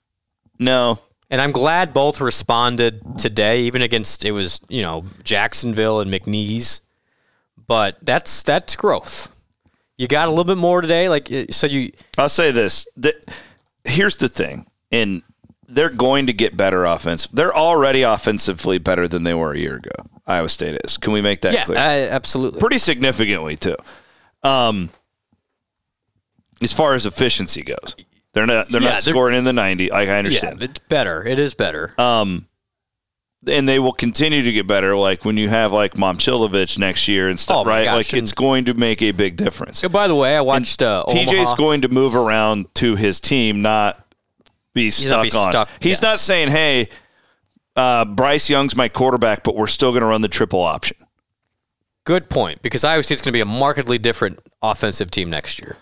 No. 0.59 1.01
And 1.31 1.41
I'm 1.41 1.51
glad 1.51 1.93
both 1.93 2.21
responded 2.21 3.19
today, 3.19 3.63
even 3.63 3.83
against 3.83 4.25
it 4.25 4.31
was 4.31 4.61
you 4.69 4.83
know 4.83 5.05
Jacksonville 5.25 6.01
and 6.01 6.09
McNeese. 6.09 6.81
But 7.67 7.97
that's 8.03 8.43
that's 8.43 8.77
growth. 8.77 9.35
You 9.97 10.07
got 10.07 10.29
a 10.29 10.31
little 10.31 10.45
bit 10.45 10.59
more 10.59 10.81
today, 10.81 11.09
like 11.09 11.33
uh, 11.33 11.47
so 11.51 11.67
you. 11.67 11.93
I'll 12.19 12.29
say 12.29 12.51
this: 12.51 12.87
the, 12.97 13.15
here's 13.85 14.19
the 14.19 14.29
thing, 14.29 14.67
and 14.93 15.23
they're 15.69 15.91
going 15.91 16.27
to 16.27 16.33
get 16.33 16.57
better 16.57 16.85
offense. 16.85 17.27
They're 17.27 17.55
already 17.55 18.03
offensively 18.03 18.79
better 18.79 19.09
than 19.09 19.23
they 19.23 19.35
were 19.35 19.53
a 19.53 19.59
year 19.59 19.77
ago. 19.77 19.91
Iowa 20.27 20.49
State 20.49 20.79
is. 20.85 20.97
Can 20.97 21.13
we 21.13 21.21
make 21.21 21.43
that 21.43 21.53
Yeah, 21.55 21.65
clear? 21.65 21.79
uh, 21.79 21.83
absolutely. 21.83 22.61
Pretty 22.61 22.79
significantly 22.79 23.57
too. 23.57 23.77
Um, 24.43 24.91
as 26.63 26.73
far 26.73 26.95
as 26.95 27.07
efficiency 27.07 27.63
goes, 27.63 27.97
they're 28.33 28.47
not 28.47 28.69
they're 28.69 28.81
Yeah, 28.83 28.91
not 28.91 29.03
they're- 29.05 29.13
scoring 29.13 29.37
in 29.37 29.45
the 29.45 29.53
ninety. 29.53 29.91
I, 29.91 30.01
I 30.01 30.05
Yeah, 30.05 30.15
understand. 30.19 30.63
it's 30.63 30.79
better. 30.89 31.25
It 31.27 31.39
is 31.39 31.55
better. 31.55 31.93
Um, 31.99 32.47
and 33.47 33.69
they 33.69 33.79
will 33.79 33.93
continue 33.93 34.43
to 34.43 34.53
get 34.53 34.67
better. 34.67 34.97
Like 34.97 35.25
when 35.27 35.37
you 35.37 35.51
have 35.51 35.71
like 35.73 35.95
Momcilovic 35.95 36.79
next 36.79 37.09
year 37.09 37.29
and 37.29 37.39
stuff, 37.39 37.59
Oh, 37.59 37.69
right? 37.69 37.85
gosh, 37.85 38.13
like 38.13 38.23
it's 38.23 38.33
going 38.33 38.65
to 38.67 38.75
make 38.75 39.03
a 39.03 39.11
big 39.11 39.37
difference. 39.37 39.85
Oh, 39.85 39.89
by 39.91 40.09
the 40.09 40.15
way, 40.15 40.35
I 40.37 40.41
watched 40.41 40.83
uh, 40.83 41.05
TJ's 41.09 41.33
Omaha. 41.33 41.55
going 41.57 41.81
to 41.83 41.89
move 41.89 42.17
around 42.17 42.75
to 42.77 42.97
his 42.97 43.21
team, 43.21 43.61
not 43.61 44.04
be 44.75 44.91
stuck 44.91 45.23
be 45.23 45.37
on. 45.37 45.51
stuck, 45.51 45.69
He's 45.81 45.97
yes. 45.97 46.03
not 46.03 46.19
saying, 46.19 46.49
"Hey, 46.49 46.89
uh, 47.77 48.05
Bryce 48.05 48.51
Young's 48.51 48.77
my 48.77 48.89
quarterback, 48.89 49.43
but 49.45 49.57
we're 49.57 49.67
still 49.67 49.91
going 49.93 50.03
to 50.03 50.07
run 50.07 50.21
the 50.23 50.29
triple 50.29 50.61
option." 50.61 50.97
Good 52.05 52.29
point, 52.29 52.61
because 52.61 52.85
Iowa 52.85 53.03
State's 53.03 53.23
going 53.23 53.31
to 53.33 53.37
be 53.37 53.41
a 53.41 53.47
markedly 53.47 53.97
different 53.97 54.39
offensive 54.63 55.11
team 55.11 55.31
next 55.31 55.59
year. 55.59 55.79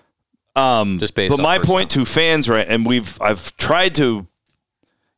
Um, 0.54 0.98
Just 0.98 1.14
based 1.14 1.34
but 1.36 1.42
my 1.42 1.58
personnel. 1.58 1.76
point 1.76 1.90
to 1.92 2.04
fans, 2.04 2.48
right? 2.48 2.68
And 2.68 2.86
we've 2.86 3.20
I've 3.20 3.56
tried 3.56 3.94
to. 3.96 4.26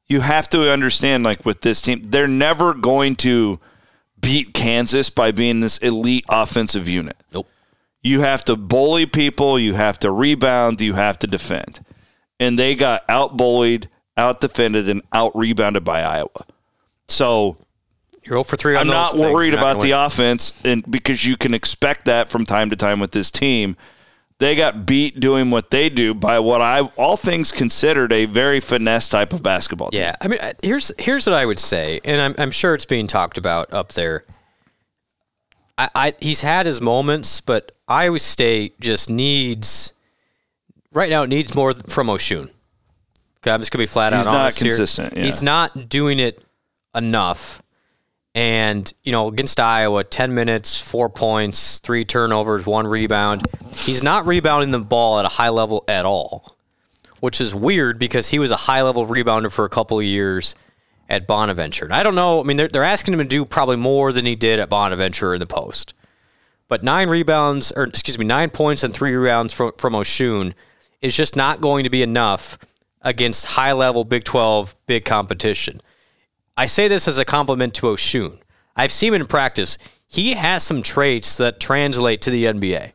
You 0.07 0.21
have 0.21 0.49
to 0.51 0.71
understand, 0.71 1.25
like 1.25 1.45
with 1.45 1.63
this 1.63 1.81
team, 1.81 2.03
they're 2.03 2.29
never 2.29 2.75
going 2.75 3.17
to 3.17 3.59
beat 4.21 4.53
Kansas 4.55 5.11
by 5.11 5.33
being 5.33 5.61
this 5.61 5.79
elite 5.79 6.25
offensive 6.29 6.89
unit. 6.89 7.17
Nope. 7.33 7.49
You 8.03 8.21
have 8.21 8.45
to 8.45 8.57
bully 8.57 9.07
people. 9.07 9.59
You 9.59 9.75
have 9.75 9.99
to 10.01 10.11
rebound. 10.11 10.81
You 10.81 10.93
have 10.93 11.19
to 11.21 11.27
defend. 11.27 11.81
And 12.41 12.59
they 12.59 12.75
got 12.75 13.03
out 13.09 13.37
bullied, 13.37 13.89
out 14.17 14.41
defended, 14.41 14.89
and 14.89 15.03
out 15.13 15.37
rebounded 15.37 15.85
by 15.85 16.03
Iowa. 16.03 16.29
So 17.09 17.57
You're 18.25 18.35
0 18.35 18.45
for 18.45 18.57
3 18.57 18.77
on 18.77 18.81
I'm 18.83 18.87
not 18.89 19.15
worried 19.15 19.51
not 19.53 19.59
about 19.59 19.75
the 19.83 19.93
win. 19.93 19.99
offense, 20.07 20.61
and 20.65 20.89
because 20.91 21.25
you 21.25 21.37
can 21.37 21.55
expect 21.55 22.07
that 22.07 22.31
from 22.31 22.45
time 22.45 22.71
to 22.71 22.77
time 22.77 23.01
with 23.01 23.13
this 23.13 23.31
team. 23.31 23.77
They 24.39 24.57
got 24.57 24.85
beat 24.85 25.21
doing 25.21 25.53
what 25.53 25.71
they 25.71 25.89
do 25.89 26.13
by 26.13 26.41
what 26.41 26.61
I, 26.61 26.81
all 26.97 27.17
things 27.17 27.53
considered, 27.53 28.13
a 28.13 28.25
very 28.25 28.59
finesse 28.59 29.09
type 29.09 29.33
of 29.33 29.45
basketball 29.45 29.91
team. 29.91 30.01
Yeah, 30.01 30.17
I 30.21 30.27
mean, 30.27 30.41
here's 30.61 30.91
here's 30.99 31.25
what 31.27 31.35
I 31.35 31.47
would 31.47 31.61
say, 31.61 32.01
and 32.05 32.21
I'm 32.21 32.35
I'm 32.37 32.51
sure 32.51 32.75
it's 32.75 32.85
being 32.85 33.07
talked 33.07 33.39
about 33.39 33.73
up 33.73 33.93
there. 33.93 34.25
I, 35.79 35.89
I 35.95 36.15
he's 36.21 36.41
had 36.41 36.67
his 36.67 36.81
moments, 36.81 37.41
but 37.41 37.73
Iowa 37.87 38.19
State 38.19 38.79
just 38.81 39.09
needs 39.09 39.93
right 40.95 41.11
now. 41.11 41.23
It 41.25 41.29
needs 41.29 41.55
more 41.55 41.73
from 41.75 42.09
Osun. 42.09 42.51
Okay, 43.39 43.51
I'm 43.51 43.61
just 43.61 43.71
gonna 43.71 43.83
be 43.83 43.87
flat 43.87 44.13
He's 44.13 44.27
out 44.27 44.33
not 44.33 44.41
honest 44.41 44.63
here. 44.63 44.71
consistent, 44.71 45.17
yeah. 45.17 45.25
He's 45.25 45.43
not 45.43 45.89
doing 45.89 46.19
it 46.19 46.43
enough. 46.95 47.63
And 48.35 48.91
you 49.03 49.13
know, 49.13 49.29
against 49.29 49.61
Iowa, 49.61 50.03
ten 50.05 50.35
minutes, 50.35 50.81
four 50.81 51.09
points, 51.09 51.79
three 51.79 52.05
turnovers, 52.05 52.67
one 52.67 52.87
rebound. 52.87 53.47
He's 53.77 54.03
not 54.03 54.27
rebounding 54.27 54.71
the 54.71 54.81
ball 54.81 55.19
at 55.21 55.25
a 55.25 55.29
high 55.29 55.51
level 55.51 55.85
at 55.89 56.05
all 56.07 56.55
which 57.25 57.41
is 57.41 57.55
weird 57.55 57.99
because 57.99 58.29
he 58.29 58.39
was 58.39 58.51
a 58.51 58.57
high 58.57 58.83
level 58.83 59.07
rebounder 59.07 59.51
for 59.51 59.65
a 59.65 59.69
couple 59.71 59.99
of 59.99 60.05
years 60.05 60.55
at 61.09 61.27
Bonaventure. 61.27 61.87
And 61.87 61.95
I 61.95 62.03
don't 62.03 62.15
know. 62.15 62.39
I 62.39 62.43
mean, 62.43 62.59
they're, 62.59 62.69
they're 62.69 62.85
asking 62.85 63.15
him 63.15 63.21
to 63.21 63.25
do 63.25 63.47
probably 63.47 63.77
more 63.77 64.13
than 64.13 64.27
he 64.27 64.37
did 64.37 64.61
at 64.61 64.69
Bonaventure 64.69 65.33
in 65.33 65.41
the 65.41 65.47
post. 65.47 65.95
But 66.69 66.83
nine 66.83 67.09
rebounds, 67.09 67.73
or 67.73 67.85
excuse 67.85 68.19
me, 68.19 68.27
nine 68.27 68.51
points 68.51 68.83
and 68.83 68.93
three 68.93 69.15
rebounds 69.15 69.55
from, 69.55 69.73
from 69.79 69.95
Osun 69.95 70.53
is 71.05 71.15
just 71.15 71.37
not 71.37 71.61
going 71.61 71.85
to 71.85 71.91
be 71.91 72.03
enough 72.03 72.57
against 73.03 73.45
high 73.45 73.73
level 73.73 74.05
Big 74.05 74.25
12 74.25 74.75
big 74.87 75.05
competition. 75.05 75.83
I 76.57 76.65
say 76.65 76.89
this 76.89 77.07
as 77.07 77.19
a 77.19 77.27
compliment 77.27 77.75
to 77.75 77.89
Osun. 77.89 78.39
I've 78.75 78.91
seen 78.91 79.13
him 79.13 79.21
in 79.21 79.27
practice. 79.27 79.77
He 80.07 80.33
has 80.33 80.63
some 80.63 80.83
traits 80.83 81.37
that 81.37 81.61
translate 81.61 82.23
to 82.23 82.31
the 82.31 82.47
NBA. 82.47 82.93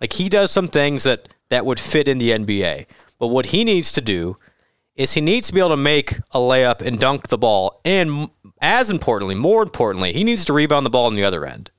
Like 0.00 0.14
he 0.14 0.30
does 0.30 0.52
some 0.52 0.68
things 0.68 1.04
that 1.04 1.28
that 1.50 1.66
would 1.66 1.78
fit 1.78 2.08
in 2.08 2.16
the 2.16 2.30
NBA. 2.30 2.86
But 3.18 3.28
what 3.28 3.46
he 3.46 3.62
needs 3.62 3.92
to 3.92 4.00
do 4.00 4.38
is 4.96 5.12
he 5.12 5.20
needs 5.20 5.48
to 5.48 5.52
be 5.52 5.60
able 5.60 5.70
to 5.70 5.76
make 5.76 6.16
a 6.30 6.38
layup 6.38 6.80
and 6.80 6.98
dunk 6.98 7.28
the 7.28 7.36
ball, 7.36 7.80
and 7.84 8.30
as 8.60 8.90
importantly, 8.90 9.34
more 9.34 9.62
importantly, 9.62 10.14
he 10.14 10.24
needs 10.24 10.46
to 10.46 10.52
rebound 10.54 10.86
the 10.86 10.90
ball 10.90 11.06
on 11.06 11.14
the 11.14 11.24
other 11.24 11.44
end. 11.44 11.70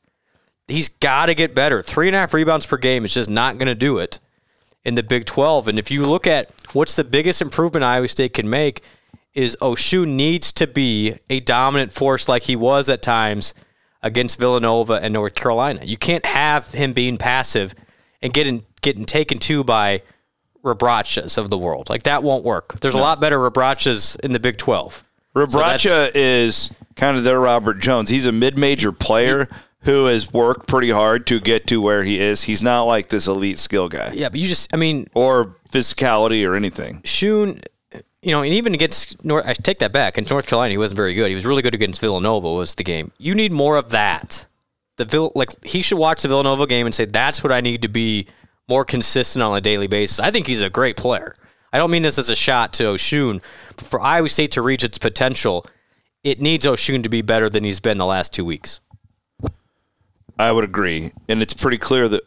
He's 0.67 0.89
got 0.89 1.25
to 1.25 1.33
get 1.33 1.55
better. 1.55 1.81
Three 1.81 2.07
and 2.07 2.15
a 2.15 2.19
half 2.19 2.33
rebounds 2.33 2.65
per 2.65 2.77
game 2.77 3.03
is 3.03 3.13
just 3.13 3.29
not 3.29 3.57
going 3.57 3.67
to 3.67 3.75
do 3.75 3.97
it 3.97 4.19
in 4.85 4.95
the 4.95 5.03
Big 5.03 5.25
12. 5.25 5.67
And 5.67 5.79
if 5.79 5.91
you 5.91 6.05
look 6.05 6.27
at 6.27 6.51
what's 6.73 6.95
the 6.95 7.03
biggest 7.03 7.41
improvement 7.41 7.83
Iowa 7.83 8.07
State 8.07 8.33
can 8.33 8.49
make, 8.49 8.81
is 9.33 9.57
Osun 9.59 10.09
needs 10.09 10.53
to 10.53 10.67
be 10.67 11.15
a 11.29 11.41
dominant 11.41 11.91
force 11.91 12.29
like 12.29 12.43
he 12.43 12.55
was 12.55 12.87
at 12.87 13.01
times 13.01 13.53
against 14.01 14.39
Villanova 14.39 14.93
and 14.93 15.13
North 15.13 15.35
Carolina. 15.35 15.83
You 15.83 15.97
can't 15.97 16.25
have 16.25 16.71
him 16.71 16.93
being 16.93 17.17
passive 17.17 17.75
and 18.21 18.31
getting 18.31 18.63
getting 18.81 19.03
taken 19.05 19.39
to 19.39 19.63
by 19.63 20.03
Rebracas 20.63 21.37
of 21.37 21.49
the 21.49 21.57
world. 21.57 21.89
Like 21.89 22.03
that 22.03 22.23
won't 22.23 22.45
work. 22.45 22.79
There's 22.79 22.95
a 22.95 22.99
lot 22.99 23.19
better 23.19 23.37
Rebracas 23.37 24.17
in 24.21 24.31
the 24.31 24.39
Big 24.39 24.57
12. 24.57 25.03
So 25.33 25.45
Rebraca 25.45 26.11
is 26.15 26.73
kind 26.95 27.17
of 27.17 27.25
their 27.25 27.39
Robert 27.39 27.79
Jones. 27.79 28.09
He's 28.09 28.25
a 28.25 28.31
mid-major 28.31 28.93
player 28.93 29.49
who 29.85 30.05
has 30.05 30.33
worked 30.33 30.67
pretty 30.67 30.89
hard 30.89 31.27
to 31.27 31.39
get 31.39 31.67
to 31.67 31.79
where 31.79 32.03
he 32.03 32.19
is. 32.19 32.43
He's 32.43 32.61
not 32.63 32.83
like 32.83 33.09
this 33.09 33.27
elite 33.27 33.59
skill 33.59 33.87
guy 33.87 34.11
yeah, 34.15 34.29
but 34.29 34.39
you 34.39 34.47
just 34.47 34.73
I 34.73 34.77
mean, 34.77 35.07
or 35.13 35.57
physicality 35.69 36.47
or 36.47 36.55
anything. 36.55 37.01
Shun, 37.03 37.59
you 38.21 38.31
know, 38.31 38.41
and 38.41 38.53
even 38.53 38.73
against 38.73 39.23
North, 39.23 39.45
I 39.45 39.53
take 39.53 39.79
that 39.79 39.91
back. 39.91 40.15
Against 40.15 40.31
North 40.31 40.47
Carolina, 40.47 40.71
he 40.71 40.77
wasn't 40.77 40.97
very 40.97 41.13
good. 41.13 41.29
He 41.29 41.35
was 41.35 41.45
really 41.45 41.61
good 41.61 41.75
against 41.75 42.01
Villanova. 42.01 42.51
Was 42.51 42.75
the 42.75 42.83
game? 42.83 43.11
You 43.17 43.35
need 43.35 43.51
more 43.51 43.77
of 43.77 43.91
that. 43.91 44.47
The 44.97 45.05
Vill, 45.05 45.31
like 45.35 45.49
he 45.63 45.81
should 45.81 45.99
watch 45.99 46.21
the 46.21 46.29
Villanova 46.29 46.65
game 46.65 46.85
and 46.85 46.95
say 46.95 47.05
that's 47.05 47.43
what 47.43 47.51
I 47.51 47.61
need 47.61 47.81
to 47.81 47.89
be 47.89 48.27
more 48.67 48.85
consistent 48.85 49.43
on 49.43 49.55
a 49.55 49.61
daily 49.61 49.87
basis. 49.87 50.19
I 50.19 50.31
think 50.31 50.47
he's 50.47 50.61
a 50.61 50.69
great 50.69 50.97
player. 50.97 51.35
I 51.73 51.77
don't 51.77 51.91
mean 51.91 52.03
this 52.03 52.17
as 52.17 52.29
a 52.29 52.35
shot 52.35 52.71
to 52.73 52.83
Osun, 52.85 53.43
but 53.75 53.85
for 53.85 53.99
Iowa 53.99 54.29
State 54.29 54.51
to 54.51 54.61
reach 54.61 54.83
its 54.83 54.97
potential, 54.97 55.65
it 56.23 56.39
needs 56.39 56.65
Osun 56.65 57.03
to 57.03 57.09
be 57.09 57.21
better 57.21 57.49
than 57.49 57.65
he's 57.65 57.81
been 57.81 57.97
the 57.97 58.05
last 58.05 58.33
two 58.33 58.45
weeks. 58.45 58.79
I 60.37 60.51
would 60.51 60.63
agree, 60.63 61.11
and 61.29 61.41
it's 61.41 61.53
pretty 61.53 61.77
clear 61.77 62.07
that 62.09 62.21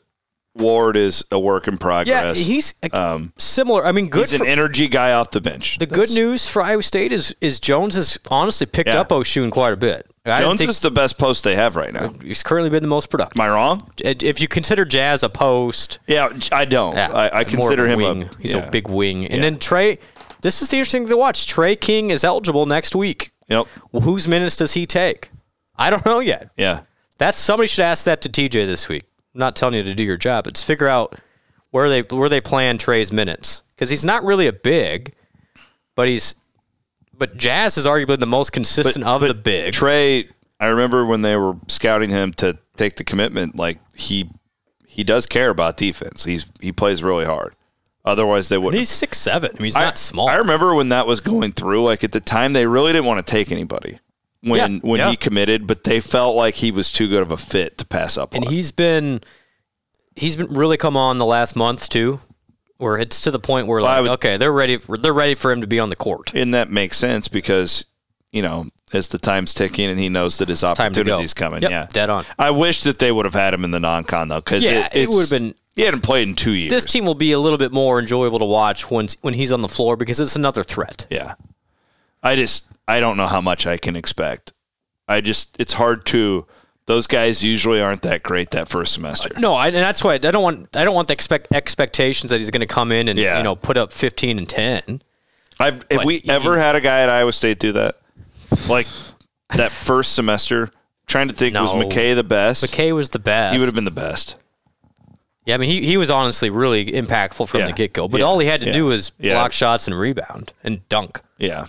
Ward 0.54 0.96
is 0.96 1.24
a 1.30 1.38
work 1.38 1.68
in 1.68 1.78
progress. 1.78 2.08
Yeah, 2.08 2.22
progress. 2.22 2.38
he's 2.46 2.74
uh, 2.92 3.20
similar. 3.38 3.84
I 3.86 3.92
mean, 3.92 4.08
good 4.08 4.28
He's 4.28 4.36
for, 4.38 4.44
an 4.44 4.50
energy 4.50 4.88
guy 4.88 5.12
off 5.12 5.30
the 5.30 5.40
bench. 5.40 5.78
The 5.78 5.86
good 5.86 6.10
news 6.10 6.48
for 6.48 6.62
Iowa 6.62 6.82
State 6.82 7.12
is 7.12 7.34
is 7.40 7.60
Jones 7.60 7.94
has 7.94 8.18
honestly 8.30 8.66
picked 8.66 8.88
Yeah. 8.88 9.00
up 9.02 9.10
Osun 9.10 9.50
quite 9.52 9.72
a 9.72 9.76
bit. 9.76 10.10
I 10.26 10.40
don't 10.40 10.50
Jones 10.50 10.58
think 10.60 10.70
is 10.70 10.80
the 10.80 10.90
best 10.90 11.16
post 11.18 11.44
they 11.44 11.54
have 11.54 11.76
right 11.76 11.92
now. 11.92 12.08
he's 12.22 12.42
currently 12.42 12.70
been 12.70 12.82
the 12.82 12.88
most 12.88 13.08
productive. 13.08 13.38
Am 13.40 13.46
I 13.46 13.50
wrong? 13.54 13.80
If 14.00 14.40
you 14.40 14.48
consider 14.48 14.84
Jazz 14.84 15.22
a 15.22 15.28
post, 15.28 16.00
Yeah, 16.06 16.28
I 16.50 16.64
don't. 16.64 16.96
yeah, 16.96 17.10
I, 17.12 17.40
I 17.40 17.44
consider 17.44 17.86
a 17.86 17.90
him 17.90 17.98
wing. 18.00 18.22
a 18.24 18.30
he's 18.42 18.54
yeah. 18.54 18.66
a 18.66 18.70
big 18.70 18.88
wing. 18.88 19.24
And 19.26 19.36
Yeah. 19.36 19.40
then 19.42 19.58
Trey, 19.58 19.98
this 20.42 20.60
is 20.60 20.70
the 20.70 20.76
interesting 20.78 21.02
thing 21.04 21.10
to 21.10 21.16
watch. 21.16 21.46
Trey 21.46 21.76
King 21.76 22.10
is 22.10 22.24
eligible 22.24 22.66
next 22.66 22.94
week. 22.96 23.30
Yep. 23.48 23.66
Well, 23.92 24.02
whose 24.02 24.26
minutes 24.28 24.56
does 24.56 24.74
he 24.74 24.84
take? 24.86 25.30
I 25.76 25.88
don't 25.88 26.04
know 26.04 26.18
yet. 26.20 26.50
Yeah. 26.56 26.80
That's 27.18 27.38
somebody 27.38 27.66
should 27.66 27.84
ask 27.84 28.04
that 28.04 28.22
to 28.22 28.28
TJ 28.28 28.66
this 28.66 28.88
week. 28.88 29.04
I'm 29.34 29.40
not 29.40 29.56
telling 29.56 29.74
you 29.74 29.82
to 29.82 29.94
do 29.94 30.04
your 30.04 30.16
job. 30.16 30.46
It's 30.46 30.62
figure 30.62 30.86
out 30.88 31.20
where 31.70 31.88
they 31.88 32.02
where 32.02 32.28
they 32.28 32.40
plan 32.40 32.78
Trey's 32.78 33.12
minutes 33.12 33.62
because 33.74 33.90
he's 33.90 34.04
not 34.04 34.24
really 34.24 34.46
a 34.46 34.52
big, 34.52 35.14
but 35.94 36.08
he's 36.08 36.34
but 37.12 37.36
Jazz 37.36 37.76
is 37.76 37.86
arguably 37.86 38.18
the 38.18 38.26
most 38.26 38.52
consistent 38.52 39.04
of 39.04 39.20
the 39.20 39.34
big. 39.34 39.72
Trey, 39.72 40.28
I 40.60 40.66
remember 40.66 41.04
when 41.04 41.22
they 41.22 41.36
were 41.36 41.56
scouting 41.66 42.10
him 42.10 42.32
to 42.34 42.56
take 42.76 42.94
the 42.96 43.04
commitment, 43.04 43.56
like 43.56 43.78
he 43.94 44.30
he 44.86 45.04
does 45.04 45.26
care 45.26 45.50
about 45.50 45.76
defense. 45.76 46.24
He's 46.24 46.48
he 46.60 46.72
plays 46.72 47.02
really 47.02 47.24
hard. 47.24 47.54
Otherwise, 48.04 48.48
they 48.48 48.56
wouldn't. 48.56 48.78
He's 48.78 48.88
six 48.88 49.18
seven. 49.18 49.50
I 49.52 49.54
mean, 49.54 49.64
he's 49.64 49.76
I- 49.76 49.84
not 49.84 49.98
small. 49.98 50.28
I 50.28 50.36
remember 50.36 50.74
when 50.74 50.90
that 50.90 51.06
was 51.06 51.20
going 51.20 51.52
through. 51.52 51.82
Like 51.84 52.04
at 52.04 52.12
the 52.12 52.20
time, 52.20 52.52
they 52.52 52.66
really 52.66 52.92
didn't 52.92 53.06
want 53.06 53.24
to 53.24 53.30
take 53.30 53.50
anybody 53.52 53.98
when 54.42 54.74
Yeah, 54.74 54.78
when 54.82 54.98
yeah. 55.00 55.10
he 55.10 55.16
committed, 55.16 55.66
but 55.66 55.84
they 55.84 56.00
felt 56.00 56.36
like 56.36 56.54
he 56.56 56.70
was 56.70 56.92
too 56.92 57.08
good 57.08 57.22
of 57.22 57.30
a 57.30 57.36
fit 57.36 57.78
to 57.78 57.86
pass 57.86 58.16
up 58.16 58.34
and 58.34 58.44
on. 58.46 58.52
he's 58.52 58.70
been 58.72 59.20
he's 60.16 60.36
been 60.36 60.48
really 60.52 60.76
come 60.76 60.96
on 60.96 61.18
the 61.18 61.26
last 61.26 61.56
month 61.56 61.88
too, 61.88 62.20
where 62.76 62.96
it's 62.98 63.20
to 63.22 63.30
the 63.30 63.38
point 63.40 63.66
where 63.66 63.80
Well, 63.80 63.90
like 63.90 64.02
would- 64.02 64.10
okay, 64.12 64.36
they're 64.36 64.52
ready. 64.52 64.76
For, 64.78 64.96
they're 64.96 65.12
ready 65.12 65.34
for 65.34 65.50
him 65.52 65.60
to 65.60 65.66
be 65.66 65.78
on 65.80 65.90
the 65.90 65.96
court. 65.96 66.32
and 66.34 66.54
that 66.54 66.70
makes 66.70 66.96
sense 66.96 67.28
because 67.28 67.84
you 68.32 68.42
know 68.42 68.66
as 68.92 69.08
the 69.08 69.18
time's 69.18 69.52
ticking 69.52 69.86
and 69.90 69.98
he 70.00 70.08
knows 70.08 70.38
that 70.38 70.48
his 70.48 70.62
go. 70.62 70.68
opportunity's 70.68 71.34
coming. 71.34 71.60
Yep, 71.62 71.70
yeah, 71.70 71.86
dead 71.92 72.08
on. 72.10 72.24
I 72.38 72.50
wish 72.52 72.82
that 72.84 72.98
they 72.98 73.12
would 73.12 73.26
have 73.26 73.34
had 73.34 73.52
him 73.54 73.64
in 73.64 73.70
the 73.70 73.80
non-con 73.80 74.28
though, 74.28 74.40
because 74.40 74.64
Yeah, 74.64 74.86
it, 74.92 75.02
it 75.02 75.08
would've 75.10 75.28
been- 75.30 75.54
He 75.76 75.82
hadn't 75.82 76.02
played 76.02 76.26
in 76.26 76.34
two 76.34 76.52
years. 76.52 76.70
This 76.70 76.84
team 76.86 77.04
will 77.04 77.14
be 77.14 77.32
a 77.32 77.38
little 77.38 77.58
bit 77.58 77.70
more 77.72 77.98
enjoyable 78.00 78.38
to 78.38 78.44
watch 78.46 78.90
when 78.90 79.08
when 79.20 79.34
he's 79.34 79.52
on 79.52 79.60
the 79.62 79.68
floor 79.68 79.96
because 79.96 80.20
it's 80.20 80.36
another 80.36 80.64
threat. 80.64 81.06
Yeah. 81.10 81.34
I 82.22 82.34
just 82.34 82.66
I 82.88 82.98
don't 83.00 83.16
know 83.16 83.26
how 83.28 83.40
much 83.40 83.66
I 83.66 83.76
can 83.76 83.94
expect. 83.94 84.52
I 85.06 85.20
just 85.20 85.56
it's 85.60 85.74
hard 85.74 86.04
to 86.06 86.46
those 86.86 87.06
guys 87.06 87.44
usually 87.44 87.80
aren't 87.82 88.02
that 88.02 88.22
great 88.22 88.50
that 88.50 88.66
first 88.68 88.94
semester. 88.94 89.28
No, 89.38 89.54
I, 89.54 89.66
and 89.66 89.76
that's 89.76 90.02
why 90.02 90.14
I 90.14 90.18
don't 90.18 90.42
want 90.42 90.74
I 90.76 90.84
don't 90.84 90.94
want 90.94 91.08
the 91.08 91.14
expect 91.14 91.48
expectations 91.54 92.30
that 92.30 92.38
he's 92.38 92.50
going 92.50 92.60
to 92.62 92.66
come 92.66 92.90
in 92.90 93.08
and 93.08 93.18
Yeah. 93.18 93.36
you 93.36 93.44
know 93.44 93.54
put 93.54 93.76
up 93.76 93.92
fifteen 93.92 94.38
and 94.38 94.48
ten. 94.48 95.02
I've 95.60 95.84
have 95.90 96.04
we 96.04 96.18
he- 96.20 96.30
ever 96.30 96.58
had 96.58 96.76
a 96.76 96.80
guy 96.80 97.00
at 97.02 97.10
Iowa 97.10 97.32
State 97.32 97.58
do 97.58 97.72
that? 97.72 97.96
Like 98.68 98.86
that 99.54 99.70
first 99.90 100.14
semester? 100.14 100.70
Trying 101.06 101.28
to 101.28 101.34
think 101.34 101.54
was 101.56 101.72
McKay 101.72 102.14
the 102.14 102.22
best? 102.24 102.62
McKay 102.64 102.94
was 102.94 103.10
the 103.10 103.18
best. 103.18 103.54
he 103.54 103.58
would 103.58 103.64
have 103.66 103.74
been 103.74 103.84
the 103.86 103.90
best. 103.90 104.36
Yeah, 105.46 105.54
I 105.54 105.58
mean 105.58 105.70
he, 105.70 105.82
he 105.84 105.96
was 105.96 106.10
honestly 106.10 106.50
really 106.50 106.84
impactful 106.86 107.48
from 107.48 107.60
Yeah. 107.60 107.66
the 107.68 107.72
get 107.72 107.92
go. 107.94 108.08
But 108.08 108.20
Yeah. 108.20 108.26
all 108.26 108.38
he 108.38 108.46
had 108.46 108.60
to 108.62 108.72
do 108.72 108.84
was 108.86 109.10
block 109.10 109.52
shots 109.52 109.86
and 109.88 109.98
rebound 109.98 110.52
and 110.62 110.86
dunk. 110.90 111.20
Yeah. 111.38 111.66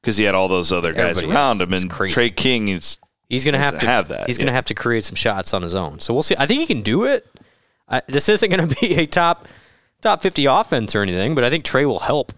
Because 0.00 0.16
he 0.16 0.24
had 0.24 0.34
all 0.34 0.48
those 0.48 0.72
other 0.72 0.92
guys 0.92 1.18
Everybody 1.18 1.36
around 1.36 1.60
him 1.60 1.72
and 1.72 1.90
crazy. 1.90 2.14
Trey 2.14 2.30
King 2.30 2.68
is 2.68 2.98
He's 3.28 3.44
gonna 3.44 3.58
have 3.58 3.78
to 3.80 3.86
have 3.86 4.08
that, 4.08 4.26
He's 4.26 4.38
gonna 4.38 4.52
have 4.52 4.64
to 4.66 4.74
create 4.74 5.04
some 5.04 5.16
shots 5.16 5.52
on 5.52 5.62
his 5.62 5.74
own. 5.74 6.00
So 6.00 6.14
we'll 6.14 6.22
see. 6.22 6.36
I 6.38 6.46
think 6.46 6.60
he 6.60 6.66
can 6.66 6.82
do 6.82 7.04
it. 7.04 7.26
I, 7.88 8.02
this 8.06 8.28
isn't 8.28 8.50
gonna 8.50 8.66
be 8.80 8.94
a 8.94 9.06
top 9.06 9.46
top 10.00 10.22
fifty 10.22 10.46
offense 10.46 10.94
or 10.94 11.02
anything, 11.02 11.34
but 11.34 11.44
I 11.44 11.50
think 11.50 11.64
Trey 11.64 11.84
will 11.84 12.00
help. 12.00 12.32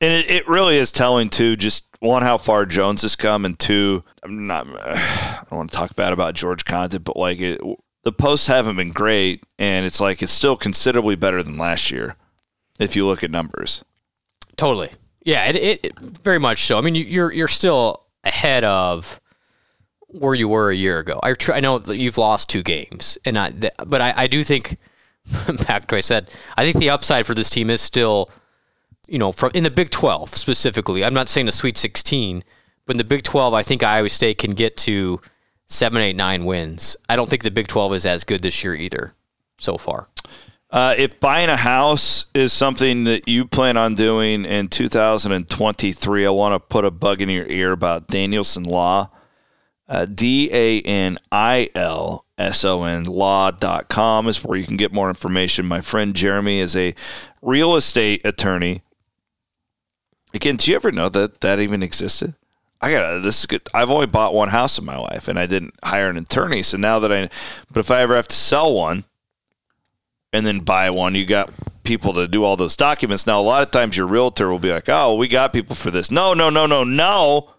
And 0.00 0.12
it, 0.12 0.30
it 0.30 0.48
really 0.48 0.76
is 0.76 0.92
telling 0.92 1.30
too. 1.30 1.56
Just 1.56 1.86
one, 2.00 2.22
how 2.22 2.36
far 2.36 2.66
Jones 2.66 3.02
has 3.02 3.16
come, 3.16 3.46
and 3.46 3.58
two, 3.58 4.04
I'm 4.22 4.46
not. 4.46 4.66
I 4.78 5.44
don't 5.50 5.58
want 5.58 5.70
to 5.70 5.76
talk 5.76 5.96
bad 5.96 6.12
about 6.12 6.34
George 6.34 6.64
Conditt, 6.66 7.04
but 7.04 7.16
like 7.16 7.40
it, 7.40 7.60
the 8.02 8.12
posts 8.12 8.48
haven't 8.48 8.76
been 8.76 8.92
great, 8.92 9.46
and 9.58 9.86
it's 9.86 10.00
like 10.00 10.22
it's 10.22 10.32
still 10.32 10.56
considerably 10.56 11.16
better 11.16 11.42
than 11.42 11.56
last 11.56 11.90
year 11.90 12.16
if 12.78 12.96
you 12.96 13.06
look 13.06 13.24
at 13.24 13.30
numbers. 13.30 13.82
Totally. 14.56 14.90
Yeah, 15.26 15.46
it, 15.46 15.56
it, 15.56 15.80
it 15.86 16.00
very 16.22 16.38
much 16.38 16.62
so. 16.62 16.78
I 16.78 16.82
mean, 16.82 16.94
you, 16.94 17.04
you're 17.04 17.32
you're 17.32 17.48
still 17.48 18.04
ahead 18.22 18.62
of 18.62 19.20
where 20.06 20.36
you 20.36 20.48
were 20.48 20.70
a 20.70 20.76
year 20.76 21.00
ago. 21.00 21.18
I 21.20 21.32
tr- 21.32 21.52
I 21.52 21.58
know 21.58 21.78
that 21.78 21.98
you've 21.98 22.16
lost 22.16 22.48
two 22.48 22.62
games, 22.62 23.18
and 23.24 23.36
I 23.36 23.50
th- 23.50 23.72
but 23.84 24.00
I, 24.00 24.14
I 24.16 24.26
do 24.28 24.44
think 24.44 24.78
back 25.66 25.88
to 25.88 25.94
what 25.94 25.98
I 25.98 26.00
said. 26.00 26.30
I 26.56 26.62
think 26.62 26.76
the 26.76 26.90
upside 26.90 27.26
for 27.26 27.34
this 27.34 27.50
team 27.50 27.70
is 27.70 27.80
still, 27.80 28.30
you 29.08 29.18
know, 29.18 29.32
from 29.32 29.50
in 29.52 29.64
the 29.64 29.70
Big 29.70 29.90
Twelve 29.90 30.30
specifically. 30.30 31.04
I'm 31.04 31.12
not 31.12 31.28
saying 31.28 31.46
the 31.46 31.52
Sweet 31.52 31.76
16, 31.76 32.44
but 32.86 32.94
in 32.94 32.98
the 32.98 33.04
Big 33.04 33.24
12, 33.24 33.52
I 33.52 33.64
think 33.64 33.82
Iowa 33.82 34.08
State 34.08 34.38
can 34.38 34.52
get 34.52 34.76
to 34.78 35.20
seven, 35.66 36.00
eight, 36.02 36.14
nine 36.14 36.44
wins. 36.44 36.96
I 37.08 37.16
don't 37.16 37.28
think 37.28 37.42
the 37.42 37.50
Big 37.50 37.66
12 37.66 37.94
is 37.94 38.06
as 38.06 38.22
good 38.22 38.42
this 38.42 38.62
year 38.62 38.76
either, 38.76 39.12
so 39.58 39.76
far. 39.76 40.08
Uh, 40.76 40.94
if 40.98 41.18
buying 41.20 41.48
a 41.48 41.56
house 41.56 42.26
is 42.34 42.52
something 42.52 43.04
that 43.04 43.26
you 43.26 43.46
plan 43.46 43.78
on 43.78 43.94
doing 43.94 44.44
in 44.44 44.68
2023, 44.68 46.26
I 46.26 46.28
want 46.28 46.52
to 46.52 46.60
put 46.60 46.84
a 46.84 46.90
bug 46.90 47.22
in 47.22 47.30
your 47.30 47.46
ear 47.46 47.72
about 47.72 48.08
Danilson 48.08 48.64
Law. 48.64 49.08
Uh, 49.88 50.04
D 50.04 50.50
A 50.52 50.82
N 50.82 51.16
I 51.32 51.70
L 51.74 52.26
S 52.36 52.62
O 52.62 52.84
N 52.84 53.04
law.com 53.04 54.28
is 54.28 54.44
where 54.44 54.58
you 54.58 54.66
can 54.66 54.76
get 54.76 54.92
more 54.92 55.08
information. 55.08 55.64
My 55.64 55.80
friend 55.80 56.14
Jeremy 56.14 56.60
is 56.60 56.76
a 56.76 56.94
real 57.40 57.74
estate 57.74 58.20
attorney. 58.26 58.82
Again, 60.34 60.56
do 60.56 60.70
you 60.70 60.76
ever 60.76 60.92
know 60.92 61.08
that 61.08 61.40
that 61.40 61.58
even 61.58 61.82
existed? 61.82 62.34
I 62.82 62.92
got 62.92 63.22
this 63.22 63.40
is 63.40 63.46
good. 63.46 63.62
I've 63.72 63.90
only 63.90 64.08
bought 64.08 64.34
one 64.34 64.50
house 64.50 64.78
in 64.78 64.84
my 64.84 64.98
life, 64.98 65.28
and 65.28 65.38
I 65.38 65.46
didn't 65.46 65.72
hire 65.82 66.10
an 66.10 66.18
attorney. 66.18 66.60
So 66.60 66.76
now 66.76 66.98
that 66.98 67.10
I, 67.10 67.30
but 67.72 67.80
if 67.80 67.90
I 67.90 68.02
ever 68.02 68.14
have 68.14 68.28
to 68.28 68.36
sell 68.36 68.74
one, 68.74 69.04
and 70.36 70.46
then 70.46 70.60
buy 70.60 70.90
one, 70.90 71.14
you 71.14 71.24
got 71.24 71.50
people 71.84 72.12
to 72.14 72.26
do 72.28 72.44
all 72.44 72.56
those 72.56 72.76
documents. 72.76 73.26
Now, 73.26 73.40
a 73.40 73.42
lot 73.42 73.62
of 73.62 73.70
times 73.70 73.96
your 73.96 74.06
realtor 74.06 74.48
will 74.50 74.58
be 74.58 74.72
like, 74.72 74.88
"Oh, 74.88 75.14
we 75.14 75.28
got 75.28 75.52
people 75.52 75.74
for 75.76 75.90
this." 75.90 76.10
No, 76.10 76.34
no, 76.34 76.50
no, 76.50 76.66
no, 76.66 76.84
no. 76.84 77.50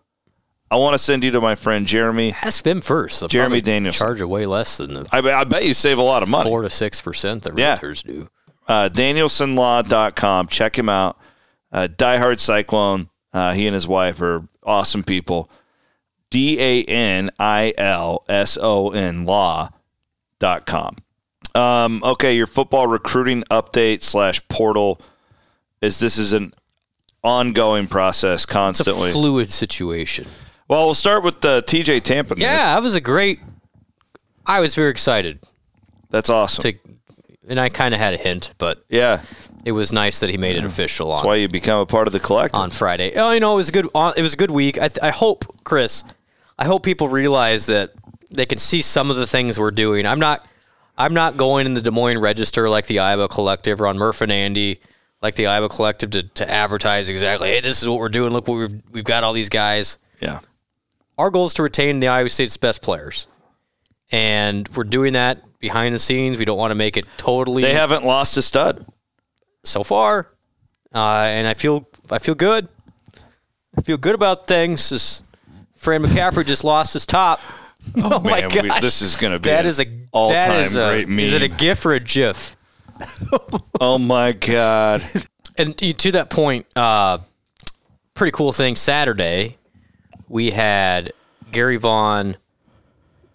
I 0.69 0.75
want 0.75 0.93
to 0.95 0.99
send 0.99 1.23
you 1.23 1.31
to 1.31 1.39
my 1.39 1.55
friend 1.55 1.87
Jeremy. 1.87 2.33
Ask 2.41 2.63
them 2.65 2.81
first. 2.81 3.21
They'll 3.21 3.29
Jeremy 3.29 3.61
probably 3.61 3.61
Danilson. 3.61 3.99
charge 4.05 4.21
way 4.21 4.45
less 4.45 4.77
than 4.77 4.93
the 4.95 5.07
I, 5.13 5.19
I 5.19 5.43
bet 5.45 5.63
you 5.65 5.73
save 5.73 5.97
a 5.97 6.01
lot 6.01 6.23
of 6.23 6.29
money. 6.29 6.49
four 6.49 6.61
to 6.63 6.69
six 6.69 6.99
percent 7.01 7.43
that 7.43 7.57
Yeah. 7.57 7.77
realtors 7.77 8.03
do. 8.05 8.27
uh, 8.67 8.89
danilsonlaw.com. 8.89 10.47
Check 10.47 10.77
him 10.77 10.89
out. 10.89 11.17
Uh, 11.71 11.87
diehard 11.87 12.39
Cyclone. 12.41 13.09
Uh, 13.33 13.53
he 13.53 13.65
and 13.67 13.73
his 13.73 13.87
wife 13.87 14.21
are 14.21 14.47
awesome 14.63 15.03
people. 15.03 15.49
D 16.29 16.59
A 16.59 16.83
N 16.83 17.29
I 17.39 17.73
L 17.77 18.25
S 18.27 18.57
O 18.61 18.89
N 18.91 19.25
law.com. 19.25 20.95
Um, 21.57 22.01
okay, 22.03 22.35
your 22.35 22.47
football 22.47 22.87
recruiting 22.87 23.43
update 23.49 24.03
slash 24.03 24.47
portal 24.47 25.01
is 25.81 25.99
this 25.99 26.17
is 26.17 26.33
an 26.33 26.53
ongoing 27.23 27.87
process 27.87 28.43
It's 28.43 28.51
a 28.51 28.53
constantly. 28.53 29.11
fluid 29.11 29.49
situation. 29.49 30.27
well, 30.67 30.85
we'll 30.85 30.93
start 30.93 31.23
with 31.23 31.41
the 31.41 31.63
TJ 31.65 32.03
Tampa. 32.03 32.35
news. 32.35 32.43
Yeah, 32.43 32.75
that 32.75 32.83
was 32.83 32.95
a 32.95 33.01
great. 33.01 33.39
I 34.45 34.59
was 34.59 34.75
very 34.75 34.89
excited 34.91 35.39
that's 36.09 36.29
awesome. 36.29 36.61
to, 36.61 36.77
and 37.49 37.59
I 37.59 37.69
kind 37.69 37.93
of 37.93 37.99
had 37.99 38.13
a 38.13 38.17
hint, 38.17 38.53
but 38.57 38.85
yeah, 38.87 39.21
it 39.65 39.71
was 39.73 39.91
nice 39.91 40.19
that 40.21 40.29
he 40.29 40.37
made 40.37 40.55
it 40.55 40.63
official 40.63 41.09
that's 41.09 41.21
on 41.21 41.27
why 41.27 41.35
you 41.35 41.47
become 41.49 41.79
a 41.81 41.85
part 41.85 42.07
of 42.07 42.13
the 42.13 42.19
collective. 42.19 42.59
on 42.59 42.69
Friday. 42.69 43.13
Oh, 43.15 43.31
you 43.33 43.39
know, 43.41 43.53
it 43.53 43.57
was 43.57 43.69
a 43.69 43.71
good. 43.73 43.87
It 44.15 44.21
was 44.21 44.33
a 44.35 44.37
good 44.37 44.51
week. 44.51 44.79
I, 44.79 44.89
I 45.01 45.09
hope, 45.09 45.43
Chris. 45.65 46.03
I 46.59 46.65
hope 46.65 46.83
people 46.83 47.07
realize 47.09 47.65
that 47.65 47.91
they 48.31 48.45
can 48.45 48.57
see 48.57 48.81
some 48.81 49.11
of 49.11 49.17
the 49.17 49.27
things 49.27 49.59
we're 49.59 49.71
doing. 49.71 50.05
I'm 50.05 50.19
not. 50.19 50.45
I'm 50.97 51.13
not 51.13 51.37
going 51.37 51.65
in 51.65 51.73
the 51.73 51.81
Des 51.81 51.91
Moines 51.91 52.17
Register 52.19 52.69
like 52.69 52.87
the 52.87 52.99
Iowa 52.99 53.27
Collective 53.27 53.79
or 53.81 53.87
on 53.87 53.97
Murph 53.97 54.21
and 54.21 54.31
Andy 54.31 54.79
like 55.21 55.35
the 55.35 55.47
Iowa 55.47 55.69
Collective 55.69 56.09
to, 56.11 56.23
to 56.23 56.49
advertise 56.49 57.09
exactly. 57.09 57.49
Hey, 57.49 57.61
this 57.61 57.81
is 57.81 57.87
what 57.89 57.99
we're 57.99 58.09
doing. 58.09 58.31
Look 58.33 58.47
what 58.47 58.57
we've 58.57 58.81
we've 58.91 59.03
got 59.03 59.23
all 59.23 59.33
these 59.33 59.49
guys. 59.49 59.97
yeah. 60.19 60.39
Our 61.17 61.31
goal 61.31 61.45
is 61.45 61.53
to 61.55 61.63
retain 61.63 61.99
the 61.99 62.09
Iowa 62.09 62.29
State's 62.29 62.57
best 62.57 62.83
players, 62.83 63.27
and 64.11 64.67
we're 64.69 64.83
doing 64.83 65.13
that 65.13 65.39
behind 65.59 65.95
the 65.95 65.99
scenes. 65.99 66.37
We 66.37 66.45
don't 66.45 66.59
want 66.59 66.69
to 66.71 66.75
make 66.75 66.95
it 66.95 67.05
totally 67.17 67.63
They 67.63 67.73
haven't 67.73 68.05
lost 68.05 68.37
a 68.37 68.43
stud. 68.43 68.85
so 69.63 69.83
far, 69.83 70.27
uh, 70.93 71.25
and 71.27 71.47
I 71.47 71.55
feel 71.55 71.87
I 72.11 72.19
feel 72.19 72.35
good. 72.35 72.69
I 73.75 73.81
feel 73.81 73.97
good 73.97 74.13
about 74.15 74.47
things. 74.47 74.89
This 74.89 75.23
Fran 75.75 76.03
McCaffery 76.03 76.45
just 76.45 76.63
lost 76.63 76.93
his 76.93 77.05
top. 77.07 77.39
Oh, 78.03 78.19
my 78.23 78.41
man, 78.41 78.49
we- 78.61 78.69
gosh, 78.69 78.81
this 78.81 79.01
is 79.01 79.15
gonna 79.15 79.39
be 79.39 79.49
that 79.49 79.65
is 79.65 79.79
a 79.79 79.85
all-time 80.11 80.49
that 80.49 80.65
is 80.65 80.75
a, 80.75 81.03
great 81.05 81.09
Is 81.09 81.33
it 81.33 81.41
a 81.43 81.47
meme. 81.49 81.57
GIF 81.57 81.85
or 81.85 81.93
a 81.93 81.99
GIF? 81.99 82.55
Oh 83.79 83.97
my 83.99 84.31
god. 84.31 85.03
And 85.57 85.77
to 85.77 85.93
to 85.93 86.11
that 86.13 86.29
point, 86.29 86.65
uh, 86.75 87.19
pretty 88.15 88.31
cool 88.31 88.51
thing. 88.53 88.75
Saturday, 88.75 89.57
we 90.27 90.49
had 90.51 91.13
Gary 91.51 91.77
Vaughn, 91.77 92.37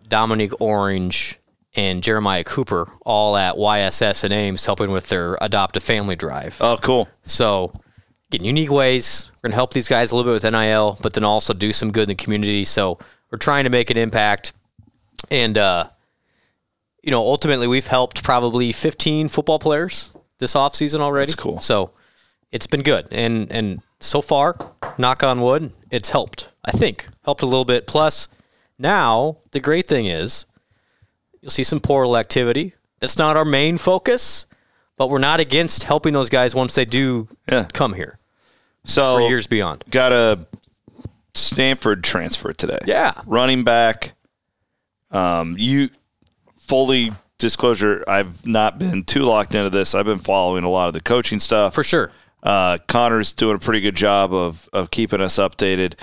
Dominique 0.09 0.61
Orange, 0.61 1.39
and 1.75 2.03
Jeremiah 2.03 2.45
Cooper 2.45 2.89
all 3.03 3.37
at 3.37 3.55
YSS 3.57 4.25
and 4.25 4.33
Ames 4.33 4.67
helping 4.67 4.91
with 4.91 5.09
their 5.09 5.39
Adopt 5.41 5.77
a 5.77 5.81
Family 5.81 6.17
drive. 6.17 6.57
Oh, 6.61 6.77
cool. 6.83 7.09
So, 7.23 7.73
in 8.33 8.45
unique 8.45 8.71
ways, 8.71 9.31
we're 9.37 9.49
going 9.49 9.53
to 9.53 9.57
help 9.57 9.73
these 9.73 9.89
guys 9.89 10.13
a 10.13 10.17
little 10.17 10.33
bit 10.33 10.43
with 10.43 10.53
NIL, 10.53 10.99
but 11.01 11.15
then 11.15 11.25
also 11.25 11.55
do 11.55 11.73
some 11.73 11.91
good 11.93 12.03
in 12.05 12.09
the 12.09 12.15
community. 12.23 12.65
So, 12.65 12.99
we're 13.33 13.39
trying 13.39 13.65
to 13.65 13.71
make 13.71 13.91
an 13.91 13.97
impact. 13.97 14.53
And, 15.31 15.57
uh, 15.59 15.89
you 17.03 17.11
know, 17.11 17.21
ultimately, 17.23 17.67
we've 17.67 17.87
helped 17.87 18.23
probably 18.23 18.71
15 18.73 19.29
football 19.29 19.59
players 19.59 20.11
this 20.39 20.55
offseason 20.55 21.01
already. 21.01 21.27
That's 21.31 21.35
cool. 21.35 21.59
So, 21.61 21.91
it's 22.53 22.67
been 22.67 22.83
good. 22.83 23.09
And, 23.11 23.51
and 23.51 23.81
so 24.01 24.21
far, 24.21 24.57
knock 24.99 25.23
on 25.23 25.41
wood, 25.41 25.73
it's 25.91 26.11
helped. 26.11 26.53
I 26.65 26.71
think 26.71 27.09
helped 27.25 27.43
a 27.43 27.47
little 27.47 27.65
bit. 27.65 27.87
Plus, 27.87 28.29
now 28.79 29.39
the 29.53 29.61
great 29.61 29.89
thing 29.89 30.07
is 30.07 30.45
you'll 31.41 31.51
see 31.51 31.65
some 31.65 31.81
portal 31.81 32.17
activity. 32.17 32.75
That's 33.01 33.17
not 33.17 33.37
our 33.39 33.45
main 33.47 33.79
focus, 33.79 34.45
but 34.99 35.09
we're 35.09 35.19
not 35.19 35.41
against 35.41 35.85
helping 35.85 36.13
those 36.13 36.29
guys 36.29 36.55
once 36.55 36.75
they 36.75 36.85
do 36.85 37.27
Yeah. 37.51 37.65
come 37.73 37.95
here 37.95 38.19
So 38.85 39.17
for 39.17 39.29
years 39.29 39.47
beyond. 39.47 39.85
got 39.91 40.13
a 40.13 40.47
Stanford 41.35 42.05
transfer 42.05 42.53
today. 42.53 42.79
Yeah. 42.87 43.13
Running 43.27 43.65
back. 43.65 44.15
Um, 45.11 45.57
you 45.59 45.91
fully 46.57 47.13
disclosure, 47.39 48.05
I've 48.07 48.47
not 48.47 48.79
been 48.79 49.05
too 49.05 49.23
locked 49.23 49.55
into 49.55 49.71
this. 49.71 49.95
I've 49.95 50.07
been 50.07 50.19
following 50.19 50.65
a 50.65 50.71
lot 50.71 50.89
of 50.89 50.95
the 50.95 51.01
coaching 51.01 51.41
stuff. 51.41 51.75
For 51.75 51.85
sure. 51.85 52.11
Uh, 52.43 52.79
Connor's 52.89 53.33
doing 53.33 53.57
a 53.57 53.59
pretty 53.59 53.81
good 53.81 53.95
job 53.95 54.33
of 54.33 54.69
of 54.73 54.91
keeping 54.91 55.21
us 55.21 55.37
updated. 55.37 55.95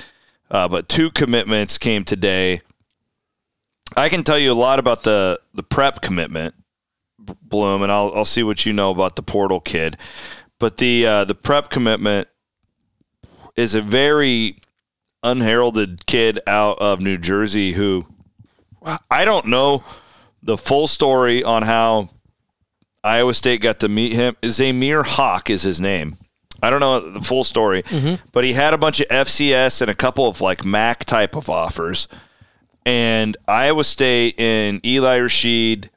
Uh, 0.52 0.68
but 0.68 0.88
two 0.88 1.12
commitments 1.12 1.78
came 1.78 2.04
today. 2.04 2.62
I 3.98 4.10
can 4.10 4.24
tell 4.24 4.38
you 4.38 4.52
a 4.52 4.54
lot 4.54 4.80
about 4.80 5.04
the 5.04 5.40
the 5.54 5.64
prep 5.64 6.02
commitment, 6.02 6.56
Blum, 7.20 7.82
and 7.82 7.92
I'll 7.92 8.12
I'll 8.16 8.26
see 8.26 8.44
what 8.44 8.66
you 8.66 8.74
know 8.74 8.92
about 8.92 9.16
the 9.16 9.24
portal 9.24 9.60
kid. 9.60 9.98
But 10.60 10.78
the 10.78 11.06
uh, 11.06 11.26
the 11.26 11.36
prep 11.36 11.70
commitment 11.70 12.28
is 13.56 13.76
a 13.76 13.82
very 13.82 14.58
unheralded 15.24 16.06
kid 16.06 16.40
out 16.48 16.80
of 16.80 17.02
New 17.02 17.18
Jersey 17.18 17.74
who 17.74 18.06
I 19.12 19.26
don't 19.26 19.48
know 19.48 19.84
the 20.42 20.58
full 20.58 20.88
story 20.88 21.44
on 21.44 21.64
how 21.64 22.10
Iowa 23.04 23.34
State 23.34 23.62
got 23.62 23.82
to 23.82 23.90
meet 23.90 24.14
him. 24.14 24.36
Zamir 24.42 25.06
Hawk 25.06 25.50
is 25.50 25.64
his 25.64 25.82
name. 25.82 26.18
I 26.62 26.70
don't 26.70 26.80
know 26.82 27.00
the 27.00 27.22
full 27.22 27.44
story, 27.46 27.84
but 28.32 28.44
he 28.44 28.54
had 28.54 28.74
a 28.74 28.78
bunch 28.78 29.00
of 29.00 29.08
FCS 29.08 29.82
and 29.82 29.90
a 29.90 29.96
couple 29.96 30.28
of 30.28 30.42
like 30.42 30.66
MAC 30.66 31.06
type 31.06 31.36
of 31.36 31.50
offers. 31.50 32.08
And 32.86 33.38
Iowa 33.48 33.84
State 33.84 34.40
and 34.40 34.86
Eli 34.86 35.20
Rasheed, 35.20 35.90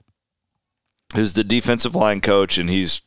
who's 1.14 1.32
the 1.32 1.42
defensive 1.44 1.94
line 1.96 2.20
coach, 2.20 2.58
and 2.58 2.68
he's 2.70 3.00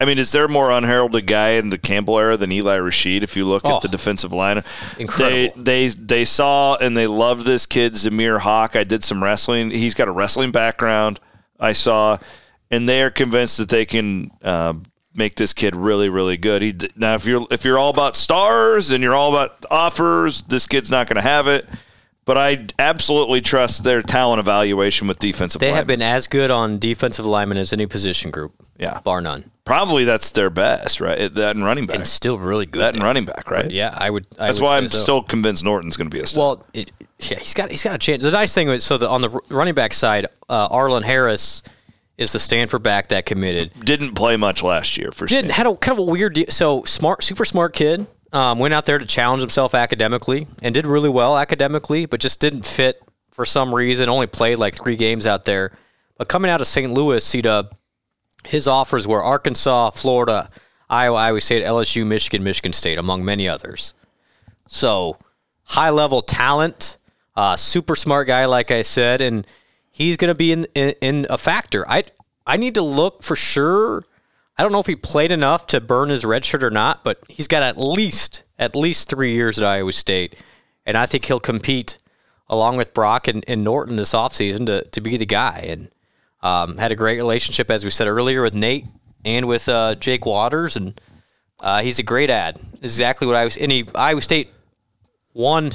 I 0.00 0.06
mean, 0.06 0.18
is 0.18 0.32
there 0.32 0.46
a 0.46 0.48
more 0.48 0.70
unheralded 0.70 1.26
guy 1.26 1.50
in 1.50 1.70
the 1.70 1.78
Campbell 1.78 2.18
era 2.18 2.36
than 2.36 2.50
Eli 2.50 2.78
Rasheed? 2.78 3.22
If 3.22 3.36
you 3.36 3.44
look 3.44 3.62
Oh. 3.64 3.76
at 3.76 3.82
the 3.82 3.88
defensive 3.88 4.32
line, 4.32 4.62
Incredible. 4.98 5.62
They 5.62 5.86
they 5.86 5.88
they 5.88 6.24
saw 6.24 6.74
and 6.76 6.96
they 6.96 7.06
loved 7.06 7.46
this 7.46 7.64
kid 7.64 7.92
Zamir 7.94 8.40
Hawk. 8.40 8.74
I 8.76 8.84
did 8.84 9.04
some 9.04 9.22
wrestling. 9.22 9.70
He's 9.70 9.94
got 9.94 10.08
a 10.08 10.12
wrestling 10.12 10.50
background. 10.50 11.20
I 11.60 11.72
saw, 11.72 12.18
and 12.70 12.88
they 12.88 13.02
are 13.02 13.10
convinced 13.10 13.58
that 13.58 13.68
they 13.68 13.84
can 13.86 14.30
uh, 14.42 14.74
make 15.14 15.36
this 15.36 15.52
kid 15.52 15.76
really 15.76 16.08
really 16.08 16.36
good. 16.36 16.60
He 16.62 16.74
now 16.96 17.14
if 17.14 17.24
you're 17.24 17.46
if 17.52 17.64
you're 17.64 17.78
all 17.78 17.90
about 17.90 18.16
stars 18.16 18.90
and 18.90 19.02
you're 19.02 19.14
all 19.14 19.30
about 19.34 19.64
offers, 19.70 20.42
this 20.42 20.66
kid's 20.66 20.90
not 20.90 21.06
going 21.06 21.16
to 21.16 21.22
have 21.22 21.46
it. 21.46 21.68
But 22.26 22.38
I 22.38 22.64
absolutely 22.78 23.42
trust 23.42 23.84
their 23.84 24.00
talent 24.00 24.40
evaluation 24.40 25.06
with 25.08 25.18
defensive. 25.18 25.60
They 25.60 25.72
have 25.72 25.86
been 25.86 26.00
as 26.00 26.26
good 26.26 26.50
on 26.50 26.78
defensive 26.78 27.26
linemen 27.26 27.58
as 27.58 27.72
any 27.72 27.86
position 27.86 28.30
group. 28.30 28.54
Yeah. 28.78 29.00
Bar 29.00 29.20
none. 29.20 29.50
probably 29.64 30.04
that's 30.04 30.30
their 30.30 30.48
best, 30.50 31.00
right? 31.00 31.32
That 31.34 31.54
and 31.54 31.64
running 31.64 31.86
back. 31.86 31.96
And 31.96 32.06
still 32.06 32.38
really 32.38 32.66
good. 32.66 32.80
that 32.80 32.94
and 32.94 33.02
running 33.04 33.24
back, 33.26 33.50
right? 33.50 33.70
Yeah, 33.70 33.94
I 33.96 34.08
would. 34.10 34.26
I 34.38 34.46
That's 34.46 34.60
would 34.60 34.66
why 34.66 34.76
I'm 34.78 34.88
so. 34.88 34.98
still 34.98 35.22
convinced 35.22 35.64
Norton's 35.64 35.96
going 35.98 36.08
to 36.10 36.16
be 36.16 36.22
a 36.22 36.26
star. 36.26 36.56
Well, 36.56 36.66
it, 36.72 36.90
yeah, 37.20 37.38
he's 37.38 37.54
got 37.54 37.70
he's 37.70 37.84
got 37.84 37.94
a 37.94 37.98
chance. 37.98 38.22
The 38.22 38.30
nice 38.30 38.54
thing 38.54 38.68
is, 38.68 38.84
so 38.84 38.96
the, 38.96 39.08
on 39.08 39.20
the 39.22 39.30
running 39.50 39.74
back 39.74 39.92
side, 39.92 40.26
uh, 40.48 40.68
Arlen 40.70 41.02
Harris 41.02 41.62
is 42.16 42.32
the 42.32 42.40
Stanford 42.40 42.82
back 42.82 43.08
that 43.08 43.26
committed. 43.26 43.72
Didn't 43.80 44.14
play 44.14 44.36
much 44.36 44.62
last 44.62 44.96
year 44.96 45.12
for 45.12 45.26
Did 45.26 45.44
State. 45.44 45.50
had 45.52 45.66
a 45.66 45.76
kind 45.76 45.98
of 45.98 46.08
a 46.08 46.10
weird. 46.10 46.38
So 46.50 46.84
smart, 46.84 47.22
super 47.22 47.44
smart 47.44 47.74
kid. 47.74 48.06
Um, 48.34 48.58
went 48.58 48.74
out 48.74 48.84
there 48.84 48.98
to 48.98 49.06
challenge 49.06 49.40
himself 49.40 49.74
academically 49.76 50.48
and 50.60 50.74
did 50.74 50.86
really 50.86 51.08
well 51.08 51.38
academically, 51.38 52.04
but 52.04 52.20
just 52.20 52.40
didn't 52.40 52.64
fit 52.64 53.00
for 53.30 53.44
some 53.44 53.72
reason. 53.72 54.08
Only 54.08 54.26
played 54.26 54.58
like 54.58 54.74
three 54.74 54.96
games 54.96 55.24
out 55.24 55.44
there. 55.44 55.70
But 56.18 56.28
coming 56.28 56.50
out 56.50 56.60
of 56.60 56.66
St. 56.66 56.92
Louis, 56.92 57.24
C 57.24 57.40
Dub, 57.42 57.76
his 58.44 58.66
offers 58.66 59.06
were 59.06 59.22
Arkansas, 59.22 59.90
Florida, 59.90 60.50
Iowa, 60.90 61.16
Iowa 61.16 61.40
State, 61.40 61.64
LSU, 61.64 62.04
Michigan, 62.04 62.42
Michigan 62.42 62.72
State, 62.72 62.98
among 62.98 63.24
many 63.24 63.48
others. 63.48 63.94
So 64.66 65.16
high 65.62 65.90
level 65.90 66.20
talent, 66.20 66.98
uh, 67.36 67.56
super 67.56 67.96
smart 67.96 68.26
guy, 68.26 68.44
like 68.46 68.70
I 68.70 68.82
said, 68.82 69.20
and 69.20 69.46
he's 69.90 70.16
going 70.16 70.28
to 70.28 70.34
be 70.34 70.52
in, 70.52 70.66
in 70.74 70.94
in 71.00 71.26
a 71.30 71.38
factor. 71.38 71.88
I 71.88 72.04
I 72.46 72.56
need 72.56 72.74
to 72.74 72.82
look 72.82 73.22
for 73.22 73.36
sure. 73.36 74.04
I 74.56 74.62
don't 74.62 74.72
know 74.72 74.80
if 74.80 74.86
he 74.86 74.96
played 74.96 75.32
enough 75.32 75.66
to 75.68 75.80
burn 75.80 76.10
his 76.10 76.24
red 76.24 76.44
shirt 76.44 76.62
or 76.62 76.70
not, 76.70 77.02
but 77.02 77.18
he's 77.28 77.48
got 77.48 77.62
at 77.62 77.78
least 77.78 78.44
at 78.58 78.76
least 78.76 79.08
three 79.08 79.32
years 79.34 79.58
at 79.58 79.64
Iowa 79.64 79.92
State, 79.92 80.36
and 80.86 80.96
I 80.96 81.06
think 81.06 81.24
he'll 81.24 81.40
compete 81.40 81.98
along 82.48 82.76
with 82.76 82.94
Brock 82.94 83.26
and, 83.26 83.44
and 83.48 83.64
Norton 83.64 83.96
this 83.96 84.12
offseason 84.12 84.66
to 84.66 84.84
to 84.84 85.00
be 85.00 85.16
the 85.16 85.26
guy. 85.26 85.64
And 85.68 85.90
um, 86.42 86.76
had 86.76 86.92
a 86.92 86.96
great 86.96 87.16
relationship, 87.16 87.70
as 87.70 87.84
we 87.84 87.90
said 87.90 88.06
earlier, 88.06 88.42
with 88.42 88.54
Nate 88.54 88.86
and 89.24 89.48
with 89.48 89.68
uh, 89.68 89.94
Jake 89.96 90.26
Waters, 90.26 90.76
and 90.76 91.00
uh, 91.60 91.80
he's 91.80 91.98
a 91.98 92.02
great 92.04 92.30
ad. 92.30 92.60
Exactly 92.82 93.26
what 93.26 93.36
I 93.36 93.44
was. 93.44 93.54
He, 93.56 93.86
Iowa 93.94 94.20
State 94.20 94.50
won 95.32 95.72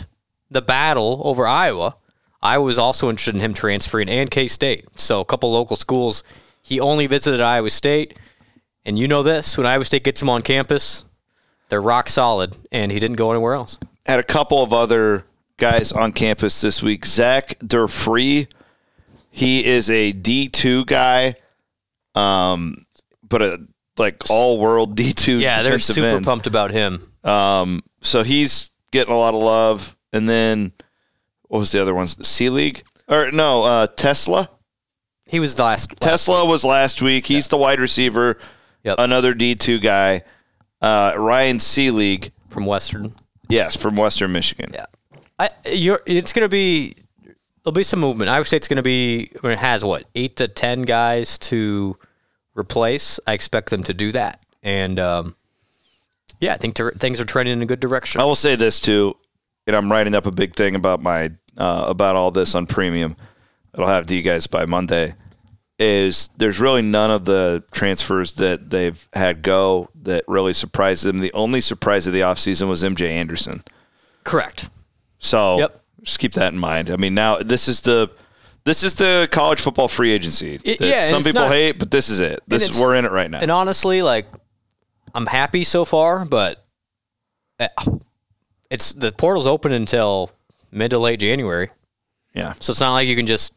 the 0.49 0.61
battle 0.61 1.21
over 1.25 1.45
Iowa. 1.47 1.95
Iowa 2.41 2.63
was 2.63 2.77
also 2.77 3.09
interested 3.09 3.35
in 3.35 3.41
him 3.41 3.53
transferring, 3.53 4.09
and 4.09 4.31
K 4.31 4.47
State. 4.47 4.87
So 4.99 5.19
a 5.19 5.25
couple 5.25 5.51
local 5.51 5.75
schools. 5.75 6.23
He 6.61 6.79
only 6.79 7.07
visited 7.07 7.41
Iowa 7.41 7.71
State, 7.71 8.17
and 8.85 8.97
you 8.97 9.07
know 9.07 9.23
this: 9.23 9.57
when 9.57 9.67
Iowa 9.67 9.85
State 9.85 10.03
gets 10.03 10.21
him 10.21 10.29
on 10.29 10.41
campus, 10.41 11.05
they're 11.69 11.81
rock 11.81 12.09
solid, 12.09 12.55
and 12.71 12.91
he 12.91 12.99
didn't 12.99 13.17
go 13.17 13.31
anywhere 13.31 13.53
else. 13.53 13.79
Had 14.05 14.19
a 14.19 14.23
couple 14.23 14.63
of 14.63 14.73
other 14.73 15.25
guys 15.57 15.91
on 15.91 16.11
campus 16.13 16.61
this 16.61 16.81
week. 16.81 17.05
Zach 17.05 17.57
Durfee, 17.59 18.47
he 19.31 19.65
is 19.65 19.89
a 19.89 20.13
D2 20.13 20.85
guy, 20.85 21.35
um, 22.15 22.77
but 23.27 23.41
a 23.41 23.59
like 23.97 24.29
all 24.29 24.59
world 24.59 24.95
D2 24.97 25.41
Yeah, 25.41 25.61
they're 25.61 25.77
super 25.77 26.07
end. 26.07 26.25
pumped 26.25 26.47
about 26.47 26.71
him. 26.71 27.11
Um, 27.23 27.81
so 28.01 28.23
he's 28.23 28.71
getting 28.91 29.13
a 29.13 29.17
lot 29.17 29.33
of 29.35 29.41
love. 29.43 29.95
And 30.13 30.27
then 30.27 30.71
what 31.43 31.59
was 31.59 31.71
the 31.71 31.81
other 31.81 31.93
ones? 31.93 32.15
C 32.25 32.49
League 32.49 32.81
or 33.07 33.31
no? 33.31 33.63
Uh, 33.63 33.87
Tesla. 33.87 34.49
He 35.27 35.39
was 35.39 35.53
the 35.55 35.63
last. 35.63 35.91
last 35.91 36.01
Tesla 36.01 36.45
was 36.45 36.63
last 36.63 37.01
week. 37.01 37.27
He's 37.27 37.49
the 37.49 37.57
wide 37.57 37.79
receiver. 37.79 38.37
Yep. 38.83 38.95
Another 38.99 39.33
D 39.33 39.55
two 39.55 39.79
guy. 39.79 40.21
Uh, 40.81 41.13
Ryan 41.17 41.59
C 41.59 41.91
League. 41.91 42.31
from 42.49 42.65
Western. 42.65 43.13
Yes, 43.49 43.75
from 43.75 43.95
Western 43.95 44.31
Michigan. 44.31 44.71
Yeah. 44.73 44.85
I, 45.39 45.49
you're, 45.71 46.01
it's 46.05 46.33
going 46.33 46.45
to 46.45 46.49
be 46.49 46.95
there'll 47.63 47.73
be 47.73 47.83
some 47.83 47.99
movement. 47.99 48.29
Iowa 48.29 48.45
State's 48.45 48.67
going 48.67 48.77
to 48.77 48.83
be 48.83 49.29
I 49.41 49.47
mean, 49.47 49.53
it 49.53 49.59
has 49.59 49.83
what 49.83 50.05
eight 50.15 50.35
to 50.37 50.47
ten 50.47 50.83
guys 50.83 51.37
to 51.39 51.97
replace. 52.55 53.19
I 53.25 53.33
expect 53.33 53.69
them 53.69 53.83
to 53.83 53.93
do 53.93 54.11
that, 54.11 54.43
and 54.63 54.99
um, 54.99 55.35
yeah, 56.39 56.53
I 56.53 56.57
think 56.57 56.77
things 56.97 57.19
are 57.19 57.25
trending 57.25 57.53
in 57.53 57.61
a 57.61 57.65
good 57.65 57.79
direction. 57.79 58.21
I 58.21 58.25
will 58.25 58.35
say 58.35 58.55
this 58.55 58.79
too, 58.79 59.15
and 59.67 59.75
I'm 59.75 59.91
writing 59.91 60.15
up 60.15 60.25
a 60.25 60.31
big 60.31 60.55
thing 60.55 60.75
about 60.75 61.01
my 61.01 61.31
uh, 61.57 61.85
about 61.87 62.15
all 62.15 62.31
this 62.31 62.55
on 62.55 62.65
premium. 62.65 63.15
It'll 63.73 63.87
have 63.87 64.07
to 64.07 64.15
you 64.15 64.21
guys 64.21 64.47
by 64.47 64.65
Monday. 64.65 65.13
Is 65.79 66.27
there's 66.37 66.59
really 66.59 66.81
none 66.81 67.09
of 67.09 67.23
the 67.23 67.63
transfers 67.71 68.33
that 68.35 68.69
they've 68.69 69.07
had 69.13 69.41
go 69.41 69.89
that 70.03 70.25
really 70.27 70.51
surprised 70.51 71.05
them. 71.05 71.19
The 71.19 71.31
only 71.31 71.61
surprise 71.61 72.05
of 72.05 72.11
the 72.11 72.19
offseason 72.19 72.67
was 72.67 72.83
MJ 72.83 73.07
Anderson. 73.09 73.63
Correct. 74.25 74.67
So 75.19 75.59
Yep. 75.59 75.81
just 76.03 76.19
keep 76.19 76.33
that 76.33 76.51
in 76.51 76.59
mind. 76.59 76.89
I 76.89 76.97
mean, 76.97 77.13
now 77.13 77.37
this 77.37 77.69
is 77.69 77.79
the 77.81 78.09
this 78.65 78.83
is 78.83 78.95
the 78.95 79.29
college 79.31 79.61
football 79.61 79.87
free 79.87 80.11
agency. 80.11 80.57
that 80.57 80.81
yeah, 80.81 81.01
some 81.03 81.23
people 81.23 81.43
not- 81.43 81.51
hate, 81.51 81.79
but 81.79 81.89
this 81.91 82.09
is 82.09 82.19
it. 82.19 82.41
This 82.45 82.67
is 82.69 82.79
we're 82.79 82.95
in 82.95 83.05
it 83.05 83.11
right 83.11 83.31
now. 83.31 83.39
And 83.39 83.49
honestly, 83.49 84.01
like 84.01 84.25
I'm 85.15 85.27
happy 85.27 85.63
so 85.63 85.85
far, 85.85 86.25
but 86.25 86.61
uh, 87.57 87.67
it's 88.69 88.91
the 88.91 89.13
portal's 89.13 89.47
open 89.47 89.71
until 89.71 90.31
mid 90.71 90.91
to 90.91 90.99
late 90.99 91.21
January, 91.21 91.69
yeah, 92.33 92.53
so 92.59 92.71
it's 92.71 92.81
not 92.81 92.91
like 92.93 93.07
you 93.07 93.15
can 93.15 93.25
just. 93.25 93.53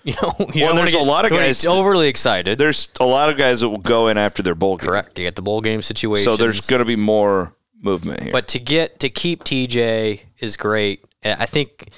You 0.04 0.14
know, 0.22 0.32
you 0.54 0.64
Well, 0.64 0.74
there's 0.76 0.94
a 0.94 0.98
lot 0.98 1.24
of 1.26 1.30
guys 1.30 1.66
overly 1.66 2.08
excited. 2.08 2.58
there's 2.58 2.90
a 3.00 3.04
lot 3.04 3.28
of 3.28 3.36
guys 3.36 3.60
that 3.60 3.68
will 3.68 3.76
go 3.76 4.08
in 4.08 4.16
after 4.16 4.42
their 4.42 4.54
bowl 4.54 4.76
game. 4.78 4.88
Correct. 4.88 5.18
You 5.18 5.26
get 5.26 5.36
the 5.36 5.42
bowl 5.42 5.60
game 5.60 5.82
situation. 5.82 6.24
So 6.24 6.36
there's 6.36 6.60
going 6.62 6.78
to 6.78 6.86
be 6.86 6.96
more 6.96 7.54
movement 7.82 8.22
here. 8.22 8.32
But 8.32 8.48
to 8.48 8.58
get 8.58 9.00
to 9.00 9.10
keep 9.10 9.44
TJ 9.44 10.22
is 10.38 10.56
great. 10.56 11.04
I 11.22 11.44
think 11.46 11.90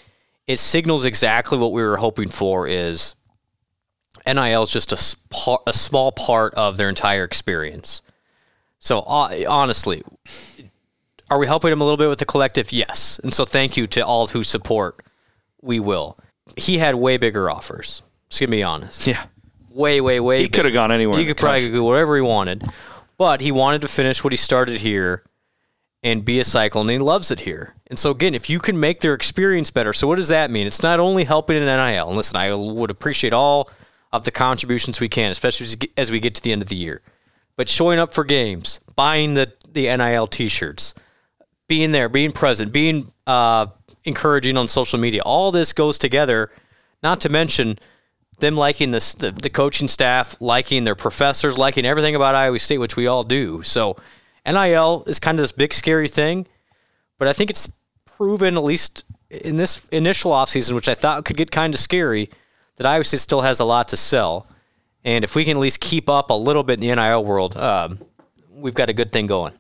it 0.49 0.59
signals 0.59 1.05
exactly 1.05 1.59
what 1.59 1.73
we 1.73 1.83
were 1.83 1.97
hoping 1.97 2.29
for. 2.29 2.67
Is 2.67 3.15
NIL 4.27 4.63
is 4.65 4.71
just 4.71 4.93
a 4.93 5.59
a 5.67 5.73
small 5.73 6.11
part 6.13 6.55
of 6.55 6.77
their 6.77 6.89
entire 6.89 7.25
experience. 7.25 8.03
So 8.79 9.01
uh, 9.01 9.45
honestly, 9.49 10.03
are 11.31 11.39
we 11.39 11.47
helping 11.47 11.71
them 11.71 11.81
a 11.81 11.85
little 11.85 11.97
bit 11.97 12.09
with 12.09 12.19
the 12.19 12.25
collective? 12.25 12.73
Yes. 12.73 13.21
And 13.23 13.33
so 13.33 13.45
thank 13.45 13.77
you 13.77 13.87
to 13.87 14.05
all 14.05 14.27
who 14.27 14.43
support. 14.43 15.05
We 15.61 15.79
will. 15.79 16.19
He 16.57 16.79
had 16.79 16.95
way 16.95 17.17
bigger 17.17 17.51
offers. 17.51 18.03
Just 18.29 18.41
gonna 18.41 18.51
be 18.51 18.63
honest. 18.63 19.07
yeah, 19.07 19.25
Way, 19.71 20.01
way, 20.01 20.21
way. 20.21 20.43
he 20.43 20.49
could 20.49 20.65
have 20.65 20.75
gone 20.75 20.93
anywhere. 20.93 21.19
He 21.19 21.27
could 21.27 21.37
probably 21.37 21.69
do 21.71 21.85
whatever 21.85 22.17
he 22.17 22.23
wanted, 22.23 22.63
but 23.19 23.41
he 23.41 23.53
wanted 23.53 23.81
to 23.83 23.89
finish 23.89 24.23
what 24.25 24.33
he 24.33 24.37
started 24.37 24.81
here 24.81 25.23
and 26.03 26.25
be 26.25 26.41
a 26.41 26.45
cycle, 26.45 26.81
and 26.81 26.91
he 26.91 26.99
loves 26.99 27.31
it 27.31 27.41
here. 27.41 27.75
And 27.87 27.99
so 27.99 28.11
again, 28.11 28.35
if 28.35 28.51
you 28.51 28.59
can 28.59 28.79
make 28.81 29.01
their 29.01 29.15
experience 29.15 29.71
better, 29.71 29.93
so 29.93 30.07
what 30.09 30.17
does 30.17 30.29
that 30.29 30.51
mean? 30.51 30.67
It's 30.67 30.83
not 30.83 30.99
only 30.99 31.25
helping 31.25 31.57
in 31.57 31.65
NIL. 31.65 32.09
And 32.09 32.17
listen, 32.17 32.37
I 32.37 32.53
would 32.55 32.91
appreciate 32.91 33.33
all 33.33 33.71
of 34.13 34.25
the 34.25 34.31
contributions 34.31 35.01
we 35.01 35.09
can, 35.09 35.31
especially 35.31 35.67
as 35.67 35.73
we 35.73 35.77
get- 35.79 35.91
as 35.99 36.11
we 36.11 36.21
get 36.21 36.35
to 36.35 36.43
the 36.43 36.53
end 36.53 36.63
of 36.63 36.69
the 36.69 36.77
year. 36.77 37.01
But 37.57 37.69
showing 37.69 37.99
up 37.99 38.13
for 38.13 38.25
games, 38.25 38.81
buying 38.97 39.35
the 39.35 39.53
the 39.71 39.87
NIL 39.97 40.27
T-shirts, 40.27 40.95
being 41.69 41.93
there, 41.93 42.09
being 42.11 42.33
present, 42.33 42.73
being 42.73 43.13
uh, 43.27 43.67
encouraging 44.05 44.57
on 44.57 44.69
social 44.69 44.99
media, 44.99 45.23
all 45.25 45.51
this 45.51 45.73
goes 45.73 45.99
together. 45.99 46.51
Not 47.03 47.21
to 47.23 47.29
mention 47.29 47.79
them 48.39 48.57
liking 48.57 48.91
this, 48.91 49.15
the 49.15 49.31
the 49.31 49.51
coaching 49.51 49.89
staff, 49.89 50.37
liking 50.41 50.85
their 50.85 50.95
professors, 50.95 51.59
liking 51.59 51.85
everything 51.85 52.15
about 52.15 52.35
Iowa 52.35 52.59
State, 52.59 52.79
which 52.79 52.97
we 52.97 53.07
all 53.07 53.25
do. 53.25 53.63
So 53.63 53.97
NIL 54.47 55.05
is 55.07 55.19
kind 55.19 55.39
of 55.39 55.43
this 55.43 55.53
big 55.53 55.73
scary 55.73 56.09
thing, 56.09 56.47
but 57.19 57.29
I 57.29 57.33
think 57.33 57.51
it's 57.51 57.71
proven 58.05 58.57
at 58.57 58.65
least 58.65 59.05
in 59.31 59.57
this 59.57 59.87
initial 59.89 60.33
offseason, 60.33 60.75
which 60.75 60.89
I 60.89 60.95
thought 60.95 61.25
could 61.25 61.37
get 61.37 61.51
kind 61.51 61.75
of 61.75 61.81
scary, 61.81 62.31
that 62.77 62.87
Iowa 62.87 63.05
State 63.05 63.21
still 63.21 63.41
has 63.41 63.61
a 63.61 63.65
lot 63.65 63.89
to 63.89 63.97
sell. 63.97 64.47
And 65.05 65.25
if 65.25 65.35
we 65.35 65.45
can 65.45 65.57
at 65.57 65.61
least 65.61 65.81
keep 65.81 66.09
up 66.09 66.31
a 66.31 66.35
little 66.35 66.63
bit 66.63 66.75
in 66.75 66.89
the 66.89 66.95
NIL 66.95 67.25
world, 67.25 67.57
um, 67.57 67.99
we've 68.51 68.75
got 68.75 68.91
a 68.91 68.93
good 68.93 69.11
thing 69.11 69.27
going. 69.27 69.55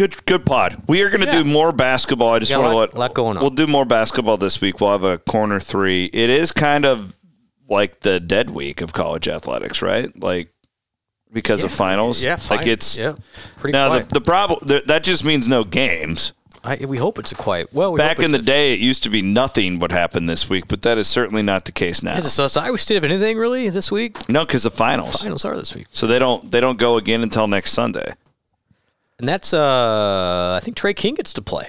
Good, 0.00 0.24
good 0.24 0.46
pod. 0.46 0.82
We 0.86 1.02
are 1.02 1.10
going 1.10 1.20
to 1.20 1.26
Yeah. 1.26 1.42
do 1.42 1.44
more 1.44 1.72
basketball. 1.72 2.32
I 2.32 2.38
just 2.38 2.56
want 2.56 2.70
to 2.70 2.74
let 2.74 2.96
lot 2.96 3.12
going 3.12 3.36
on. 3.36 3.42
We'll 3.42 3.50
do 3.50 3.66
more 3.66 3.84
basketball 3.84 4.38
this 4.38 4.58
week. 4.58 4.80
We'll 4.80 4.92
have 4.92 5.04
a 5.04 5.18
corner 5.18 5.60
three. 5.60 6.06
It 6.06 6.30
is 6.30 6.52
kind 6.52 6.86
of 6.86 7.14
like 7.68 8.00
the 8.00 8.18
dead 8.18 8.48
week 8.48 8.80
of 8.80 8.94
college 8.94 9.28
athletics, 9.28 9.82
right? 9.82 10.10
Like 10.18 10.54
because 11.30 11.64
of 11.64 11.70
finals. 11.70 12.24
Yeah, 12.24 12.38
like 12.48 12.66
it's 12.66 12.96
yeah, 12.96 13.12
pretty 13.58 13.74
now 13.74 13.88
quiet. 13.88 14.08
the, 14.08 14.14
the 14.14 14.20
problem 14.22 14.60
the, 14.62 14.82
that 14.86 15.02
just 15.02 15.22
means 15.22 15.48
no 15.48 15.64
games. 15.64 16.32
I, 16.64 16.76
we 16.76 16.96
hope 16.96 17.18
it's 17.18 17.32
a 17.32 17.34
quiet. 17.34 17.68
Well, 17.70 17.92
we 17.92 17.98
Back 17.98 18.20
in 18.20 18.32
the 18.32 18.38
it's 18.38 18.46
day, 18.46 18.72
it 18.72 18.80
used 18.80 19.02
to 19.02 19.10
be 19.10 19.20
nothing 19.20 19.80
would 19.80 19.92
happen 19.92 20.24
this 20.24 20.48
week, 20.48 20.64
but 20.68 20.80
that 20.80 20.96
is 20.96 21.08
certainly 21.08 21.42
not 21.42 21.66
the 21.66 21.72
case 21.72 22.02
now. 22.02 22.16
A, 22.16 22.24
so 22.24 22.44
does 22.44 22.56
Iowa 22.56 22.78
State 22.78 22.94
have 22.94 23.04
anything 23.04 23.36
really 23.36 23.68
this 23.68 23.92
week? 23.92 24.30
No, 24.30 24.46
because 24.46 24.62
the 24.62 24.70
finals. 24.70 25.20
Finals 25.20 25.44
are 25.44 25.56
this 25.56 25.74
week, 25.74 25.88
So 25.92 26.06
they 26.06 26.18
don't 26.18 26.50
they 26.50 26.60
don't 26.60 26.78
go 26.78 26.96
again 26.96 27.22
until 27.22 27.46
next 27.46 27.72
Sunday. 27.72 28.14
And 29.20 29.28
that's 29.28 29.54
uh, 29.54 30.58
I 30.60 30.64
think 30.64 30.76
Trey 30.76 30.94
King 30.94 31.14
gets 31.14 31.32
to 31.34 31.42
play. 31.42 31.68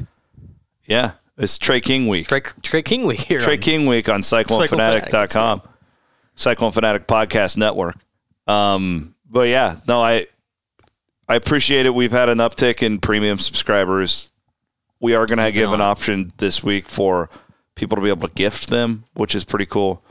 Yeah, 0.85 1.11
it's 1.37 1.57
Trey 1.57 1.79
King 1.81 2.07
week. 2.07 2.27
Trey, 2.27 2.41
Trey 2.63 2.81
King 2.81 3.05
week 3.05 3.19
here. 3.19 3.39
Trey 3.39 3.53
on- 3.53 3.59
King 3.59 3.85
week 3.85 4.09
on 4.09 4.21
CycloneFanatic.com, 4.21 5.61
Cyclone 6.35 6.71
Fanatic 6.71 7.07
Podcast 7.07 7.57
Network. 7.57 7.97
Um, 8.47 9.13
but 9.29 9.47
yeah, 9.49 9.75
no, 9.87 10.01
I 10.01 10.27
I 11.27 11.35
appreciate 11.35 11.85
it. 11.85 11.93
We've 11.93 12.11
had 12.11 12.29
an 12.29 12.39
uptick 12.39 12.81
in 12.81 12.99
premium 12.99 13.37
subscribers. 13.37 14.31
We 14.99 15.15
are 15.15 15.25
going 15.25 15.39
to 15.39 15.51
give 15.51 15.71
an 15.73 15.81
option 15.81 16.29
this 16.37 16.63
week 16.63 16.87
for 16.87 17.29
people 17.75 17.95
to 17.95 18.01
be 18.01 18.09
able 18.09 18.27
to 18.27 18.33
gift 18.35 18.69
them, 18.69 19.05
which 19.13 19.33
is 19.33 19.43
pretty 19.43 19.65
cool. 19.65 20.03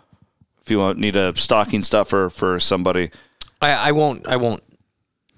If 0.62 0.70
you 0.70 0.78
want 0.78 0.99
need 0.99 1.16
a 1.16 1.34
stocking 1.36 1.82
stuffer 1.82 2.28
for 2.30 2.59
somebody, 2.61 3.11
I, 3.61 3.72
I 3.88 3.93
won't. 3.93 4.26
I 4.28 4.36
won't 4.36 4.62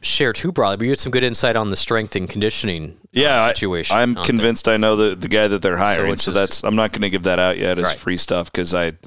share 0.02 0.32
too 0.32 0.52
broadly, 0.52 0.76
but 0.76 0.84
you 0.84 0.90
had 0.90 0.98
some 0.98 1.12
good 1.12 1.22
insight 1.24 1.56
on 1.56 1.70
the 1.70 1.76
strength 1.76 2.16
and 2.16 2.28
conditioning 2.28 2.90
uh, 2.90 3.06
yeah, 3.12 3.46
situation. 3.48 3.96
I, 3.96 4.02
am 4.02 4.14
convinced 4.14 4.68
I 4.68 4.76
know 4.76 4.96
the 4.96 5.14
the 5.14 5.28
guy 5.28 5.48
that 5.48 5.62
they're 5.62 5.76
hiring. 5.76 6.16
So, 6.16 6.32
just- 6.32 6.34
that's 6.34 6.64
I'm 6.64 6.76
not 6.76 6.92
going 6.92 7.02
to 7.02 7.10
give 7.10 7.22
that 7.24 7.38
out 7.38 7.58
yet 7.58 7.78
as 7.78 7.84
Right. 7.84 7.96
free 7.96 8.16
stuff 8.16 8.50
because 8.50 8.74
I. 8.74 8.86
am 8.86 8.98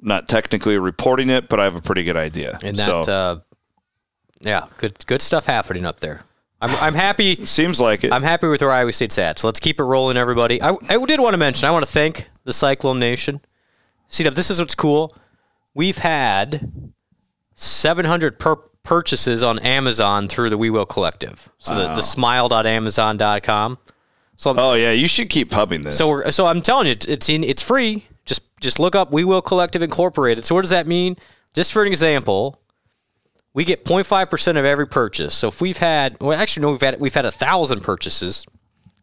Not 0.00 0.28
technically 0.28 0.78
reporting 0.78 1.30
it, 1.30 1.48
but 1.48 1.60
I 1.60 1.64
have 1.64 1.76
a 1.76 1.80
pretty 1.80 2.04
good 2.04 2.16
idea. 2.16 2.58
there. 2.60 2.70
and 2.70 2.78
so, 2.78 3.02
that. 3.02 3.12
Uh, 3.12 3.36
yeah, 4.40 4.66
good 4.78 5.06
good 5.06 5.22
stuff 5.22 5.46
happening 5.46 5.84
up 5.84 6.00
there. 6.00 6.22
I'm 6.60 6.70
I'm 6.76 6.94
happy. 6.94 7.44
Seems 7.44 7.80
like 7.80 8.04
it. 8.04 8.12
I'm 8.12 8.22
happy 8.22 8.46
with 8.46 8.60
where 8.60 8.70
Iowa 8.70 8.92
State's 8.92 9.18
at. 9.18 9.38
So 9.38 9.48
let's 9.48 9.60
keep 9.60 9.80
it 9.80 9.84
rolling, 9.84 10.16
everybody. 10.16 10.62
I, 10.62 10.76
I 10.88 11.04
did 11.04 11.20
want 11.20 11.34
to 11.34 11.38
mention, 11.38 11.68
I 11.68 11.72
want 11.72 11.84
to 11.84 11.90
thank 11.90 12.28
the 12.44 12.52
Cyclone 12.52 12.98
Nation. 13.00 13.40
See, 14.06 14.28
this 14.28 14.50
is 14.50 14.60
what's 14.60 14.74
cool. 14.74 15.14
We've 15.74 15.98
had 15.98 16.92
700 17.54 18.38
per- 18.38 18.60
purchases 18.82 19.42
on 19.42 19.58
Amazon 19.60 20.28
through 20.28 20.50
the 20.50 20.58
We 20.58 20.70
Will 20.70 20.86
Collective. 20.86 21.48
So 21.58 21.74
the, 21.74 21.94
the 21.94 22.02
smile.amazon.com. 22.02 23.78
So 24.36 24.54
oh 24.56 24.74
yeah, 24.74 24.92
you 24.92 25.06
should 25.06 25.28
keep 25.30 25.50
pubbing 25.50 25.82
this. 25.82 25.98
so 25.98 26.08
we're, 26.08 26.30
so 26.30 26.46
I'm 26.46 26.62
telling 26.62 26.86
you, 26.86 26.92
it's 26.92 27.06
it's, 27.06 27.28
in, 27.28 27.44
it's 27.44 27.62
free. 27.62 28.06
Just 28.24 28.42
just 28.60 28.80
look 28.80 28.96
up 28.96 29.12
We 29.12 29.24
Will 29.24 29.42
Collective 29.42 29.82
Incorporated. 29.82 30.44
So 30.44 30.54
what 30.54 30.62
does 30.62 30.70
that 30.70 30.86
mean? 30.86 31.16
Just 31.54 31.72
for 31.72 31.82
an 31.82 31.88
example, 31.88 32.60
we 33.54 33.64
get 33.64 33.84
0.5 33.84 34.30
percent 34.30 34.58
of 34.58 34.64
every 34.64 34.86
purchase. 34.86 35.34
So 35.34 35.48
if 35.48 35.60
we've 35.60 35.78
had, 35.78 36.16
well, 36.20 36.38
actually 36.38 36.62
no, 36.62 36.72
we've 36.72 36.80
had 36.80 36.98
we've 36.98 37.14
had 37.14 37.26
a 37.26 37.30
thousand 37.30 37.82
purchases. 37.82 38.44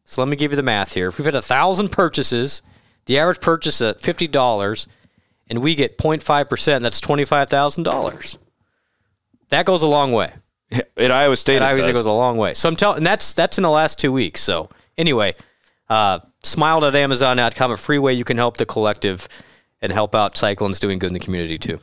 So 0.04 0.22
let 0.22 0.28
me 0.28 0.36
give 0.36 0.52
you 0.52 0.56
the 0.56 0.64
math 0.64 0.94
here. 0.94 1.08
If 1.10 1.20
we've 1.20 1.26
had 1.26 1.36
a 1.36 1.42
thousand 1.42 1.90
purchases, 1.90 2.62
the 3.06 3.20
average 3.20 3.40
purchase 3.40 3.82
at 3.82 4.02
fifty 4.02 4.28
dollars, 4.28 4.88
and 5.48 5.62
we 5.62 5.76
get 5.76 5.98
0.5 5.98 6.50
percent, 6.50 6.84
that's 6.84 7.00
twenty 7.00 7.24
five 7.24 7.50
thousand 7.50 7.84
dollars. 7.84 8.38
That 9.50 9.66
goes 9.66 9.82
a 9.84 9.88
long 9.88 10.12
way. 10.12 10.34
at 10.98 11.12
Iowa 11.12 11.36
State, 11.36 11.56
It 11.56 11.58
it 11.58 11.64
obviously 11.64 11.94
does. 11.94 12.00
goes 12.02 12.06
a 12.06 12.12
long 12.12 12.38
way. 12.38 12.54
So 12.54 12.70
I'm 12.70 12.76
telling, 12.76 12.98
and 12.98 13.06
that's 13.08 13.34
that's 13.34 13.58
in 13.58 13.64
the 13.64 13.72
last 13.72 14.00
two 14.00 14.12
weeks. 14.14 14.42
So 14.42 14.70
anyway, 14.98 15.36
uh, 15.90 16.20
smile.amazon.com, 16.44 17.72
a 17.72 17.78
free 17.78 17.98
way 17.98 18.14
you 18.14 18.24
can 18.24 18.38
help 18.38 18.58
the 18.58 18.66
collective 18.66 19.28
and 19.82 19.92
help 19.92 20.14
out 20.14 20.38
Cyclones 20.38 20.80
doing 20.80 21.00
good 21.00 21.08
in 21.08 21.14
the 21.14 21.20
community 21.20 21.58
too. 21.58 21.80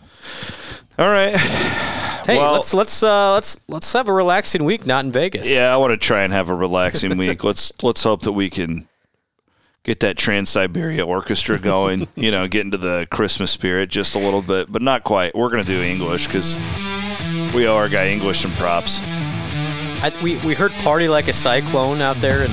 All 0.98 1.08
right. 1.08 1.36
Hey, 2.26 2.38
Well- 2.38 2.52
let's 2.52 2.72
let's 2.74 3.02
uh, 3.02 3.34
let's 3.34 3.60
let's 3.68 3.92
have 3.92 4.08
a 4.08 4.12
relaxing 4.12 4.64
week, 4.64 4.86
not 4.86 5.04
in 5.04 5.12
Vegas. 5.12 5.48
Yeah, 5.50 5.72
I 5.72 5.76
want 5.76 5.90
to 5.92 5.96
try 5.96 6.22
and 6.22 6.32
have 6.32 6.48
a 6.50 6.54
relaxing 6.54 7.16
week. 7.18 7.42
Let's 7.44 7.72
let's 7.82 8.02
hope 8.02 8.22
that 8.22 8.32
we 8.32 8.50
can 8.50 8.88
get 9.84 10.00
that 10.00 10.16
Trans-Siberian 10.16 11.02
Orchestra 11.02 11.58
going. 11.74 12.08
you 12.16 12.30
know, 12.30 12.48
get 12.48 12.62
into 12.62 12.78
the 12.78 13.06
Christmas 13.10 13.50
spirit 13.50 13.88
just 13.90 14.14
a 14.14 14.18
little 14.18 14.42
bit, 14.42 14.70
but 14.72 14.82
not 14.82 15.04
quite. 15.04 15.34
We're 15.34 15.50
gonna 15.50 15.64
do 15.64 15.82
English 15.82 16.26
because 16.26 16.56
we 17.54 17.66
owe 17.66 17.74
our 17.76 17.88
guy 17.88 18.08
English 18.08 18.40
some 18.40 18.52
props. 18.52 19.00
I, 19.02 20.12
we 20.22 20.36
we 20.38 20.54
heard 20.54 20.72
"Party 20.72 21.08
Like 21.08 21.28
a 21.28 21.32
Cyclone" 21.32 22.00
out 22.02 22.16
there, 22.20 22.42
and 22.42 22.52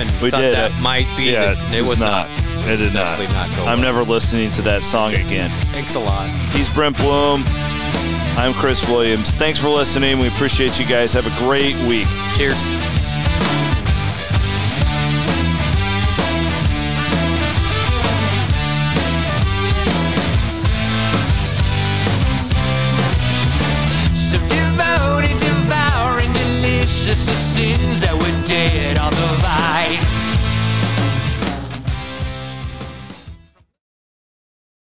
and 0.00 0.10
We 0.22 0.30
thought 0.30 0.40
did. 0.40 0.54
that 0.54 0.72
might 0.80 1.06
be. 1.16 1.24
Yeah, 1.24 1.54
the, 1.70 1.78
it 1.78 1.82
was 1.82 2.00
not. 2.00 2.28
It 2.66 2.76
did 2.76 2.94
not. 2.94 3.18
not 3.18 3.48
I'm 3.50 3.66
well. 3.66 3.76
never 3.78 4.02
listening 4.04 4.50
to 4.52 4.62
that 4.62 4.82
song 4.82 5.14
again. 5.14 5.50
Thanks 5.72 5.94
a 5.96 6.00
lot. 6.00 6.28
He's 6.54 6.70
Brent 6.70 6.96
Blum. 6.96 7.44
I'm 8.36 8.52
Chris 8.54 8.86
Williams. 8.88 9.32
Thanks 9.34 9.58
for 9.58 9.68
listening. 9.68 10.18
We 10.18 10.28
appreciate 10.28 10.78
you 10.80 10.86
guys. 10.86 11.12
Have 11.12 11.26
a 11.26 11.44
great 11.44 11.76
week. 11.86 12.06
Cheers. 12.36 12.62